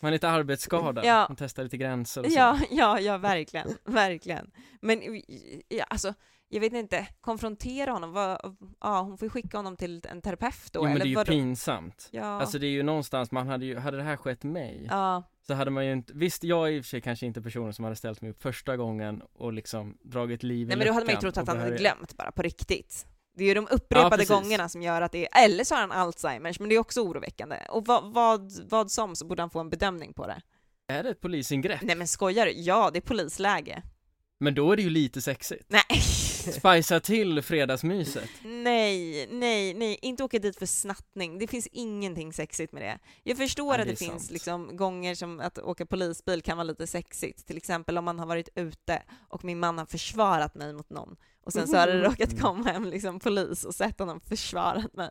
Man 0.00 0.08
är 0.08 0.12
lite 0.12 0.28
arbetsskadad, 0.28 1.04
Ja. 1.04 1.26
man 1.28 1.36
testar 1.36 1.62
lite 1.62 1.76
gränser 1.76 2.20
och 2.20 2.26
så 2.32 2.38
Ja, 2.38 2.60
ja, 2.70 3.00
ja, 3.00 3.18
verkligen, 3.18 3.68
verkligen. 3.84 4.50
Men 4.80 5.22
ja, 5.68 5.84
alltså, 5.84 6.14
jag 6.54 6.60
vet 6.60 6.72
inte, 6.72 7.06
konfrontera 7.20 7.90
honom, 7.90 8.12
vad, 8.12 8.56
ja, 8.80 9.00
hon 9.00 9.18
får 9.18 9.26
ju 9.26 9.30
skicka 9.30 9.56
honom 9.56 9.76
till 9.76 10.02
en 10.10 10.22
terapeut 10.22 10.72
då, 10.72 10.80
Jo 10.80 10.82
men 10.82 10.92
eller 10.92 11.04
det 11.04 11.10
är 11.10 11.18
ju 11.18 11.24
pinsamt 11.24 12.08
Ja, 12.10 12.24
Alltså 12.24 12.58
det 12.58 12.66
är 12.66 12.70
ju 12.70 12.82
någonstans, 12.82 13.30
man 13.30 13.48
hade 13.48 13.64
ju, 13.64 13.78
hade 13.78 13.96
det 13.96 14.02
här 14.02 14.16
skett 14.16 14.42
mig 14.42 14.86
ja, 14.90 15.22
Så 15.46 15.54
hade 15.54 15.70
man 15.70 15.86
ju 15.86 15.92
inte, 15.92 16.12
visst 16.16 16.44
jag 16.44 16.68
är 16.68 16.72
i 16.72 16.80
och 16.80 16.84
för 16.84 16.88
sig 16.88 17.00
kanske 17.00 17.26
inte 17.26 17.42
personen 17.42 17.72
som 17.72 17.84
hade 17.84 17.96
ställt 17.96 18.20
mig 18.20 18.30
upp 18.30 18.42
första 18.42 18.76
gången 18.76 19.22
och 19.32 19.52
liksom 19.52 19.98
dragit 20.02 20.42
liv 20.42 20.66
i 20.66 20.68
nej 20.68 20.76
men 20.76 20.86
då 20.86 20.92
hade 20.92 21.06
man 21.06 21.10
ju 21.10 21.16
luckan 21.16 21.32
trott 21.32 21.36
att 21.36 21.48
och 21.48 21.54
han 21.54 21.64
hade 21.64 21.76
glömt 21.76 22.16
bara, 22.16 22.32
på 22.32 22.42
riktigt. 22.42 23.06
Det 23.36 23.44
är 23.44 23.48
ju 23.48 23.54
de 23.54 23.68
upprepade 23.70 24.16
precis. 24.16 24.28
gångerna 24.28 24.68
som 24.68 24.82
gör 24.82 25.02
att 25.02 25.12
det 25.12 25.28
är, 25.32 25.44
eller 25.44 25.64
så 25.64 25.74
har 25.74 25.80
han 25.80 25.92
Alzheimers, 25.92 26.60
men 26.60 26.68
det 26.68 26.74
är 26.74 26.78
också 26.78 27.00
oroväckande. 27.00 27.56
Och 27.68 27.86
vad, 27.86 28.12
vad, 28.12 28.52
vad 28.68 28.90
som 28.90 29.16
så 29.16 29.26
borde 29.26 29.42
han 29.42 29.50
få 29.50 29.60
en 29.60 29.70
bedömning 29.70 30.14
på 30.14 30.26
det. 30.26 30.42
Är 30.88 31.02
det 31.02 31.10
ett 31.10 31.20
polisingrepp? 31.20 31.82
Nej 31.82 31.96
men 31.96 32.08
skojar 32.08 32.46
du? 32.46 32.52
Ja, 32.52 32.90
det 32.92 32.98
är 32.98 33.00
polisläge. 33.00 33.82
Men 34.38 34.54
då 34.54 34.72
är 34.72 34.76
det 34.76 34.82
ju 34.82 34.90
lite 34.90 35.22
sexigt 35.22 35.64
Nej. 35.68 35.82
Spicea 36.52 37.00
till 37.00 37.42
fredagsmyset 37.42 38.30
Nej, 38.42 39.26
nej, 39.30 39.74
nej, 39.74 39.98
inte 40.02 40.24
åka 40.24 40.38
dit 40.38 40.58
för 40.58 40.66
snattning. 40.66 41.38
Det 41.38 41.46
finns 41.46 41.66
ingenting 41.72 42.32
sexigt 42.32 42.72
med 42.72 42.82
det. 42.82 42.98
Jag 43.22 43.36
förstår 43.36 43.74
Ja, 43.74 43.80
att 43.80 43.88
det 43.88 43.96
finns 43.96 44.22
sant. 44.22 44.30
liksom 44.30 44.76
gånger 44.76 45.14
som 45.14 45.40
att 45.40 45.58
åka 45.58 45.86
polisbil 45.86 46.42
kan 46.42 46.56
vara 46.56 46.64
lite 46.64 46.86
sexigt. 46.86 47.46
Till 47.46 47.56
exempel 47.56 47.98
om 47.98 48.04
man 48.04 48.18
har 48.18 48.26
varit 48.26 48.48
ute 48.54 49.02
och 49.28 49.44
min 49.44 49.58
man 49.60 49.78
har 49.78 49.86
försvarat 49.86 50.54
mig 50.54 50.72
mot 50.72 50.90
någon 50.90 51.16
och 51.40 51.52
sen 51.52 51.68
så 51.68 51.76
har 51.76 51.86
det 51.86 52.02
råkat 52.02 52.40
komma 52.40 52.72
en 52.72 52.90
liksom 52.90 53.20
polis 53.20 53.64
och 53.64 53.74
sett 53.74 53.98
honom 53.98 54.20
försvarat 54.20 54.94
mig. 54.94 55.10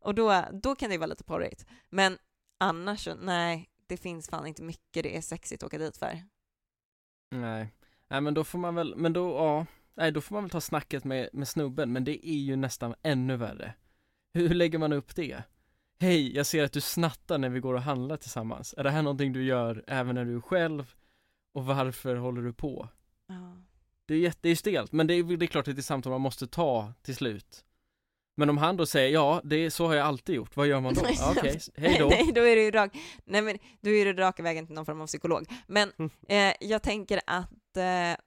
Och 0.00 0.14
då, 0.14 0.44
då 0.62 0.74
kan 0.74 0.90
det 0.90 0.98
vara 0.98 1.06
lite 1.06 1.24
porrigt. 1.24 1.66
Men 1.90 2.18
annars 2.60 3.04
så, 3.04 3.14
nej, 3.14 3.68
det 3.86 3.96
finns 3.96 4.28
fan 4.28 4.46
inte 4.46 4.62
mycket 4.62 5.02
det 5.02 5.16
är 5.16 5.20
sexigt 5.20 5.62
att 5.62 5.66
åka 5.66 5.78
dit 5.78 5.96
för. 5.96 6.22
Nej, 7.30 7.68
nej 8.08 8.20
men 8.20 8.34
då 8.34 8.44
får 8.44 8.58
man 8.58 8.74
väl, 8.74 8.96
men 8.96 9.12
då, 9.12 9.30
ja, 9.30 9.66
nej 9.94 10.12
då 10.12 10.20
får 10.20 10.34
man 10.34 10.44
väl 10.44 10.50
ta 10.50 10.60
snacket 10.60 11.04
med, 11.04 11.28
med 11.32 11.48
snubben, 11.48 11.92
men 11.92 12.04
det 12.04 12.28
är 12.28 12.38
ju 12.38 12.56
nästan 12.56 12.94
ännu 13.02 13.36
värre 13.36 13.74
Hur 14.32 14.48
lägger 14.48 14.78
man 14.78 14.92
upp 14.92 15.16
det? 15.16 15.42
Hej, 16.00 16.36
jag 16.36 16.46
ser 16.46 16.64
att 16.64 16.72
du 16.72 16.80
snattar 16.80 17.38
när 17.38 17.48
vi 17.48 17.60
går 17.60 17.74
och 17.74 17.82
handlar 17.82 18.16
tillsammans, 18.16 18.74
är 18.78 18.84
det 18.84 18.90
här 18.90 19.02
någonting 19.02 19.32
du 19.32 19.44
gör 19.44 19.84
även 19.86 20.14
när 20.14 20.24
du 20.24 20.36
är 20.36 20.40
själv? 20.40 20.94
Och 21.52 21.66
varför 21.66 22.16
håller 22.16 22.42
du 22.42 22.52
på? 22.52 22.88
Ja. 23.26 23.56
Det 24.06 24.14
är 24.14 24.18
jätte, 24.18 24.38
det 24.42 24.48
är 24.48 24.56
stelt, 24.56 24.92
men 24.92 25.06
det 25.06 25.14
är, 25.14 25.36
det 25.36 25.44
är 25.44 25.46
klart 25.46 25.68
att 25.68 25.76
det 25.76 25.80
är 25.80 25.82
samtal 25.82 26.10
man 26.10 26.20
måste 26.20 26.46
ta 26.46 26.92
till 27.02 27.16
slut 27.16 27.64
Men 28.36 28.50
om 28.50 28.58
han 28.58 28.76
då 28.76 28.86
säger 28.86 29.08
ja, 29.08 29.40
det 29.44 29.56
är, 29.56 29.70
så 29.70 29.86
har 29.86 29.94
jag 29.94 30.06
alltid 30.06 30.34
gjort, 30.34 30.56
vad 30.56 30.66
gör 30.66 30.80
man 30.80 30.94
då? 30.94 31.00
Okej, 31.30 31.60
hej 31.76 31.96
då 31.98 32.06
Nej, 32.06 32.32
då 32.34 32.40
är 32.40 32.56
det 32.56 32.62
ju 32.62 32.70
rak, 32.70 32.92
nej 33.24 33.42
men 33.42 33.58
då 33.80 33.90
är 33.90 34.04
det 34.04 34.22
raka 34.22 34.42
vägen 34.42 34.66
till 34.66 34.74
någon 34.74 34.86
form 34.86 35.00
av 35.00 35.06
psykolog. 35.06 35.46
Men 35.66 35.92
eh, 36.28 36.52
jag 36.60 36.82
tänker 36.82 37.20
att 37.26 37.76
eh, 37.76 38.24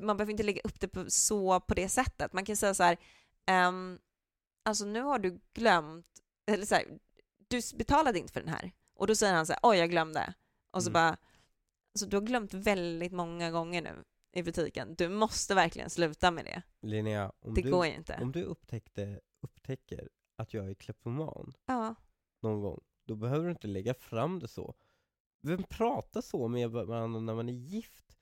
man 0.00 0.16
behöver 0.16 0.30
inte 0.30 0.42
lägga 0.42 0.60
upp 0.64 0.80
det 0.80 0.88
på, 0.88 1.04
så 1.10 1.60
på 1.60 1.74
det 1.74 1.88
sättet. 1.88 2.32
Man 2.32 2.44
kan 2.44 2.56
säga 2.56 2.74
så 2.74 2.82
här, 2.82 2.96
ehm, 3.46 3.98
alltså 4.64 4.84
nu 4.84 5.00
har 5.02 5.18
du 5.18 5.40
glömt, 5.54 6.06
eller 6.46 6.66
så 6.66 6.74
här, 6.74 6.98
du 7.48 7.60
betalade 7.76 8.18
inte 8.18 8.32
för 8.32 8.40
den 8.40 8.48
här. 8.48 8.72
Och 8.94 9.06
då 9.06 9.14
säger 9.14 9.34
han 9.34 9.46
så 9.46 9.52
här, 9.52 9.60
oj 9.62 9.78
jag 9.78 9.90
glömde. 9.90 10.34
Och 10.70 10.82
så 10.82 10.88
Mm. 10.90 10.92
bara, 10.92 11.16
alltså 11.94 12.06
du 12.06 12.16
har 12.16 12.22
glömt 12.22 12.54
väldigt 12.54 13.12
många 13.12 13.50
gånger 13.50 13.82
nu 13.82 14.04
i 14.32 14.42
butiken. 14.42 14.94
Du 14.94 15.08
måste 15.08 15.54
verkligen 15.54 15.90
sluta 15.90 16.30
med 16.30 16.44
det. 16.44 16.62
Linnea, 16.82 17.32
om 17.40 17.54
Det 17.54 17.62
du, 17.62 17.70
går 17.70 17.86
inte. 17.86 18.18
om 18.22 18.32
du 18.32 18.42
upptäckte, 18.42 19.20
upptäcker 19.42 20.08
att 20.36 20.54
jag 20.54 20.70
är 20.70 20.74
kleptoman 20.74 21.52
Ja. 21.66 21.94
någon 22.42 22.60
gång, 22.60 22.80
då 23.06 23.16
behöver 23.16 23.44
du 23.44 23.50
inte 23.50 23.66
lägga 23.66 23.94
fram 23.94 24.38
det 24.38 24.48
så. 24.48 24.74
Vem 25.42 25.62
pratar 25.62 26.20
så 26.20 26.48
med 26.48 26.70
varandra 26.70 27.20
när 27.20 27.34
man 27.34 27.48
är 27.48 27.52
gift? 27.52 28.16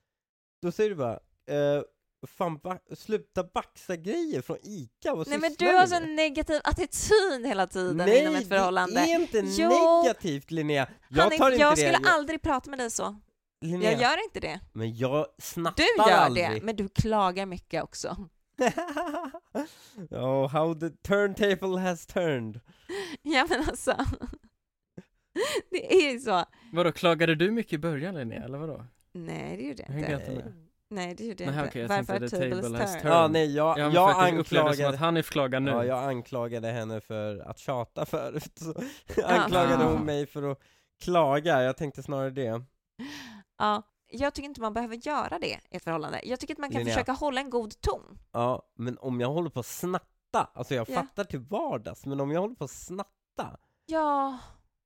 Då 0.62 0.72
säger 0.72 0.90
du 0.90 0.96
bara, 0.96 1.20
eh, 1.48 1.82
fan 2.26 2.58
ba 2.58 2.78
sluta 2.96 3.44
baxa 3.44 3.96
grejer 3.96 4.42
från 4.42 4.56
ICA, 4.62 5.14
vad 5.14 5.28
Nej 5.28 5.38
men 5.38 5.54
du 5.58 5.66
har 5.66 5.86
så 5.86 6.00
med? 6.00 6.08
negativ 6.08 6.60
attityd 6.64 7.46
hela 7.46 7.66
tiden 7.66 7.96
Nej, 7.96 8.22
inom 8.22 8.34
ett 8.34 8.48
förhållande. 8.48 8.94
det 8.94 9.12
är 9.12 9.20
inte 9.20 9.38
Jo. 9.62 9.68
negativt 10.02 10.50
Linnea! 10.50 10.88
Jag 11.08 11.22
Han 11.22 11.32
är- 11.32 11.38
tar 11.38 11.50
inte 11.50 11.62
jag 11.62 11.72
det, 11.76 11.76
skulle 11.94 12.08
aldrig 12.10 12.42
prata 12.42 12.70
med 12.70 12.78
dig 12.78 12.90
så. 12.90 13.16
Linnea, 13.64 13.92
Jag 13.92 14.00
gör 14.02 14.24
inte 14.24 14.40
det. 14.40 14.60
men 14.72 14.96
jag 14.96 15.26
snattar 15.38 15.84
Du 16.06 16.10
gör 16.10 16.16
aldrig. 16.18 16.50
det, 16.50 16.60
men 16.62 16.76
du 16.76 16.88
klagar 16.88 17.46
mycket 17.46 17.82
också. 17.82 18.28
oh, 20.10 20.48
how 20.48 20.74
the 20.74 20.90
turntable 20.90 21.80
has 21.80 22.06
turned. 22.06 22.60
Ja 23.22 23.46
men 23.50 23.60
alltså. 23.68 23.96
Det 25.70 25.94
är 25.94 26.12
ju 26.12 26.18
så. 26.20 26.44
Vadå, 26.72 26.92
klagade 26.92 27.34
du 27.34 27.50
mycket 27.50 27.72
i 27.72 27.78
början 27.78 28.14
Linnea, 28.14 28.44
eller 28.44 28.58
vadå? 28.58 28.84
Nej 29.12 29.56
det 29.56 29.62
gjorde 29.62 29.84
Jag 29.88 30.10
jag 30.10 30.20
inte. 30.20 30.30
med 30.32 30.67
Nej 30.90 31.14
det 31.14 31.24
gjorde 31.24 31.44
jag 31.44 31.50
Nej, 31.54 31.58
inte. 31.58 31.68
okej, 31.70 31.82
jag 31.82 31.88
Varför 31.88 32.28
the 32.28 32.36
table 32.36 32.78
has 32.78 32.92
turned? 32.92 33.12
Ja, 33.12 33.28
nej, 33.28 33.54
jag, 33.56 33.78
jag 33.78 33.92
det 33.92 33.98
upplevdes 33.98 34.48
som 34.48 34.58
anklagade... 34.58 34.88
att 34.88 34.96
Hanif 35.00 35.30
klagar 35.30 35.60
nu 35.60 35.70
Ja, 35.70 35.84
jag 35.84 35.98
anklagade 36.08 36.68
henne 36.68 37.00
för 37.00 37.38
att 37.38 37.58
tjata 37.58 38.06
förut, 38.06 38.52
så 38.58 38.74
anklagade 39.24 39.84
Ah. 39.84 39.88
hon 39.92 40.04
mig 40.06 40.26
för 40.26 40.50
att 40.52 40.58
klaga, 41.02 41.62
jag 41.62 41.76
tänkte 41.76 42.02
snarare 42.02 42.30
det. 42.30 42.62
Ja, 43.58 43.82
jag 44.10 44.34
tycker 44.34 44.48
inte 44.48 44.60
man 44.60 44.72
behöver 44.74 44.96
göra 44.96 45.38
det 45.38 45.46
i 45.70 45.76
ett 45.76 45.84
förhållande. 45.84 46.20
Jag 46.24 46.40
tycker 46.40 46.54
att 46.54 46.58
man 46.58 46.70
kan 46.70 46.78
Linnea. 46.78 46.94
försöka 46.94 47.12
hålla 47.12 47.40
en 47.40 47.50
god 47.50 47.80
ton. 47.80 48.18
Ja, 48.32 48.62
men 48.74 48.98
om 48.98 49.20
jag 49.20 49.28
håller 49.28 49.50
på 49.50 49.60
att 49.60 49.66
snatta, 49.66 50.50
alltså 50.54 50.74
jag 50.74 50.88
Ja. 50.90 50.94
fattar 50.94 51.24
till 51.24 51.40
vardags, 51.40 52.06
men 52.06 52.20
om 52.20 52.30
jag 52.30 52.40
håller 52.40 52.54
på 52.54 52.64
att 52.64 52.70
snatta 52.70 53.58
Ja. 53.86 54.38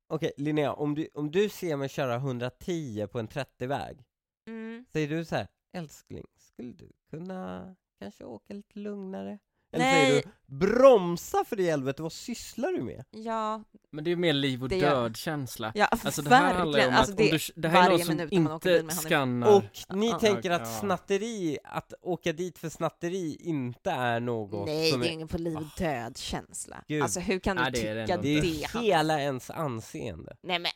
Okej 0.08 0.32
Linnea, 0.36 0.72
om 0.72 0.94
du, 0.94 1.08
om 1.14 1.30
du 1.30 1.48
ser 1.48 1.76
mig 1.76 1.88
köra 1.88 2.14
110 2.14 3.06
på 3.12 3.18
en 3.18 3.28
30-väg, 3.28 4.04
Mm. 4.48 4.84
säger 4.92 5.08
du 5.08 5.24
så 5.24 5.34
här, 5.36 5.46
älskling, 5.72 6.24
skulle 6.38 6.72
du 6.72 6.92
kunna 7.11 7.74
kanske 7.98 8.24
åka 8.24 8.54
lite 8.54 8.78
lugnare? 8.78 9.38
Eller 9.74 9.85
Nej. 9.85 10.06
säger 10.11 10.22
du 10.22 10.30
bromsa 10.56 11.44
för 11.44 11.61
i 11.61 11.70
helvete, 11.70 12.02
vad 12.02 12.12
sysslar 12.12 12.72
du 12.72 12.82
med? 12.82 13.04
Ja, 13.11 13.62
Men 13.90 14.04
det 14.04 14.12
är 14.12 14.16
mer 14.16 14.32
liv 14.32 14.62
och 14.62 14.68
Det 14.68 14.76
gör- 14.76 15.02
död 15.02 15.16
känsla 15.16 15.72
ja 15.74 15.87
Alltså 15.87 16.22
det 16.22 16.35
här 16.35 16.54
handlar 16.54 16.78
ju 16.78 16.85
verkligen. 16.87 16.88
om 16.88 16.94
att 16.94 16.98
Alltså, 17.00 17.12
om 17.12 17.16
det, 17.16 17.52
du, 17.54 17.61
det 17.62 17.68
här 17.68 17.78
är 17.78 17.82
varje 17.82 17.96
någon 17.98 18.06
som 18.06 18.16
minut 18.16 18.32
när 18.32 18.40
man 18.40 18.52
åker 18.52 18.68
bil 18.70 18.74
inte 18.80 18.87
med 18.87 18.94
skannar 19.04 19.56
Och 19.56 19.96
ni 19.96 20.08
Ja. 20.08 20.18
tänker 20.18 20.50
att 20.50 20.61
Ja. 20.61 20.66
snatteri, 20.80 21.58
att 21.64 21.92
åka 22.02 22.32
dit 22.32 22.58
för 22.58 22.68
snatteri 22.68 23.37
inte 23.40 23.90
är 23.90 24.20
något 24.20 24.66
Nej, 24.66 24.90
som 24.90 25.00
det 25.00 25.08
är 25.08 25.12
ingen 25.12 25.28
på 25.28 25.38
liv 25.38 25.56
och 25.56 25.62
död 25.78 26.16
känsla. 26.18 26.85
Gud. 26.88 27.02
Alltså 27.02 27.20
hur 27.20 27.38
kan 27.38 27.56
du 27.56 27.62
Nej, 27.62 27.72
det 27.72 27.88
är 27.88 27.94
det 27.94 28.02
tycka 28.02 28.14
ändå 28.14 28.22
det? 28.22 28.40
det 28.40 28.62
är 28.64 28.80
hela 28.82 29.20
ens 29.20 29.50
anseende. 29.50 30.37
Nej 30.42 30.58
men, 30.58 30.70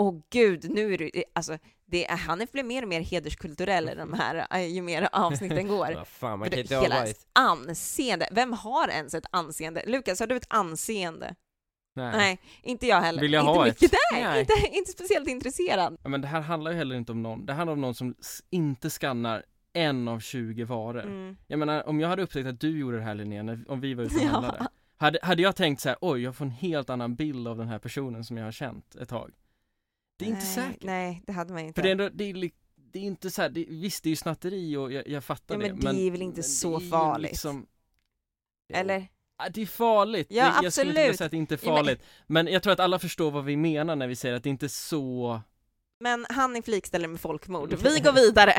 åh 0.00 0.20
gud, 0.30 0.70
nu 0.70 0.94
är 0.94 0.98
du, 0.98 1.10
alltså, 1.32 1.58
det 1.86 2.10
är, 2.10 2.16
Hanif 2.16 2.52
blir 2.52 2.64
mer 2.64 2.82
och 2.82 2.88
mer 2.88 3.00
hederskulturell 3.00 3.88
i 3.88 3.94
de 3.94 4.12
här, 4.12 4.46
äh, 4.50 4.66
ju 4.66 4.82
mer 4.82 5.08
avsnitten 5.12 5.68
går. 5.68 6.04
Fan, 6.04 6.38
man 6.38 6.50
kan 6.50 6.58
inte 6.58 6.80
hela 6.80 7.00
varit... 7.00 7.26
anseende, 7.32 8.28
vem 8.32 8.52
har 8.52 8.88
ens 8.88 9.14
ett 9.14 9.26
anseende? 9.30 9.82
Lukas, 9.86 10.20
har 10.20 10.26
du 10.26 10.36
ett 10.36 10.46
anseende? 10.48 11.34
Nej. 11.94 12.12
Nej, 12.16 12.38
inte 12.62 12.86
jag 12.86 13.00
heller. 13.00 13.22
Vill 13.22 13.32
jag 13.32 13.42
inte 13.42 13.58
ha 13.58 13.64
mycket, 13.64 13.82
ett? 13.82 13.98
Nej, 14.12 14.24
Nej. 14.24 14.40
Inte, 14.40 14.76
inte 14.76 14.90
speciellt 14.90 15.28
intresserad. 15.28 15.96
Ja, 16.02 16.08
men 16.08 16.20
det 16.20 16.28
här 16.28 16.40
handlar 16.40 16.70
ju 16.70 16.76
heller 16.76 16.96
inte 16.96 17.12
om 17.12 17.22
någon, 17.22 17.46
det 17.46 17.52
handlar 17.52 17.72
om 17.72 17.80
någon 17.80 17.94
som 17.94 18.14
inte 18.50 18.90
skannar 18.90 19.44
en 19.72 20.08
av 20.08 20.20
20 20.20 20.64
varor. 20.64 21.02
Mm. 21.02 21.36
Jag 21.46 21.58
menar, 21.58 21.88
om 21.88 22.00
jag 22.00 22.08
hade 22.08 22.22
upptäckt 22.22 22.48
att 22.48 22.60
du 22.60 22.78
gjorde 22.78 22.96
det 22.96 23.02
här 23.02 23.14
Linnea, 23.14 23.42
när, 23.42 23.64
om 23.68 23.80
vi 23.80 23.94
var 23.94 24.04
ute 24.04 24.14
och 24.14 24.20
Ja. 24.24 24.28
handlade 24.28 24.66
hade, 25.00 25.18
hade 25.22 25.42
jag 25.42 25.56
tänkt 25.56 25.80
så 25.80 25.88
här, 25.88 25.98
oj 26.00 26.22
jag 26.22 26.36
får 26.36 26.44
en 26.44 26.50
helt 26.50 26.90
annan 26.90 27.14
bild 27.14 27.48
av 27.48 27.58
den 27.58 27.68
här 27.68 27.78
personen 27.78 28.24
som 28.24 28.36
jag 28.36 28.44
har 28.44 28.52
känt 28.52 28.96
ett 28.96 29.08
tag 29.08 29.30
Det 30.20 30.24
är 30.24 30.28
inte 30.28 30.40
nej, 30.44 30.54
säkert, 30.54 30.82
Nej, 30.82 31.22
det 31.26 31.32
hade 31.32 31.52
man 31.52 31.62
inte. 31.64 31.74
för 31.74 31.82
det 31.82 31.88
är 31.88 31.92
ändå, 31.92 32.08
det 32.08 32.24
är, 32.24 32.50
det 32.92 32.98
är 32.98 33.02
inte 33.02 33.30
så 33.30 33.42
här, 33.42 33.48
det, 33.48 33.64
visst 33.68 34.02
det 34.02 34.06
är 34.08 34.10
ju 34.10 34.16
snatteri 34.16 34.76
och 34.76 34.92
jag, 34.92 35.08
jag 35.08 35.24
fattar 35.24 35.54
Ja, 35.54 35.60
det 35.60 35.74
men 35.74 35.94
det 35.96 36.02
är 36.06 36.10
väl 36.10 36.22
inte 36.22 36.36
men 36.36 36.44
så 36.44 36.80
farligt? 36.80 37.30
liksom, 37.30 37.66
Eller? 38.72 39.08
Det 39.50 39.62
är 39.62 39.66
farligt, 39.66 40.26
Ja, 40.30 40.60
jag 40.62 40.72
skulle 40.72 40.90
inte 40.90 41.02
vilja 41.02 41.16
säga 41.16 41.24
att 41.26 41.30
det 41.30 41.36
inte 41.36 41.54
är 41.54 41.58
Ja, 41.62 41.68
men- 41.72 41.76
farligt 41.84 42.02
men... 42.26 42.46
jag 42.46 42.62
tror 42.62 42.72
att 42.72 42.80
alla 42.80 42.98
förstår 42.98 43.30
vad 43.30 43.44
vi 43.44 43.56
menar 43.56 43.96
när 43.96 44.08
vi 44.08 44.16
säger 44.16 44.34
att 44.34 44.42
det 44.42 44.50
inte 44.50 44.66
är 44.66 44.68
så 44.68 45.40
Men 46.00 46.26
han 46.28 46.56
är 46.56 46.62
flikställer 46.62 47.08
med 47.08 47.20
folkmord. 47.20 47.74
Vi 47.82 48.00
går 48.00 48.12
vidare. 48.12 48.52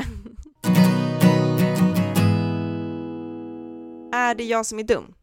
är 4.14 4.36
det 4.36 4.44
jag 4.44 4.66
som 4.66 4.80
är 4.80 4.84
dum? 4.84 5.14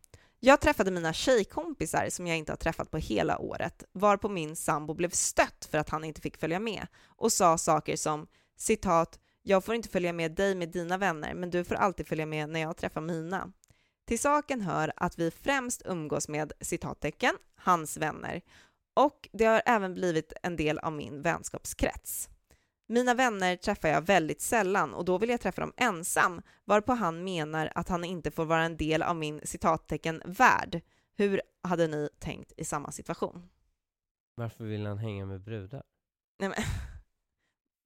Jag 0.41 0.61
träffade 0.61 0.91
mina 0.91 1.13
tjejkompisar 1.13 2.09
som 2.11 2.27
jag 2.27 2.37
inte 2.37 2.53
har 2.53 2.57
träffat 2.57 2.91
på 2.91 2.99
hela 2.99 3.39
året, 3.39 3.85
varpå 3.93 4.29
min 4.29 4.57
sambo 4.57 4.95
blev 4.95 5.11
stött 5.11 5.69
för 5.71 5.79
att 5.79 5.89
han 5.89 6.05
inte 6.05 6.21
fick 6.21 6.37
följa 6.37 6.61
med 6.61 6.87
och 7.07 7.33
sa 7.33 7.59
saker 7.59 7.97
som 7.97 8.27
citat 8.57 9.21
“Jag 9.43 9.65
får 9.65 9.75
inte 9.75 9.89
följa 9.89 10.13
med 10.13 10.35
dig 10.35 10.55
med 10.55 10.69
dina 10.69 10.99
vänner, 10.99 11.35
men 11.35 11.51
du 11.51 11.65
får 11.65 11.75
alltid 11.75 12.07
följa 12.07 12.27
med 12.27 12.49
när 12.49 12.61
jag 12.61 12.77
träffar 12.77 13.01
mina”. 13.01 13.53
Till 14.07 14.19
saken 14.19 14.61
hör 14.61 14.93
att 14.97 15.19
vi 15.19 15.31
främst 15.31 15.83
umgås 15.85 16.29
med 16.29 16.53
citattecken, 16.61 17.35
hans 17.57 17.97
vänner, 17.97 18.41
och 18.95 19.29
det 19.33 19.45
har 19.45 19.63
även 19.67 19.95
blivit 19.95 20.33
en 20.43 20.57
del 20.57 20.79
av 20.79 20.93
min 20.93 21.23
vänskapskrets. 21.23 22.29
Mina 22.91 23.15
vänner 23.15 23.57
träffar 23.57 23.89
jag 23.89 24.01
väldigt 24.01 24.41
sällan 24.41 24.95
och 24.95 25.05
då 25.05 25.19
vill 25.19 25.29
jag 25.31 25.41
träffa 25.41 25.61
dem 25.61 25.73
ensam, 25.77 26.43
varpå 26.65 26.93
han 26.93 27.25
menar 27.25 27.73
att 27.75 27.89
han 27.89 28.05
inte 28.05 28.31
får 28.31 28.45
vara 28.45 28.63
en 28.63 28.77
del 28.77 29.03
av 29.03 29.17
min 29.17 29.41
citattecken 29.45 30.23
värld. 30.25 30.81
Hur 31.17 31.43
hade 31.63 31.87
ni 31.87 32.09
tänkt 32.19 32.53
i 32.57 32.65
samma 32.65 32.93
situation? 32.93 33.49
Varför 34.35 34.65
vill 34.65 34.87
han 34.87 34.99
hänga 34.99 35.27
med 35.27 35.41
brudar? 35.41 35.83
Nej, 36.39 36.49
men, 36.49 36.59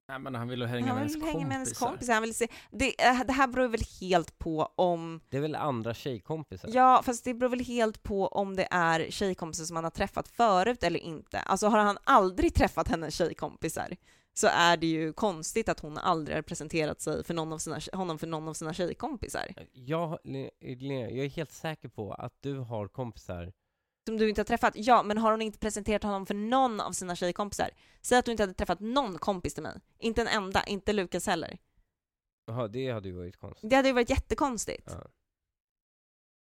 Nej 0.07 0.19
men 0.19 0.35
han 0.35 0.47
vill 0.47 0.65
hänga 0.65 0.87
han 0.87 0.95
med 0.95 1.03
vill 1.03 1.15
ens 1.15 1.33
hänga 1.33 1.47
med 1.47 1.57
hennes 1.57 1.77
kompisar. 1.77 2.13
Han 2.13 2.23
vill 2.23 2.35
se, 2.35 2.47
det, 2.71 3.05
äh, 3.05 3.19
det 3.27 3.33
här 3.33 3.47
beror 3.47 3.67
väl 3.67 3.83
helt 4.01 4.39
på 4.39 4.73
om 4.75 5.21
Det 5.29 5.37
är 5.37 5.41
väl 5.41 5.55
andra 5.55 5.93
tjejkompisar? 5.93 6.69
Ja, 6.73 7.01
fast 7.05 7.23
det 7.23 7.33
beror 7.33 7.49
väl 7.49 7.65
helt 7.65 8.03
på 8.03 8.27
om 8.27 8.55
det 8.55 8.67
är 8.71 9.11
tjejkompisar 9.11 9.65
som 9.65 9.75
han 9.75 9.83
har 9.83 9.91
träffat 9.91 10.27
förut 10.27 10.83
eller 10.83 10.99
inte. 10.99 11.39
Alltså 11.39 11.67
har 11.67 11.79
han 11.79 11.97
aldrig 12.03 12.53
träffat 12.53 12.87
hennes 12.87 13.15
tjejkompisar 13.15 13.95
så 14.33 14.47
är 14.47 14.77
det 14.77 14.87
ju 14.87 15.13
konstigt 15.13 15.69
att 15.69 15.79
hon 15.79 15.97
aldrig 15.97 16.37
har 16.37 16.41
presenterat 16.41 17.01
sig 17.01 17.23
för 17.23 17.33
någon 17.33 17.53
av 17.53 17.57
sina, 17.57 17.79
honom 17.93 18.19
för 18.19 18.27
någon 18.27 18.47
av 18.47 18.53
sina 18.53 18.73
tjejkompisar. 18.73 19.53
Jag, 19.73 20.19
Linnea, 20.61 21.09
jag 21.09 21.25
är 21.25 21.29
helt 21.29 21.51
säker 21.51 21.89
på 21.89 22.13
att 22.13 22.33
du 22.41 22.57
har 22.57 22.87
kompisar 22.87 23.53
Som 24.07 24.17
du 24.17 24.29
inte 24.29 24.41
har 24.41 24.45
träffat. 24.45 24.73
Ja, 24.75 25.03
men 25.03 25.17
har 25.17 25.31
hon 25.31 25.41
inte 25.41 25.59
presenterat 25.59 26.03
honom 26.03 26.25
för 26.25 26.33
någon 26.33 26.79
av 26.79 26.91
sina 26.91 27.15
tjejkompisar? 27.15 27.69
Säg 28.01 28.17
att 28.17 28.25
du 28.25 28.31
inte 28.31 28.43
hade 28.43 28.53
träffat 28.53 28.79
någon 28.79 29.17
kompis 29.17 29.53
till 29.53 29.63
mig. 29.63 29.79
Inte 29.99 30.21
en 30.21 30.27
enda, 30.27 30.63
inte 30.63 30.93
Lukas 30.93 31.27
heller. 31.27 31.57
Jaha, 32.45 32.67
det 32.67 32.91
hade 32.91 33.09
ju 33.09 33.15
varit 33.15 33.37
konstigt. 33.37 33.69
Det 33.69 33.75
hade 33.75 33.87
ju 33.87 33.93
varit 33.93 34.09
jättekonstigt. 34.09 34.89
Ja. 34.91 35.07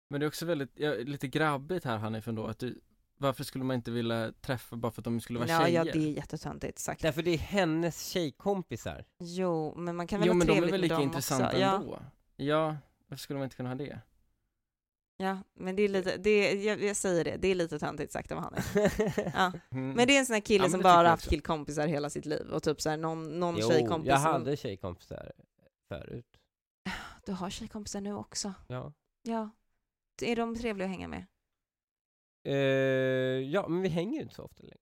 Men 0.09 0.19
det 0.19 0.25
är 0.25 0.27
också 0.27 0.45
väldigt, 0.45 0.71
ja, 0.75 0.93
lite 0.93 1.27
grabbigt 1.27 1.85
här 1.85 1.97
Hanif 1.97 2.27
ändå, 2.27 2.47
att 2.47 2.59
du, 2.59 2.81
varför 3.17 3.43
skulle 3.43 3.63
man 3.63 3.75
inte 3.75 3.91
vilja 3.91 4.33
träffa 4.41 4.75
bara 4.75 4.91
för 4.91 5.01
att 5.01 5.05
de 5.05 5.21
skulle 5.21 5.39
vara 5.39 5.49
Ja, 5.49 5.65
tjejer? 5.65 5.85
ja, 5.85 5.91
det 5.93 5.99
är 5.99 6.11
jättetöntigt 6.11 6.79
sagt. 6.79 7.01
Därför 7.01 7.21
det 7.21 7.31
är 7.33 7.37
hennes 7.37 8.05
tjejkompisar. 8.07 9.05
Jo, 9.19 9.73
men 9.77 9.95
man 9.95 10.07
kan 10.07 10.19
väl 10.19 10.27
Jo 10.27 10.33
ha 10.33 10.37
men 10.37 10.47
de 10.47 10.51
är 10.53 10.55
trevligt 10.55 10.73
väl 10.73 10.79
med 10.81 10.89
lika 10.89 10.95
dem 10.95 11.03
intressanta 11.03 11.45
också. 11.47 11.57
Ja. 11.59 11.75
ändå? 11.75 11.99
Ja, 12.35 12.75
varför 13.07 13.21
skulle 13.21 13.37
man 13.39 13.43
inte 13.43 13.55
kunna 13.55 13.69
ha 13.69 13.75
det? 13.75 13.99
Ja, 15.19 15.37
men 15.53 15.75
det 15.75 15.81
är 15.83 15.89
lite, 15.89 16.17
det 16.17 16.29
är, 16.29 16.65
jag, 16.67 16.83
jag 16.83 16.95
säger 16.95 17.23
det, 17.23 17.37
det 17.37 17.47
är 17.47 17.55
lite 17.55 17.79
töntigt 17.79 18.11
sagt 18.11 18.31
av 18.31 18.39
Hanif. 18.39 18.75
Ja. 19.33 19.51
Mm. 19.71 19.91
Men 19.91 20.07
det 20.07 20.15
är 20.15 20.19
en 20.19 20.25
sån 20.25 20.33
här 20.33 20.41
kille 20.41 20.63
Ja, 20.65 20.69
som 20.69 20.81
bara 20.81 21.09
haft 21.09 21.21
också. 21.23 21.29
killkompisar 21.29 21.87
hela 21.87 22.09
sitt 22.09 22.25
liv 22.25 22.47
och 22.49 22.63
typ 22.63 22.81
såhär 22.81 22.97
någon, 22.97 23.39
någon 23.39 23.57
jo, 23.59 23.69
tjejkompis 23.69 24.07
jag 24.09 24.21
som- 24.21 24.31
hade 24.31 24.57
tjejkompisar 24.57 25.31
förut. 25.87 26.37
Du 27.25 27.31
har 27.31 27.49
tjejkompisar 27.49 28.01
nu 28.01 28.13
också? 28.13 28.53
Ja. 28.67 28.93
Ja. 29.21 29.49
Är 30.21 30.35
de 30.35 30.55
trevliga 30.55 30.85
att 30.85 30.91
hänga 30.91 31.07
med? 31.07 31.25
Eh, 32.47 32.55
ja, 33.51 33.67
men 33.67 33.81
vi 33.81 33.89
hänger 33.89 34.15
ju 34.15 34.21
inte 34.21 34.35
så 34.35 34.43
ofta 34.43 34.63
längre. 34.63 34.77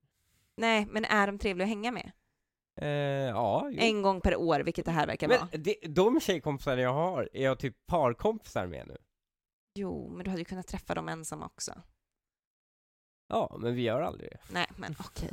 Nej, 0.57 0.87
men 0.89 1.05
är 1.05 1.27
de 1.27 1.37
trevliga 1.37 1.65
att 1.65 1.69
hänga 1.69 1.91
med? 1.91 2.11
Eh, 2.81 2.87
ja, 3.29 3.69
jo. 3.71 3.77
En 3.79 4.01
gång 4.01 4.21
per 4.21 4.35
år, 4.35 4.59
vilket 4.59 4.85
det 4.85 4.91
här 4.91 5.07
verkar 5.07 5.27
vara. 5.27 5.47
Men 5.51 5.63
det, 5.63 5.75
de 5.87 6.19
tjejkompisar 6.19 6.77
jag 6.77 6.93
har 6.93 7.29
är 7.33 7.43
jag 7.43 7.59
typ 7.59 7.75
parkompisar 7.87 8.67
med 8.67 8.87
nu. 8.87 8.97
Jo, 9.75 10.09
men 10.09 10.23
du 10.23 10.29
hade 10.29 10.41
ju 10.41 10.45
kunnat 10.45 10.67
träffa 10.67 10.95
dem 10.95 11.09
ensamma 11.09 11.45
också. 11.45 11.73
Ja, 13.27 13.55
men 13.59 13.75
vi 13.75 13.81
gör 13.81 14.01
aldrig 14.01 14.29
det. 14.31 14.37
Nej, 14.53 14.67
men 14.77 14.95
okej. 14.99 15.29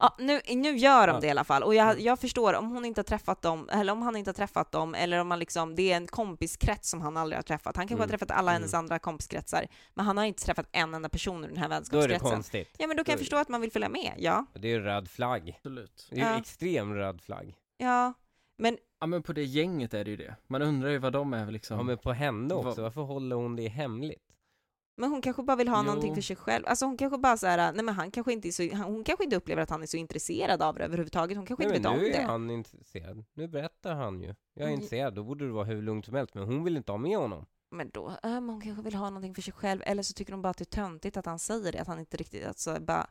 Ja, 0.00 0.16
nu, 0.18 0.40
nu 0.48 0.76
gör 0.76 1.06
de 1.06 1.12
Ja. 1.14 1.20
det 1.20 1.26
i 1.26 1.30
alla 1.30 1.44
fall. 1.44 1.62
Och 1.62 1.74
jag, 1.74 1.90
Mm. 1.90 2.04
jag 2.04 2.18
förstår, 2.18 2.54
om 2.54 2.70
hon 2.70 2.84
inte 2.84 2.98
har 2.98 3.04
träffat 3.04 3.42
dem, 3.42 3.68
eller 3.72 3.92
om 3.92 4.02
han 4.02 4.16
inte 4.16 4.28
har 4.28 4.34
träffat 4.34 4.72
dem, 4.72 4.94
eller 4.94 5.18
om 5.20 5.28
man 5.28 5.38
liksom, 5.38 5.74
det 5.74 5.92
är 5.92 5.96
en 5.96 6.06
kompiskrets 6.06 6.90
som 6.90 7.00
han 7.00 7.16
aldrig 7.16 7.38
har 7.38 7.42
träffat. 7.42 7.76
Han 7.76 7.88
kanske 7.88 7.94
Mm. 7.94 8.00
har 8.00 8.18
träffat 8.18 8.30
alla 8.38 8.52
hennes 8.52 8.72
Mm. 8.74 8.84
andra 8.84 8.98
kompiskretsar, 8.98 9.66
men 9.94 10.06
han 10.06 10.16
har 10.16 10.24
inte 10.24 10.44
träffat 10.44 10.66
en 10.72 10.94
enda 10.94 11.08
person 11.08 11.44
ur 11.44 11.48
den 11.48 11.56
här 11.56 11.68
Då 11.68 11.74
är 11.74 11.78
det 11.78 11.78
vänskapskretsen. 11.78 12.30
konstigt. 12.30 12.74
Ja, 12.78 12.86
men 12.86 12.96
då 12.96 13.04
kan 13.04 13.12
jag 13.12 13.18
Då 13.18 13.22
förstå 13.22 13.36
att 13.36 13.48
man 13.48 13.60
vill 13.60 13.72
följa 13.72 13.88
med, 13.88 14.12
ja. 14.18 14.46
Det 14.54 14.68
är 14.68 14.72
ju 14.72 14.80
röd 14.80 15.10
flagg. 15.10 15.52
Absolut. 15.56 16.06
Det 16.10 16.16
är 16.16 16.20
ju 16.20 16.26
Ja. 16.30 16.38
extrem 16.38 16.94
röd 16.94 17.20
flagg. 17.22 17.54
Ja, 17.76 18.12
men 18.58 18.78
Ja 19.00 19.06
men 19.06 19.22
på 19.22 19.32
det 19.32 19.44
gänget 19.44 19.94
är 19.94 20.04
det 20.04 20.10
ju 20.10 20.16
det. 20.16 20.36
Man 20.46 20.62
undrar 20.62 20.90
ju 20.90 20.98
vad 20.98 21.12
de 21.12 21.32
är 21.34 21.50
liksom. 21.50 21.76
Ja, 21.76 21.82
men 21.82 21.98
på 21.98 22.12
henne 22.12 22.54
också. 22.54 22.68
Vad- 22.68 22.78
Varför 22.78 23.00
håller 23.02 23.36
hon 23.36 23.56
det 23.56 23.68
hemligt? 23.68 24.22
Men 24.98 25.10
hon 25.10 25.22
kanske 25.22 25.42
bara 25.42 25.56
vill 25.56 25.68
ha 25.68 25.76
Jo. 25.78 25.82
någonting 25.82 26.14
för 26.14 26.22
sig 26.22 26.36
själv. 26.36 26.64
Alltså 26.66 26.86
hon 26.86 26.96
kanske 26.96 27.18
bara 27.18 27.36
såhär, 27.36 27.72
nej 27.72 27.84
men 27.84 27.94
han 27.94 28.10
kanske 28.10 28.32
inte 28.32 28.48
är 28.48 28.52
så, 28.52 28.76
hon 28.84 29.04
kanske 29.04 29.24
inte 29.24 29.36
upplever 29.36 29.62
att 29.62 29.70
han 29.70 29.82
är 29.82 29.86
så 29.86 29.96
intresserad 29.96 30.62
av 30.62 30.74
det 30.74 30.84
överhuvudtaget. 30.84 31.36
Hon 31.36 31.46
kanske 31.46 31.66
Nej, 31.68 31.76
inte 31.76 31.88
vet 31.88 31.98
nu 31.98 32.04
om 32.06 32.12
är 32.14 32.18
det. 32.18 32.24
han 32.32 32.50
intresserad. 32.50 33.24
Nu 33.34 33.48
berättar 33.48 33.94
han 33.94 34.22
ju. 34.22 34.26
Jag 34.54 34.62
är 34.62 34.66
Mm. 34.68 34.74
intresserad, 34.74 35.14
då 35.14 35.24
borde 35.24 35.46
det 35.46 35.52
vara 35.52 35.64
hur 35.64 35.82
lugnt 35.82 36.04
som 36.06 36.14
helst. 36.14 36.34
Men 36.34 36.44
hon 36.44 36.64
vill 36.64 36.76
inte 36.76 36.92
ha 36.92 36.96
med 36.98 37.16
honom. 37.18 37.46
Men 37.70 37.90
då, 37.90 38.08
äh, 38.08 38.14
men 38.22 38.48
hon 38.48 38.60
kanske 38.60 38.82
vill 38.82 38.94
ha 38.94 39.10
någonting 39.10 39.34
för 39.34 39.42
sig 39.42 39.52
själv. 39.52 39.82
Eller 39.86 40.02
så 40.02 40.12
tycker 40.12 40.32
hon 40.32 40.42
bara 40.42 40.50
att 40.50 40.58
det 40.58 40.62
är 40.62 40.82
töntigt 40.82 41.16
att 41.16 41.26
han 41.26 41.38
säger 41.38 41.72
det, 41.72 41.78
att 41.80 41.86
han 41.88 41.98
inte 42.00 42.16
riktigt, 42.16 42.46
alltså 42.46 42.80
bara, 42.80 43.06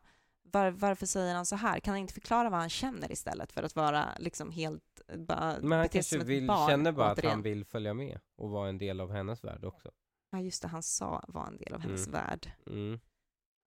var, 0.51 0.69
varför 0.71 1.05
säger 1.05 1.35
han 1.35 1.45
så 1.45 1.55
här? 1.55 1.79
Kan 1.79 1.91
han 1.91 2.01
inte 2.01 2.13
förklara 2.13 2.49
vad 2.49 2.59
han 2.59 2.69
känner 2.69 3.11
istället 3.11 3.51
för 3.51 3.63
att 3.63 3.75
vara 3.75 4.05
liksom 4.19 4.51
helt, 4.51 5.01
bara 5.17 5.55
Men 5.61 5.79
han 5.79 5.89
kanske 5.89 6.17
vill, 6.17 6.47
barn, 6.47 6.69
känner 6.69 6.91
bara 6.91 7.07
att 7.11 7.17
återigen. 7.17 7.31
han 7.31 7.41
vill 7.41 7.65
följa 7.65 7.93
med 7.93 8.19
och 8.37 8.49
vara 8.49 8.69
en 8.69 8.77
del 8.77 9.01
av 9.01 9.11
hennes 9.11 9.43
värld 9.43 9.65
också. 9.65 9.91
Ja 10.29 10.39
just 10.39 10.61
det, 10.61 10.67
han 10.67 10.83
sa 10.83 11.23
var 11.27 11.47
en 11.47 11.57
del 11.57 11.73
av 11.73 11.81
hennes 11.81 12.07
Mm. 12.07 12.21
värld. 12.21 12.51
Mm. 12.67 12.99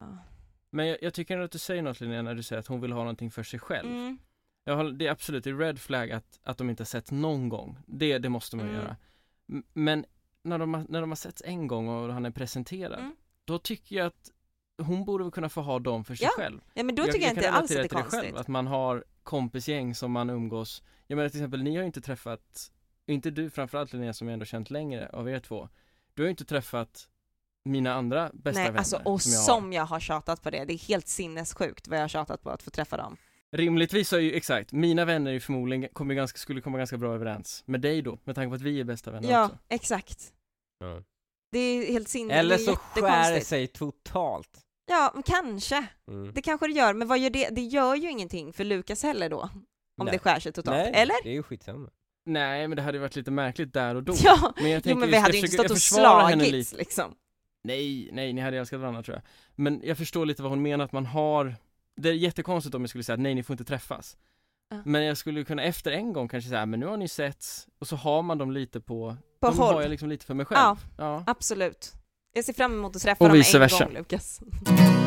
Ja. 0.00 0.18
Men 0.70 0.86
jag, 0.86 0.98
jag 1.02 1.14
tycker 1.14 1.34
ändå 1.34 1.44
att 1.44 1.50
du 1.52 1.58
säger 1.58 1.82
något 1.82 2.00
Linnea 2.00 2.22
när 2.22 2.34
du 2.34 2.42
säger 2.42 2.60
att 2.60 2.66
hon 2.66 2.80
vill 2.80 2.92
ha 2.92 2.98
någonting 3.00 3.30
för 3.30 3.42
sig 3.42 3.60
själv. 3.60 3.88
Mm. 3.90 4.18
Jag 4.64 4.76
håller, 4.76 4.92
det 4.92 5.06
är 5.06 5.10
absolut 5.10 5.44
det 5.44 5.50
är 5.50 5.54
red 5.56 5.78
flag 5.80 6.10
att, 6.10 6.38
att 6.42 6.58
de 6.58 6.70
inte 6.70 6.80
har 6.80 6.86
setts 6.86 7.10
någon 7.10 7.48
gång. 7.48 7.78
Det, 7.86 8.18
det 8.18 8.28
måste 8.28 8.56
man 8.56 8.68
Mm. 8.68 8.80
göra. 8.80 8.96
Men 9.72 10.04
när 10.42 10.58
de, 10.58 10.74
har, 10.74 10.84
när 10.88 11.00
de 11.00 11.10
har 11.10 11.16
setts 11.16 11.42
en 11.46 11.66
gång 11.66 11.88
och 11.88 12.12
han 12.14 12.26
är 12.26 12.30
presenterad, 12.30 12.98
Mm. 12.98 13.16
då 13.44 13.58
tycker 13.58 13.96
jag 13.96 14.06
att 14.06 14.30
hon 14.82 15.04
borde 15.04 15.30
kunna 15.30 15.48
få 15.48 15.60
ha 15.60 15.78
dem 15.78 16.04
för 16.04 16.14
sig 16.14 16.24
Ja, 16.26 16.30
själv. 16.42 16.60
Ja 16.74 16.82
men 16.82 16.94
då 16.94 17.04
tycker 17.04 17.20
jag, 17.20 17.30
inte 17.30 17.42
kan 17.42 17.54
alls 17.54 17.70
att 17.70 17.76
det 17.76 17.82
är 17.84 17.88
konstigt. 17.88 18.20
själv, 18.20 18.36
att 18.36 18.48
man 18.48 18.66
har 18.66 19.04
kompisgäng 19.22 19.94
som 19.94 20.12
man 20.12 20.30
umgås 20.30 20.82
Jag 21.06 21.16
menar 21.16 21.28
till 21.28 21.38
exempel, 21.40 21.62
ni 21.62 21.74
har 21.76 21.82
ju 21.82 21.86
inte 21.86 22.00
träffat 22.00 22.72
Inte 23.06 23.30
du 23.30 23.50
framförallt 23.50 23.92
Linnea 23.92 24.12
som 24.12 24.28
jag 24.28 24.32
ändå 24.32 24.44
känt 24.44 24.70
längre 24.70 25.08
av 25.08 25.28
er 25.30 25.40
två 25.40 25.68
Du 26.14 26.22
har 26.22 26.26
ju 26.26 26.30
inte 26.30 26.44
träffat 26.44 27.08
mina 27.64 27.94
andra 27.94 28.30
bästa 28.34 28.60
Nej, 28.60 28.68
vänner 28.68 28.78
alltså, 28.78 29.02
och 29.04 29.22
som 29.22 29.32
jag 29.32 29.38
har. 29.38 29.44
som 29.46 29.72
jag 29.72 29.84
har 29.84 30.00
tjatat 30.00 30.42
på 30.42 30.50
det. 30.50 30.64
Det 30.64 30.72
är 30.72 30.78
helt 30.78 31.08
sinnessjukt 31.08 31.88
vad 31.88 31.98
jag 31.98 32.02
har 32.02 32.08
tjatat 32.08 32.42
på 32.42 32.50
att 32.50 32.62
få 32.62 32.70
träffa 32.70 32.96
dem. 32.96 33.16
Rimligtvis 33.52 34.08
så 34.08 34.16
är 34.16 34.20
ju, 34.20 34.32
exakt, 34.34 34.72
mina 34.72 35.04
vänner 35.04 35.32
är 35.32 35.40
förmodligen, 35.40 35.88
kommer 35.92 36.14
ganska, 36.14 36.38
skulle 36.38 36.60
komma 36.60 36.78
ganska 36.78 36.96
bra 36.96 37.14
överens 37.14 37.62
med 37.66 37.80
dig 37.80 38.02
då, 38.02 38.18
med 38.24 38.34
tanke 38.34 38.48
på 38.48 38.54
att 38.54 38.60
vi 38.60 38.80
är 38.80 38.84
bästa 38.84 39.10
vänner 39.10 39.30
Ja, 39.30 39.44
också 39.44 39.58
exakt. 39.68 40.32
Ja. 40.78 41.02
Det 41.52 41.58
är 41.58 41.92
helt 41.92 42.08
sinne, 42.08 42.34
Eller 42.34 42.58
så 42.58 42.76
skär 42.76 43.34
det 43.34 43.40
sig 43.40 43.66
totalt. 43.66 44.66
Ja, 44.86 45.14
kanske. 45.24 45.86
Mm. 46.08 46.32
Det 46.32 46.42
kanske 46.42 46.66
det 46.66 46.72
gör, 46.72 46.94
men 46.94 47.08
vad 47.08 47.18
gör 47.18 47.30
det? 47.30 47.48
Det 47.48 47.62
gör 47.62 47.94
ju 47.94 48.10
ingenting 48.10 48.52
för 48.52 48.64
Lukas 48.64 49.02
heller 49.02 49.28
då. 49.28 49.40
Om 49.40 50.06
Nej. 50.06 50.12
det 50.12 50.18
skär 50.18 50.40
sig 50.40 50.52
totalt. 50.52 50.76
Nej, 50.76 50.92
Eller? 50.94 51.14
det 51.22 51.28
är 51.28 51.32
ju 51.34 51.42
skitsamma. 51.42 51.90
Nej 52.32 52.68
men 52.68 52.76
det 52.76 52.82
hade 52.82 52.96
ju 52.98 53.00
varit 53.02 53.16
lite 53.16 53.30
märkligt 53.30 53.72
där 53.72 53.94
och 53.94 54.02
då. 54.02 54.14
Ja, 54.22 54.52
Men 54.56 54.70
jag 54.70 54.78
jo 54.78 54.80
tänker, 54.82 55.00
men 55.00 55.10
vi 55.10 55.16
hade 55.16 55.32
ju 55.32 55.38
inte 55.38 55.52
stått 55.52 55.70
och 55.70 55.78
slagits 55.78 56.72
liksom. 56.72 57.14
Nej, 57.64 58.08
nej, 58.12 58.32
ni 58.32 58.40
hade 58.40 58.58
älskat 58.58 58.80
varandra 58.80 59.02
tror 59.02 59.16
jag. 59.16 59.22
Men 59.54 59.80
jag 59.84 59.98
förstår 59.98 60.26
lite 60.26 60.42
vad 60.42 60.50
hon 60.52 60.62
menar 60.62 60.84
att 60.84 60.92
man 60.92 61.06
har 61.06 61.54
Det 61.96 62.08
är 62.08 62.12
jättekonstigt 62.12 62.74
om 62.74 62.82
jag 62.82 62.88
skulle 62.90 63.04
säga 63.04 63.14
att 63.14 63.20
nej 63.20 63.34
ni 63.34 63.42
får 63.42 63.54
inte 63.54 63.64
träffas 63.64 64.16
Ja. 64.72 64.82
Men 64.84 65.04
jag 65.04 65.16
skulle 65.16 65.44
kunna 65.44 65.62
efter 65.62 65.92
en 65.92 66.12
gång 66.12 66.28
kanske 66.28 66.50
säga, 66.50 66.66
men 66.66 66.80
nu 66.80 66.86
har 66.86 66.96
ni 66.96 67.08
setts 67.08 67.66
och 67.78 67.88
så 67.88 67.96
har 67.96 68.22
man 68.22 68.38
dem 68.38 68.50
lite 68.50 68.80
på 68.80 69.16
På 69.40 69.46
De 69.50 69.58
håll. 69.58 69.74
har 69.74 69.82
jag 69.82 69.90
liksom 69.90 70.08
lite 70.08 70.26
för 70.26 70.34
mig 70.34 70.46
själv 70.46 70.58
Ja. 70.58 70.76
ja. 70.98 71.24
Absolut. 71.26 71.92
Jag 72.32 72.44
ser 72.44 72.52
fram 72.52 72.72
emot 72.72 72.96
att 72.96 73.02
träffa 73.02 73.24
Och 73.24 73.30
dem 73.30 73.42
en 73.54 73.60
versa. 73.60 73.84
gång, 73.84 73.94
Lukas. 73.94 74.40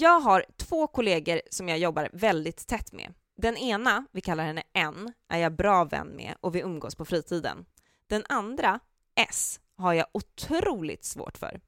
Jag 0.00 0.20
har 0.20 0.44
två 0.56 0.86
kollegor 0.86 1.40
som 1.50 1.68
jag 1.68 1.78
jobbar 1.78 2.08
väldigt 2.12 2.66
tätt 2.66 2.92
med. 2.92 3.14
Den 3.36 3.56
ena, 3.56 4.06
vi 4.12 4.20
kallar 4.20 4.44
henne 4.44 4.62
N, 4.72 5.12
är 5.28 5.38
jag 5.38 5.52
bra 5.52 5.84
vän 5.84 6.08
med 6.08 6.34
och 6.40 6.54
vi 6.54 6.60
umgås 6.60 6.94
på 6.94 7.04
fritiden. 7.04 7.66
Den 8.06 8.24
andra, 8.28 8.80
S, 9.14 9.60
har 9.76 9.92
jag 9.92 10.06
otroligt 10.12 11.04
svårt 11.04 11.38
för. 11.38 11.60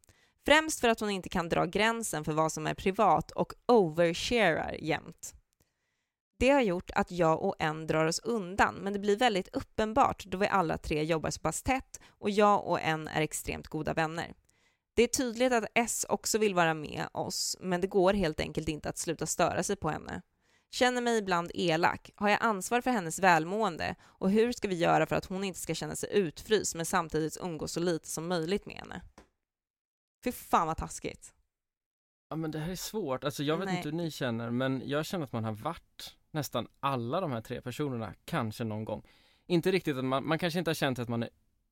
Främst 0.47 0.81
för 0.81 0.89
att 0.89 1.01
hon 1.01 1.11
inte 1.11 1.29
kan 1.29 1.49
dra 1.49 1.65
gränsen 1.65 2.25
för 2.25 2.33
vad 2.33 2.53
som 2.53 2.67
är 2.67 2.75
privat 2.75 3.31
och 3.31 3.53
oversharar 3.67 4.77
jämt. 4.81 5.35
Det 6.39 6.51
har 6.51 6.61
gjort 6.61 6.91
att 6.95 7.11
jag 7.11 7.43
och 7.43 7.57
en 7.59 7.87
drar 7.87 8.07
oss 8.07 8.19
undan, 8.19 8.75
men 8.75 8.93
det 8.93 8.99
blir 8.99 9.17
väldigt 9.17 9.49
uppenbart 9.57 10.25
då 10.25 10.39
vi 10.39 10.49
alla 10.49 10.79
tre 10.79 11.03
jobbar 11.03 11.31
så 11.31 11.41
pass 11.41 11.63
tätt 11.63 12.01
och 12.09 12.31
jag 12.31 12.67
och 12.67 12.81
en 12.81 13.09
är 13.09 13.21
extremt 13.21 13.69
goda 13.69 13.95
vänner. 13.95 14.35
Det 15.01 15.05
är 15.05 15.09
tydligt 15.09 15.53
att 15.53 15.65
S 15.75 16.07
också 16.09 16.39
vill 16.39 16.55
vara 16.55 16.75
med 16.75 17.09
oss, 17.13 17.57
men 17.61 17.81
det 17.81 17.87
går 17.87 18.13
helt 18.13 18.41
enkelt 18.41 18.69
inte 18.69 18.89
att 18.89 18.99
sluta 18.99 19.27
störa 19.27 19.63
sig 19.63 19.77
på 19.77 19.91
henne. 19.91 20.23
Känner 20.71 21.01
mig 21.01 21.19
ibland 21.19 21.51
elak. 21.55 22.11
Har 22.15 22.29
jag 22.29 22.39
ansvar 22.43 22.81
för 22.81 22.91
hennes 22.91 23.19
välmående? 23.19 23.95
Och 24.03 24.31
hur 24.31 24.53
ska 24.53 24.69
vi 24.69 24.75
göra 24.75 25.07
för 25.07 25.17
att 25.17 25.25
hon 25.25 25.45
inte 25.45 25.59
ska 25.61 25.75
känna 25.75 25.97
sig 25.97 26.09
utfryst 26.13 26.75
men 26.75 26.87
samtidigt 26.87 27.37
umgås 27.41 27.73
så 27.73 27.81
lite 27.81 28.09
som 28.09 28.29
möjligt 28.29 28.67
med 28.67 28.77
henne? 28.77 29.03
Fy 30.25 30.33
fan 30.33 30.67
vad 30.67 30.77
taskigt. 30.77 31.35
ja 32.31 32.37
men 32.37 32.51
det 32.51 32.59
här 32.59 32.71
är 32.71 32.77
svårt, 32.77 33.25
alltså 33.25 33.43
jag 33.43 33.57
vet 33.57 33.67
Nej. 33.67 33.77
inte 33.77 33.89
hur 33.89 33.97
ni 33.97 34.11
känner 34.11 34.51
men 34.51 34.83
jag 34.85 35.07
känner 35.07 35.25
att 35.25 35.33
man 35.33 35.45
har 35.45 35.53
varit 35.53 36.17
nästan 36.31 36.69
alla 36.81 37.21
de 37.21 37.33
här 37.33 37.41
tre 37.41 37.61
personerna, 37.61 38.15
kanske 38.25 38.65
någon 38.65 38.85
gång 38.85 39.07
Inte 39.47 39.71
riktigt 39.71 39.97
att 39.97 40.05
man, 40.05 40.29
man 40.29 40.39
kanske 40.39 40.59
inte 40.59 40.71
har 40.71 40.75
känt 40.75 40.99
att 40.99 41.09
man 41.09 41.23
är 41.23 41.31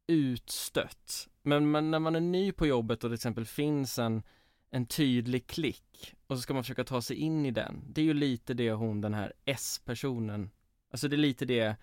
utstött 0.08 1.28
Men, 1.42 1.70
men 1.70 1.90
när 1.90 1.98
man 1.98 2.16
är 2.16 2.20
ny 2.20 2.52
på 2.52 2.66
jobbet 2.66 3.04
och 3.04 3.10
det 3.10 3.16
till 3.16 3.20
exempel 3.20 3.44
finns 3.44 3.98
en 3.98 4.22
en 4.70 4.86
tydlig 4.86 5.46
klick 5.46 6.14
och 6.26 6.36
så 6.36 6.42
ska 6.42 6.54
man 6.54 6.62
försöka 6.62 6.84
ta 6.84 7.02
sig 7.02 7.16
in 7.16 7.46
i 7.46 7.50
den. 7.50 7.84
Det 7.86 8.00
är 8.00 8.04
ju 8.04 8.14
lite 8.14 8.54
det 8.54 8.72
hon, 8.72 9.00
den 9.00 9.14
här 9.14 9.32
S-personen, 9.44 10.50
alltså 10.90 11.08
det 11.08 11.16
är 11.16 11.18
lite 11.18 11.44
det, 11.44 11.76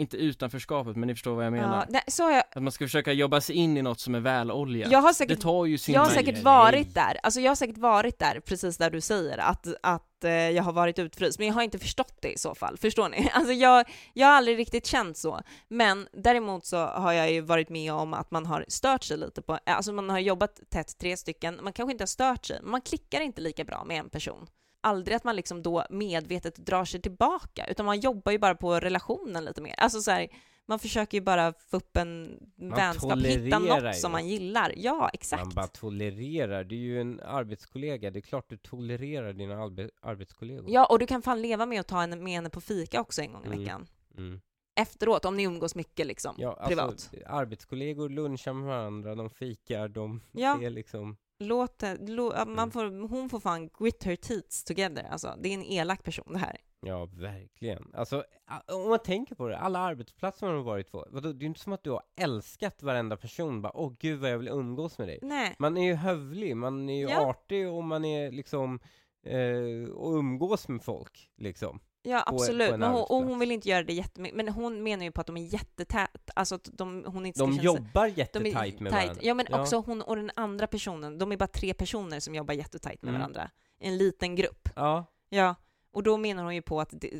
inte 0.00 0.16
utanförskapet 0.16 0.96
men 0.96 1.06
ni 1.06 1.14
förstår 1.14 1.34
vad 1.34 1.46
jag 1.46 1.52
menar. 1.52 1.76
Ja, 1.76 1.86
nej, 1.88 2.02
så 2.06 2.22
jag, 2.22 2.42
Att 2.52 2.62
man 2.62 2.72
ska 2.72 2.84
försöka 2.84 3.12
jobba 3.12 3.40
sig 3.40 3.56
in 3.56 3.76
i 3.76 3.82
något 3.82 4.00
som 4.00 4.14
är 4.14 4.20
väloljat. 4.20 4.92
jag 4.92 4.98
har 4.98 5.08
det 5.08 5.14
säkert 5.14 5.40
tar 5.40 5.66
ju 5.66 5.78
sin 5.78 5.94
Jag 5.94 6.00
har 6.00 6.10
säkert 6.10 6.34
nej. 6.34 6.42
varit 6.42 6.94
där, 6.94 7.18
alltså 7.22 7.40
jag 7.40 7.50
har 7.50 7.56
säkert 7.56 7.78
varit 7.78 8.18
där 8.18 8.40
precis 8.40 8.76
där 8.76 8.90
du 8.90 9.00
säger 9.00 9.38
att, 9.38 9.66
att 9.82 10.24
eh, 10.24 10.30
jag 10.32 10.62
har 10.62 10.72
varit 10.72 10.98
utfryst, 10.98 11.38
men 11.38 11.48
jag 11.48 11.54
har 11.54 11.62
inte 11.62 11.78
förstått 11.78 12.14
det 12.22 12.32
i 12.32 12.38
så 12.38 12.54
fall, 12.54 12.76
förstår 12.76 13.08
ni? 13.08 13.30
Alltså 13.32 13.52
jag, 13.52 13.86
jag 14.14 14.26
har 14.26 14.34
aldrig 14.34 14.58
riktigt 14.58 14.86
känt 14.86 15.16
så, 15.16 15.40
men 15.68 16.08
däremot 16.12 16.66
så 16.66 16.76
har 16.86 17.12
jag 17.12 17.32
ju 17.32 17.40
varit 17.40 17.68
med 17.68 17.92
om 17.92 18.14
att 18.14 18.30
man 18.30 18.46
har 18.46 18.64
stört 18.68 19.04
sig 19.04 19.16
lite 19.16 19.42
på, 19.42 19.58
alltså 19.66 19.92
man 19.92 20.10
har 20.10 20.18
jobbat 20.18 20.60
tätt 20.70 20.98
tre 20.98 21.16
stycken, 21.16 21.60
man 21.62 21.72
kanske 21.72 21.92
inte 21.92 22.02
har 22.02 22.06
stört 22.06 22.44
sig, 22.46 22.58
men 22.62 22.70
man 22.70 22.80
klickar 22.80 23.20
inte 23.20 23.40
lika 23.40 23.64
bra 23.64 23.84
med 23.84 23.98
en 23.98 24.10
person. 24.10 24.46
Aldrig 24.80 25.16
att 25.16 25.24
man 25.24 25.36
liksom 25.36 25.62
då 25.62 25.84
medvetet 25.90 26.56
drar 26.56 26.84
sig 26.84 27.00
tillbaka, 27.02 27.66
utan 27.68 27.86
man 27.86 28.00
jobbar 28.00 28.32
ju 28.32 28.38
bara 28.38 28.54
på 28.54 28.80
relationen 28.80 29.44
lite 29.44 29.60
mer. 29.62 29.74
Alltså 29.78 30.00
så 30.00 30.10
här, 30.10 30.28
man 30.66 30.78
försöker 30.78 31.18
ju 31.18 31.24
bara 31.24 31.52
få 31.52 31.76
upp 31.76 31.96
en 31.96 32.38
vänskap, 32.56 33.18
hitta 33.18 33.58
något 33.58 33.84
ju. 33.84 33.92
som 33.92 34.12
man 34.12 34.28
gillar. 34.28 34.72
Ja, 34.76 35.10
exakt. 35.12 35.44
Man 35.44 35.54
bara 35.54 35.66
tolererar, 35.66 36.64
det 36.64 36.74
är 36.74 36.78
ju 36.78 37.00
en 37.00 37.20
arbetskollega, 37.20 38.10
det 38.10 38.18
är 38.18 38.20
klart 38.20 38.44
du 38.48 38.56
tolererar 38.56 39.32
dina 39.32 39.54
arbe- 39.54 39.90
arbetskollegor. 40.02 40.70
Ja, 40.70 40.86
och 40.86 40.98
du 40.98 41.06
kan 41.06 41.22
fan 41.22 41.42
leva 41.42 41.66
med 41.66 41.80
att 41.80 41.88
ta 41.88 42.00
henne 42.00 42.16
med 42.16 42.32
henne 42.32 42.50
på 42.50 42.60
fika 42.60 43.00
också 43.00 43.22
en 43.22 43.32
gång 43.32 43.44
i 43.44 43.46
Mm. 43.46 43.58
veckan. 43.58 43.86
Mm. 44.16 44.40
Efteråt, 44.80 45.24
om 45.24 45.36
ni 45.36 45.42
umgås 45.42 45.74
mycket 45.74 46.06
liksom, 46.06 46.34
Ja, 46.38 46.48
alltså, 46.52 46.68
privat. 46.68 47.10
arbetskollegor 47.26 48.08
lunchar 48.08 48.52
med 48.52 48.66
varandra, 48.66 49.14
de 49.14 49.30
fikar, 49.30 49.88
de 49.88 50.20
Ja. 50.32 50.58
är 50.62 50.70
liksom 50.70 51.16
Låt, 51.42 51.82
lo, 52.00 52.32
man 52.46 52.48
Mm. 52.58 52.70
får, 52.70 53.08
hon 53.08 53.28
får 53.28 53.40
fan 53.40 53.68
grit 53.78 54.04
her 54.04 54.16
teats 54.16 54.64
together. 54.64 55.04
Alltså, 55.10 55.34
det 55.42 55.48
är 55.48 55.54
en 55.54 55.64
elak 55.64 56.04
person 56.04 56.32
det 56.32 56.38
här. 56.38 56.56
Ja, 56.86 57.04
verkligen. 57.12 57.90
Alltså, 57.94 58.24
om 58.72 58.88
man 58.88 58.98
tänker 58.98 59.34
på 59.34 59.48
det, 59.48 59.58
alla 59.58 59.78
arbetsplatser 59.78 60.46
man 60.46 60.56
har 60.56 60.62
varit 60.62 60.92
på, 60.92 61.06
vadå, 61.10 61.32
det 61.32 61.38
är 61.38 61.40
ju 61.40 61.46
inte 61.46 61.60
som 61.60 61.72
att 61.72 61.84
du 61.84 61.90
har 61.90 62.02
älskat 62.20 62.82
varenda 62.82 63.16
person, 63.16 63.62
bara 63.62 63.76
åh 63.76 63.92
gud 63.98 64.20
vad 64.20 64.30
jag 64.30 64.38
vill 64.38 64.48
umgås 64.48 64.98
med 64.98 65.08
dig. 65.08 65.18
Nej. 65.22 65.54
Man 65.58 65.76
är 65.76 65.84
ju 65.86 65.94
hövlig, 65.94 66.56
man 66.56 66.88
är 66.88 66.98
ju 66.98 67.08
Ja. 67.08 67.26
artig 67.30 67.68
och 67.68 67.84
man 67.84 68.04
är 68.04 68.30
liksom, 68.32 68.80
eh, 69.26 69.90
och 69.94 70.12
umgås 70.14 70.68
med 70.68 70.82
folk, 70.82 71.30
liksom. 71.36 71.80
Ja, 72.02 72.24
på 72.26 72.34
absolut. 72.34 72.70
en 72.72 72.80
men 72.80 72.90
hon, 72.90 73.00
och 73.02 73.24
hon 73.24 73.38
vill 73.38 73.50
inte 73.50 73.68
göra 73.68 73.82
det 73.82 73.92
jättemycket. 73.92 74.36
Men 74.36 74.48
hon 74.48 74.82
menar 74.82 75.04
ju 75.04 75.12
på 75.12 75.20
att 75.20 75.26
de 75.26 75.36
är 75.36 75.40
jättetät, 75.54 76.30
alltså 76.34 76.54
att 76.54 76.68
de, 76.72 77.04
hon 77.06 77.26
inte 77.26 77.38
ska 77.38 77.46
De 77.46 77.52
känna 77.52 77.62
jobbar 77.64 78.06
jättetajt 78.06 78.80
med 78.80 78.92
varandra. 78.92 79.16
Ja, 79.22 79.34
men 79.34 79.46
Ja. 79.50 79.60
också 79.62 79.76
hon 79.80 80.02
och 80.02 80.16
den 80.16 80.30
andra 80.36 80.66
personen, 80.66 81.18
de 81.18 81.32
är 81.32 81.36
bara 81.36 81.46
tre 81.46 81.74
personer 81.74 82.20
som 82.20 82.34
jobbar 82.34 82.54
jättetajt 82.54 83.02
med 83.02 83.08
Mm. 83.08 83.20
varandra. 83.20 83.50
En 83.80 83.98
liten 83.98 84.36
grupp. 84.36 84.68
Ja, 84.76 85.04
Ja, 85.32 85.54
och 85.92 86.02
då 86.02 86.16
menar 86.16 86.44
hon 86.44 86.54
ju 86.54 86.62
på 86.62 86.80
att 86.80 86.88
det, 86.92 87.10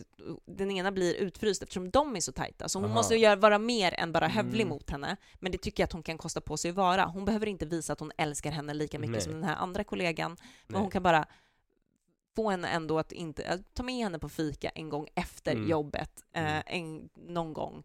den 0.47 0.71
ena 0.71 0.93
blir 0.93 1.15
utfryst 1.15 1.63
eftersom 1.63 1.91
de 1.91 2.17
är 2.17 2.21
så 2.21 2.33
tajta. 2.33 2.69
Så 2.69 2.79
hon 2.79 2.85
Aha. 2.85 2.95
måste 2.95 3.15
ju 3.15 3.37
vara 3.37 3.59
mer 3.59 3.95
än 4.01 4.13
bara 4.13 4.29
hövlig 4.29 4.61
Mm. 4.63 4.69
mot 4.69 4.91
henne. 4.91 5.17
Men 5.35 5.53
det 5.53 5.59
tycker 5.59 5.83
jag 5.83 5.87
att 5.87 5.93
hon 5.93 6.03
kan 6.03 6.19
kosta 6.19 6.41
på 6.41 6.57
sig 6.57 6.69
att 6.71 6.77
vara. 6.77 7.05
Hon 7.05 7.25
behöver 7.25 7.47
inte 7.47 7.67
visa 7.67 7.93
att 7.93 8.01
hon 8.01 8.13
älskar 8.19 8.51
henne 8.51 8.75
lika 8.75 8.99
mycket 8.99 9.13
Nej. 9.13 9.21
som 9.21 9.33
den 9.33 9.45
här 9.45 9.57
andra 9.57 9.85
kollegan. 9.85 10.31
Men 10.31 10.39
nej. 10.67 10.81
hon 10.81 10.91
kan 10.91 11.03
bara 11.03 11.27
få 12.37 12.51
henne 12.51 12.69
ändå 12.69 12.99
att 12.99 13.13
inte, 13.13 13.49
att 13.49 13.75
ta 13.75 13.83
med 13.83 13.95
henne 14.05 14.19
på 14.19 14.29
fika 14.29 14.69
en 14.69 14.89
gång 14.89 15.09
efter 15.15 15.53
Mm. 15.57 15.69
jobbet, 15.69 16.11
Mm. 16.33 16.57
eh, 16.57 16.63
en, 16.67 17.09
någon 17.15 17.53
gång. 17.53 17.85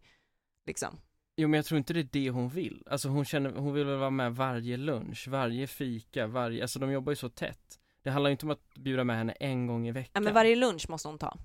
Liksom. 0.66 0.98
Jo 1.36 1.48
men 1.48 1.58
jag 1.58 1.64
tror 1.66 1.78
inte 1.78 1.92
det 1.92 2.00
är 2.00 2.08
det 2.12 2.30
hon 2.30 2.48
vill. 2.48 2.82
Alltså 2.90 3.08
hon 3.08 3.24
känner, 3.24 3.50
hon 3.52 3.74
vill 3.74 3.84
väl 3.84 3.98
vara 3.98 4.10
med 4.10 4.34
varje 4.36 4.76
lunch, 4.76 5.28
varje 5.28 5.66
fika, 5.66 6.26
varje, 6.26 6.62
alltså 6.62 6.78
de 6.78 6.90
jobbar 6.92 7.12
ju 7.12 7.16
så 7.16 7.28
tätt. 7.28 7.80
Det 8.02 8.10
handlar 8.10 8.28
ju 8.28 8.32
inte 8.32 8.46
om 8.46 8.50
att 8.52 8.74
bjuda 8.74 9.04
med 9.04 9.16
henne 9.16 9.32
en 9.32 9.66
gång 9.66 9.84
i 9.84 9.88
Ja, 9.88 9.92
veckan. 9.94 10.22
men 10.24 10.34
varje 10.34 10.56
lunch 10.56 10.90
måste 10.90 11.08
hon 11.08 11.18
ta. 11.18 11.38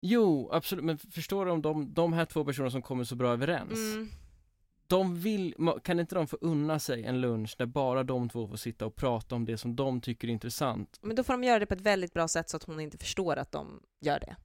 Jo, 0.00 0.50
absolut, 0.52 0.84
men 0.84 0.98
förstår 0.98 1.46
du 1.46 1.52
om 1.52 1.62
de, 1.62 1.94
de 1.94 2.12
här 2.12 2.24
två 2.24 2.44
personerna 2.44 2.70
som 2.70 2.82
kommer 2.82 3.04
så 3.04 3.16
bra 3.16 3.32
överens? 3.32 3.72
Mm. 3.94 4.08
De 4.94 5.14
vill, 5.14 5.54
kan 5.82 6.00
inte 6.00 6.14
de 6.14 6.26
få 6.26 6.38
unna 6.40 6.78
sig 6.78 7.04
en 7.04 7.20
lunch 7.20 7.54
där 7.58 7.66
bara 7.66 8.02
de 8.02 8.28
två 8.28 8.48
får 8.48 8.56
sitta 8.56 8.86
och 8.86 8.96
prata 8.96 9.34
om 9.34 9.44
det 9.44 9.58
som 9.58 9.76
de 9.76 10.00
tycker 10.00 10.28
är 10.28 10.32
intressant? 10.32 10.98
Men 11.02 11.16
då 11.16 11.24
får 11.24 11.32
de 11.32 11.44
göra 11.44 11.58
det 11.58 11.66
på 11.66 11.74
ett 11.74 11.80
väldigt 11.80 12.12
bra 12.12 12.28
sätt 12.28 12.50
så 12.50 12.56
att 12.56 12.64
hon 12.64 12.80
inte 12.80 12.98
förstår 12.98 13.36
att 13.36 13.52
de 13.52 13.82
gör 14.00 14.20
det. 14.20 14.36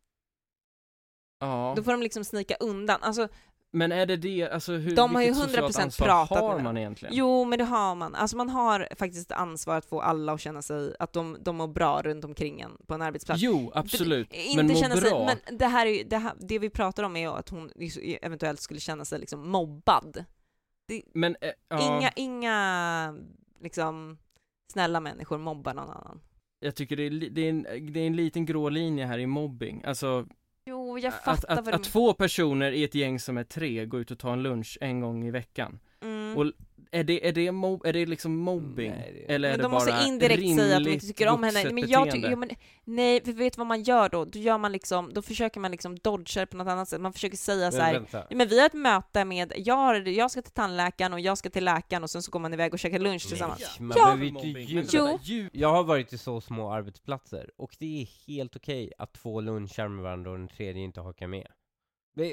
Ja, 1.40 1.74
Då 1.76 1.84
får 1.84 1.92
de 1.92 2.02
liksom 2.02 2.24
snika 2.24 2.56
undan. 2.56 3.00
Alltså, 3.02 3.28
men 3.72 3.92
är 3.92 4.06
det 4.06 4.18
det, 4.18 4.50
alltså 4.50 4.72
hur, 4.72 4.96
De 4.96 5.16
har 5.16 5.22
ju 5.22 5.28
vilket 5.28 5.44
socialt 5.50 5.76
100% 5.76 5.82
ansvar 5.82 6.08
pratat 6.08 6.40
har 6.40 6.60
man 6.60 6.78
egentligen? 6.78 7.16
Jo, 7.16 7.46
men 7.46 7.60
det 7.60 7.66
har 7.66 7.96
man. 7.96 8.16
Alltså 8.16 8.38
man 8.38 8.50
har 8.50 8.88
faktiskt 8.96 9.32
ansvar 9.32 9.78
att 9.78 9.86
få 9.86 10.02
alla 10.02 10.34
att 10.34 10.42
känna 10.42 10.62
sig, 10.62 10.96
att 11.00 11.14
de, 11.14 11.38
de 11.42 11.56
mår 11.56 11.68
bra 11.68 12.02
runt 12.02 12.26
omkring 12.26 12.62
en 12.62 12.78
på 12.88 12.94
en 12.94 13.02
arbetsplats. 13.02 13.42
Jo, 13.42 13.72
absolut, 13.76 14.34
Inte 14.34 14.64
men 14.64 14.74
må 14.74 14.82
känna 14.82 14.96
bra. 14.96 15.10
sig, 15.10 15.40
men 15.48 15.58
det 15.58 15.66
här 15.66 15.86
är 15.86 15.92
ju, 15.92 16.04
det, 16.04 16.18
här, 16.18 16.34
det 16.40 16.60
vi 16.60 16.70
pratar 16.70 17.04
om 17.04 17.16
är 17.16 17.20
ju 17.20 17.28
att 17.28 17.50
hon 17.50 17.72
eventuellt 18.22 18.60
skulle 18.62 18.80
känna 18.80 19.06
sig 19.06 19.20
liksom 19.20 19.50
mobbad. 19.50 20.26
Men, 21.14 21.36
eh, 21.42 21.52
ja, 21.70 22.00
Inga, 22.00 22.12
inga 22.16 23.16
liksom 23.62 24.18
snälla 24.72 25.00
människor 25.00 25.38
mobbar 25.38 25.74
någon 25.74 25.90
annan. 25.90 26.22
jag 26.60 26.76
tycker 26.76 26.96
det 26.96 27.04
är, 27.04 27.30
det, 27.30 27.42
är 27.42 27.50
en, 27.50 27.94
det 27.94 28.00
är 28.00 28.08
en 28.08 28.16
liten 28.16 28.46
grå 28.46 28.70
linje 28.70 29.06
här 29.06 29.20
i 29.20 29.28
mobbing, 29.28 29.84
alltså 29.84 30.28
Jo, 30.66 31.00
jag 31.00 31.14
att, 31.14 31.24
fattar 31.24 31.54
att, 31.54 31.68
att 31.68 31.84
du 31.84 31.90
två 31.90 32.14
personer 32.14 32.72
i 32.72 32.84
ett 32.84 32.96
gäng 32.96 33.20
som 33.20 33.38
är 33.38 33.44
tre 33.44 33.86
går 33.86 34.02
ut 34.02 34.12
och 34.12 34.20
tar 34.20 34.34
en 34.34 34.44
lunch 34.44 34.78
en 34.82 35.00
gång 35.00 35.26
i 35.26 35.32
veckan 35.32 35.80
mm. 36.02 36.38
och 36.38 36.52
är 36.92 37.04
det, 37.04 37.28
är 37.28 37.32
det, 37.32 37.52
mob, 37.52 37.86
är 37.86 37.94
det 37.94 38.06
liksom 38.06 38.36
mobbing? 38.38 38.92
Nej, 38.92 39.26
det- 39.28 39.34
Eller 39.34 39.48
är 39.48 39.52
Men 39.54 39.58
det 39.60 39.64
de 39.64 39.72
bara 39.72 39.92
måste 39.94 40.08
indirekt 40.08 40.60
säga 40.62 40.78
att 40.78 40.84
de 40.84 40.92
inte 40.92 41.06
tycker 41.08 41.28
om 41.28 41.44
henne. 41.44 41.72
Men 41.74 41.90
jag 41.90 42.12
tycker, 42.12 42.32
jo, 42.32 42.38
men, 42.38 42.50
nej, 42.84 43.22
för 43.26 43.32
vet 43.32 43.54
du 43.54 43.58
vad 43.58 43.68
man 43.68 43.84
gör 43.84 44.10
då? 44.10 44.26
Då 44.26 44.40
gör 44.40 44.58
man 44.58 44.72
liksom, 44.72 45.14
då 45.14 45.22
försöker 45.22 45.60
man 45.60 45.72
liksom 45.72 45.98
dodga 46.00 46.40
det 46.42 46.46
på 46.46 46.58
något 46.58 46.68
annat 46.68 46.90
sätt. 46.90 47.02
Man 47.02 47.14
försöker 47.14 47.38
säga 47.38 47.72
så 47.72 47.78
Men 47.78 47.86
här, 47.86 47.94
vänta. 47.94 48.26
Ja, 48.30 48.36
men 48.36 48.48
vi 48.48 48.60
har 48.60 48.66
ett 48.66 48.74
möte 48.74 49.26
med, 49.26 49.54
jag, 49.56 49.76
har, 49.76 49.96
jag 49.96 50.32
ska 50.32 50.42
till 50.42 50.52
tandläkaren 50.54 51.14
och 51.14 51.20
jag 51.20 51.38
ska 51.38 51.50
till 51.50 51.66
läkaren 51.66 52.04
och 52.04 52.10
sen 52.10 52.24
så 52.24 52.32
går 52.32 52.40
man 52.40 52.54
iväg 52.54 52.74
och 52.74 52.80
käkar 52.80 53.00
lunch 53.00 53.28
tillsammans. 53.30 53.78
Nej, 53.80 53.88
man 53.88 53.98
Ja. 53.98 54.04
behöver 54.06 54.24
ju 54.24 54.80
inte 54.80 54.98
Jo. 54.98 55.20
Jag 55.54 55.72
har 55.72 55.84
varit 55.84 56.14
i 56.14 56.18
så 56.18 56.42
små 56.42 56.72
arbetsplatser, 56.72 57.52
och 57.58 57.76
det 57.80 58.02
är 58.02 58.08
helt 58.28 58.56
okej 58.56 58.92
att 58.98 59.14
två 59.14 59.42
lunchar 59.42 59.88
med 59.88 60.04
varandra 60.04 60.32
och 60.32 60.38
den 60.38 60.48
tredje 60.48 60.84
inte 60.84 61.02
hakar 61.02 61.28
med. 61.28 61.48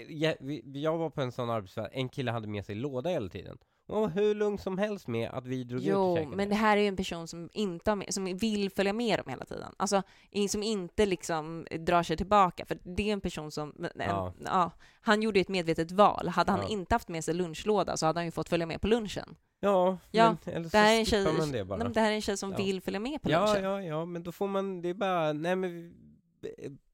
Jag, 0.08 0.34
vi, 0.40 0.62
jag 0.82 0.98
var 0.98 1.10
på 1.10 1.20
en 1.20 1.32
sån 1.32 1.50
arbetsplats, 1.50 1.90
en 1.92 2.08
kille 2.08 2.30
hade 2.30 2.48
med 2.48 2.64
sig 2.64 2.74
låda 2.74 3.10
hela 3.10 3.28
tiden. 3.28 3.58
Och 3.86 4.00
var 4.00 4.08
hur 4.08 4.34
lugn 4.34 4.58
som 4.58 4.78
helst 4.78 5.06
med 5.08 5.30
att 5.30 5.46
vi 5.46 5.64
drog 5.64 5.80
ut 5.82 5.94
och 5.94 6.18
Jo, 6.18 6.28
men 6.36 6.48
det 6.48 6.54
här 6.54 6.76
är 6.76 6.80
ju 6.80 6.88
en 6.88 6.96
person 6.96 7.28
som 7.28 7.48
inte 7.52 7.90
har 7.90 7.96
med, 7.96 8.14
som 8.14 8.24
vill 8.36 8.70
följa 8.70 8.92
med 8.92 9.18
dem 9.18 9.28
hela 9.28 9.44
tiden. 9.44 9.74
Alltså, 9.76 10.02
som 10.50 10.62
inte 10.62 11.06
liksom 11.06 11.66
drar 11.78 12.02
sig 12.02 12.16
tillbaka, 12.16 12.66
för 12.66 12.78
det 12.82 13.08
är 13.08 13.12
en 13.12 13.20
person 13.20 13.50
som, 13.50 13.74
en, 13.78 13.90
Ja. 13.98 14.32
ja. 14.44 14.70
han 15.00 15.22
gjorde 15.22 15.38
ju 15.38 15.40
ett 15.40 15.48
medvetet 15.48 15.90
val. 15.92 16.28
Hade 16.28 16.52
han 16.52 16.60
Ja. 16.62 16.68
inte 16.68 16.94
haft 16.94 17.08
med 17.08 17.24
sig 17.24 17.34
lunchlåda 17.34 17.96
så 17.96 18.06
hade 18.06 18.18
han 18.18 18.24
ju 18.24 18.30
fått 18.30 18.48
följa 18.48 18.66
med 18.66 18.80
på 18.80 18.86
lunchen. 18.88 19.36
Ja, 19.60 19.98
Ja, 20.10 20.36
men, 20.44 20.54
eller 20.54 20.64
Det 20.64 20.70
så 20.70 20.76
här 20.76 20.94
är 20.94 20.98
en 20.98 21.04
tjej, 21.06 21.24
man 21.24 21.34
det 21.38 21.46
nej, 21.46 21.64
bara. 21.64 21.78
men 21.78 21.92
det 21.92 22.00
här 22.00 22.10
är 22.10 22.14
en 22.14 22.22
tjej 22.22 22.36
som 22.36 22.50
Ja. 22.50 22.56
vill 22.56 22.80
följa 22.80 23.00
med 23.00 23.22
på 23.22 23.30
ja, 23.30 23.46
lunchen. 23.46 23.64
ja, 23.64 23.82
ja, 23.82 24.04
men 24.04 24.22
då 24.22 24.32
får 24.32 24.48
man, 24.48 24.82
det 24.82 24.88
är 24.88 24.94
bara, 24.94 25.32
nej 25.32 25.56
men 25.56 25.70
vi- 25.72 25.92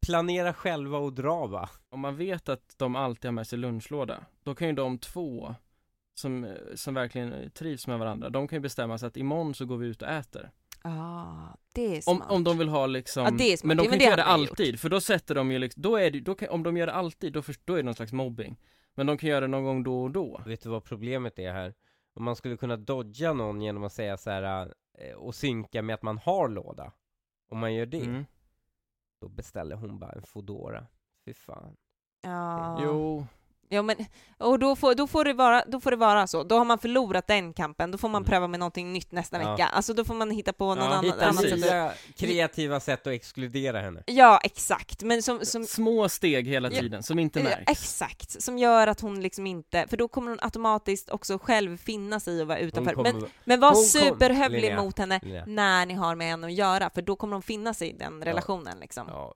planera 0.07 0.55
själva 0.55 0.99
och 0.99 1.13
dra 1.13 1.47
va? 1.47 1.69
Om 1.91 2.01
man 2.01 2.17
vet 2.17 2.49
att 2.49 2.75
de 2.79 2.97
alltid 2.97 3.25
har 3.25 3.33
med 3.33 3.47
sig 3.47 3.59
lunchlåda, 3.59 4.25
då 4.43 4.55
kan 4.55 4.69
ju 4.69 4.75
de 4.75 4.99
två 4.99 5.55
som, 6.15 6.57
som 6.75 6.95
verkligen 6.95 7.51
trivs 7.51 7.87
med 7.87 7.99
varandra, 7.99 8.31
de 8.31 8.49
kan 8.49 8.57
ju 8.57 8.61
bestämma 8.61 8.99
sig 8.99 9.07
att 9.07 9.17
imorgon 9.17 9.55
så 9.55 9.67
går 9.67 9.77
vi 9.77 9.87
ut 9.87 10.03
och 10.03 10.09
äter. 10.09 10.51
Ah, 10.85 11.49
det 11.75 11.83
är 11.87 11.97
Om, 11.97 12.17
smart. 12.17 12.31
om 12.31 12.45
de 12.45 12.59
vill 12.59 12.69
ha 12.69 12.87
liksom, 12.87 13.25
Ja, 13.25 13.31
det 13.31 13.53
är 13.53 13.57
smart. 13.57 13.69
men 13.69 13.77
de 13.77 13.83
kan 13.85 13.93
inte 13.95 14.05
det 14.05 14.09
göra 14.09 14.17
det 14.17 14.25
alltid, 14.25 14.81
för 14.81 14.89
då 14.89 15.01
sätter 15.01 15.35
de 15.35 15.53
ju 15.53 15.59
liksom, 15.59 15.83
då 15.83 15.97
är 15.97 16.11
det, 16.11 16.21
då 16.21 16.35
kan, 16.35 16.49
om 16.49 16.63
de 16.63 16.77
gör 16.77 16.87
det 16.87 16.93
alltid, 16.93 17.33
då, 17.33 17.43
först, 17.43 17.61
då 17.65 17.73
är 17.73 17.77
det 17.77 17.83
någon 17.83 17.95
slags 17.95 18.13
mobbing. 18.13 18.57
Men 18.95 19.07
de 19.07 19.19
kan 19.19 19.29
göra 19.31 19.41
det 19.41 19.47
någon 19.47 19.65
gång 19.65 19.83
då 19.83 20.03
och 20.03 20.11
då. 20.11 20.41
Vet 20.47 20.63
du 20.63 20.69
vad 20.69 20.85
problemet 20.85 21.39
är 21.39 21.53
här? 21.53 21.75
Om 22.15 22.25
man 22.25 22.37
skulle 22.37 22.57
kunna 22.57 22.77
dodga 22.77 23.33
någon 23.33 23.63
genom 23.63 23.85
att 23.85 23.93
säga 23.93 24.17
så 24.17 24.31
här 24.31 24.75
eh, 24.99 25.15
och 25.15 25.35
synka 25.35 25.83
med 25.83 25.95
att 25.95 26.03
man 26.03 26.19
har 26.19 26.49
låda. 26.49 26.93
Om 27.51 27.59
man 27.59 27.75
gör 27.75 27.87
det, 27.87 28.01
Mm. 28.05 28.25
då 29.21 29.29
beställer 29.29 29.77
hon 29.77 29.99
bara 29.99 30.13
en 30.13 30.23
Foodora. 30.23 30.87
Fy 31.25 31.35
fan. 31.35 31.77
Ja. 32.23 32.79
Jo, 32.85 33.27
Ja, 33.73 33.83
men, 33.83 33.97
och 34.39 34.59
då 34.59 34.77
får, 34.77 34.95
då, 34.95 35.07
får 35.07 35.25
det 35.25 35.33
vara, 35.33 35.65
då 35.67 35.81
får 35.81 35.91
det 35.91 35.97
vara 35.97 36.27
så. 36.27 36.43
Då 36.43 36.59
har 36.59 36.65
man 36.65 36.79
förlorat 36.79 37.27
den 37.27 37.53
kampen, 37.53 37.91
då 37.91 37.99
får 37.99 38.09
man 38.09 38.23
Mm. 38.23 38.31
pröva 38.31 38.47
med 38.49 38.61
någonting 38.61 38.93
nytt 38.93 39.13
nästa 39.13 39.41
Ja. 39.43 39.51
vecka. 39.51 39.67
Alltså 39.67 39.95
då 39.95 40.05
får 40.05 40.15
man 40.15 40.31
hitta 40.31 40.53
på 40.53 40.65
någon 40.75 40.79
Ja, 40.79 40.85
annan, 40.91 41.05
Hitta 41.05 41.27
annat 41.27 41.41
sätt. 41.43 41.73
att- 41.73 42.17
kreativa 42.17 42.81
sätt 42.81 43.01
att 43.07 43.13
exkludera 43.13 43.81
henne. 43.81 44.03
Ja, 44.07 44.41
exakt. 44.45 45.03
Men 45.03 45.23
som, 45.23 45.41
som, 45.45 45.65
små 45.65 46.09
steg 46.09 46.47
hela 46.49 46.71
Ja, 46.73 46.81
tiden 46.81 47.03
som 47.03 47.19
inte 47.19 47.39
Ja, 47.39 47.45
märks. 47.45 47.71
Exakt, 47.71 48.43
som 48.43 48.59
gör 48.59 48.87
att 48.87 49.01
hon 49.01 49.21
liksom 49.21 49.47
inte, 49.47 49.87
för 49.89 49.97
då 49.97 50.09
kommer 50.09 50.31
hon 50.31 50.39
automatiskt 50.43 51.11
också 51.11 51.39
själv 51.39 51.77
finna 51.77 52.21
sig 52.21 52.41
att 52.43 52.47
vara 52.49 52.59
utanför. 52.59 52.95
kommer, 52.95 53.13
Men, 53.13 53.25
men 53.45 53.61
var 53.61 53.69
hon 53.69 53.75
kom- 53.75 53.85
superhövlig 53.85 54.63
Linnea, 54.63 54.83
mot 54.83 54.99
henne 54.99 55.21
Linnea. 55.23 55.45
när 55.47 55.87
ni 55.87 55.95
har 55.95 56.15
med 56.15 56.27
henne 56.27 56.47
att 56.47 56.53
göra, 56.53 56.91
för 56.91 57.03
då 57.03 57.17
kommer 57.17 57.33
hon 57.33 57.43
finna 57.43 57.75
sig 57.75 57.89
i 57.89 57.93
den 57.93 58.25
relationen 58.25 58.79
liksom. 58.81 59.05
Ja, 59.09 59.35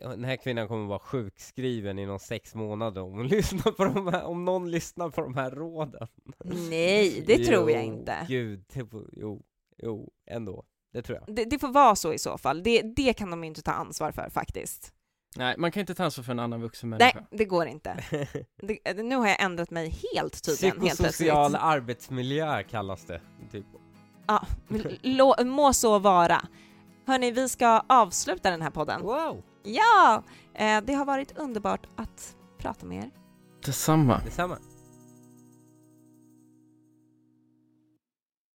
ja, 0.00 0.08
den 0.08 0.24
här 0.24 0.36
kvinnan 0.36 0.68
kommer 0.68 0.86
vara 0.88 0.98
sjukskriven 0.98 1.98
i 1.98 2.06
någon 2.06 2.20
sex 2.20 2.54
månader 2.54 3.00
om 3.02 3.12
hon 3.12 3.28
lyssnar 3.36 3.71
på 3.76 3.84
de 3.84 4.06
här, 4.08 4.24
om 4.24 4.44
någon 4.44 4.70
lyssnar 4.70 5.10
på 5.10 5.20
de 5.20 5.34
här 5.34 5.50
råden. 5.50 6.08
Nej, 6.44 7.24
det 7.26 7.44
tror 7.44 7.70
jag 7.70 7.84
inte. 7.84 8.26
Gud, 8.28 8.64
det 8.72 8.86
jo, 9.12 9.42
jo, 9.78 10.12
ändå. 10.30 10.64
Det 10.92 11.02
tror 11.02 11.18
jag. 11.18 11.36
Det, 11.36 11.44
det 11.44 11.58
får 11.58 11.68
vara 11.68 11.96
så 11.96 12.12
i 12.12 12.18
så 12.18 12.38
fall. 12.38 12.62
Det, 12.62 12.82
det 12.82 13.12
kan 13.12 13.30
de 13.30 13.44
ju 13.44 13.48
inte 13.48 13.62
ta 13.62 13.72
ansvar 13.72 14.12
för 14.12 14.30
faktiskt. 14.30 14.92
Nej, 15.36 15.54
man 15.58 15.72
kan 15.72 15.80
inte 15.80 15.94
ta 15.94 16.04
ansvar 16.04 16.24
för 16.24 16.32
en 16.32 16.38
annan 16.38 16.60
vuxen 16.60 16.88
människa. 16.88 17.12
Nej, 17.14 17.38
det 17.38 17.44
går 17.44 17.66
inte. 17.66 18.04
Det, 18.62 18.94
nu 19.02 19.16
har 19.16 19.26
jag 19.28 19.42
ändrat 19.42 19.70
mig 19.70 19.94
helt 20.14 20.42
tydligen, 20.42 20.80
helt 20.80 20.94
Psykosocial 20.94 21.50
plötsligt. 21.50 21.62
arbetsmiljö 21.62 22.62
kallas 22.62 23.04
det. 23.04 23.20
Typ. 23.52 23.66
Ja, 24.26 24.46
lå, 25.02 25.34
må 25.44 25.72
så 25.72 25.98
vara. 25.98 26.42
Hörni, 27.06 27.30
vi 27.30 27.48
ska 27.48 27.82
avsluta 27.86 28.50
den 28.50 28.62
här 28.62 28.70
podden. 28.70 29.02
Wow! 29.02 29.42
Ja! 29.62 30.22
Eh, 30.54 30.80
det 30.84 30.94
har 30.94 31.04
varit 31.04 31.38
underbart 31.38 31.86
att 31.96 32.36
prata 32.58 32.86
med 32.86 33.04
er. 33.04 33.21
Detsamma. 33.62 34.20
Detsamma. 34.24 34.58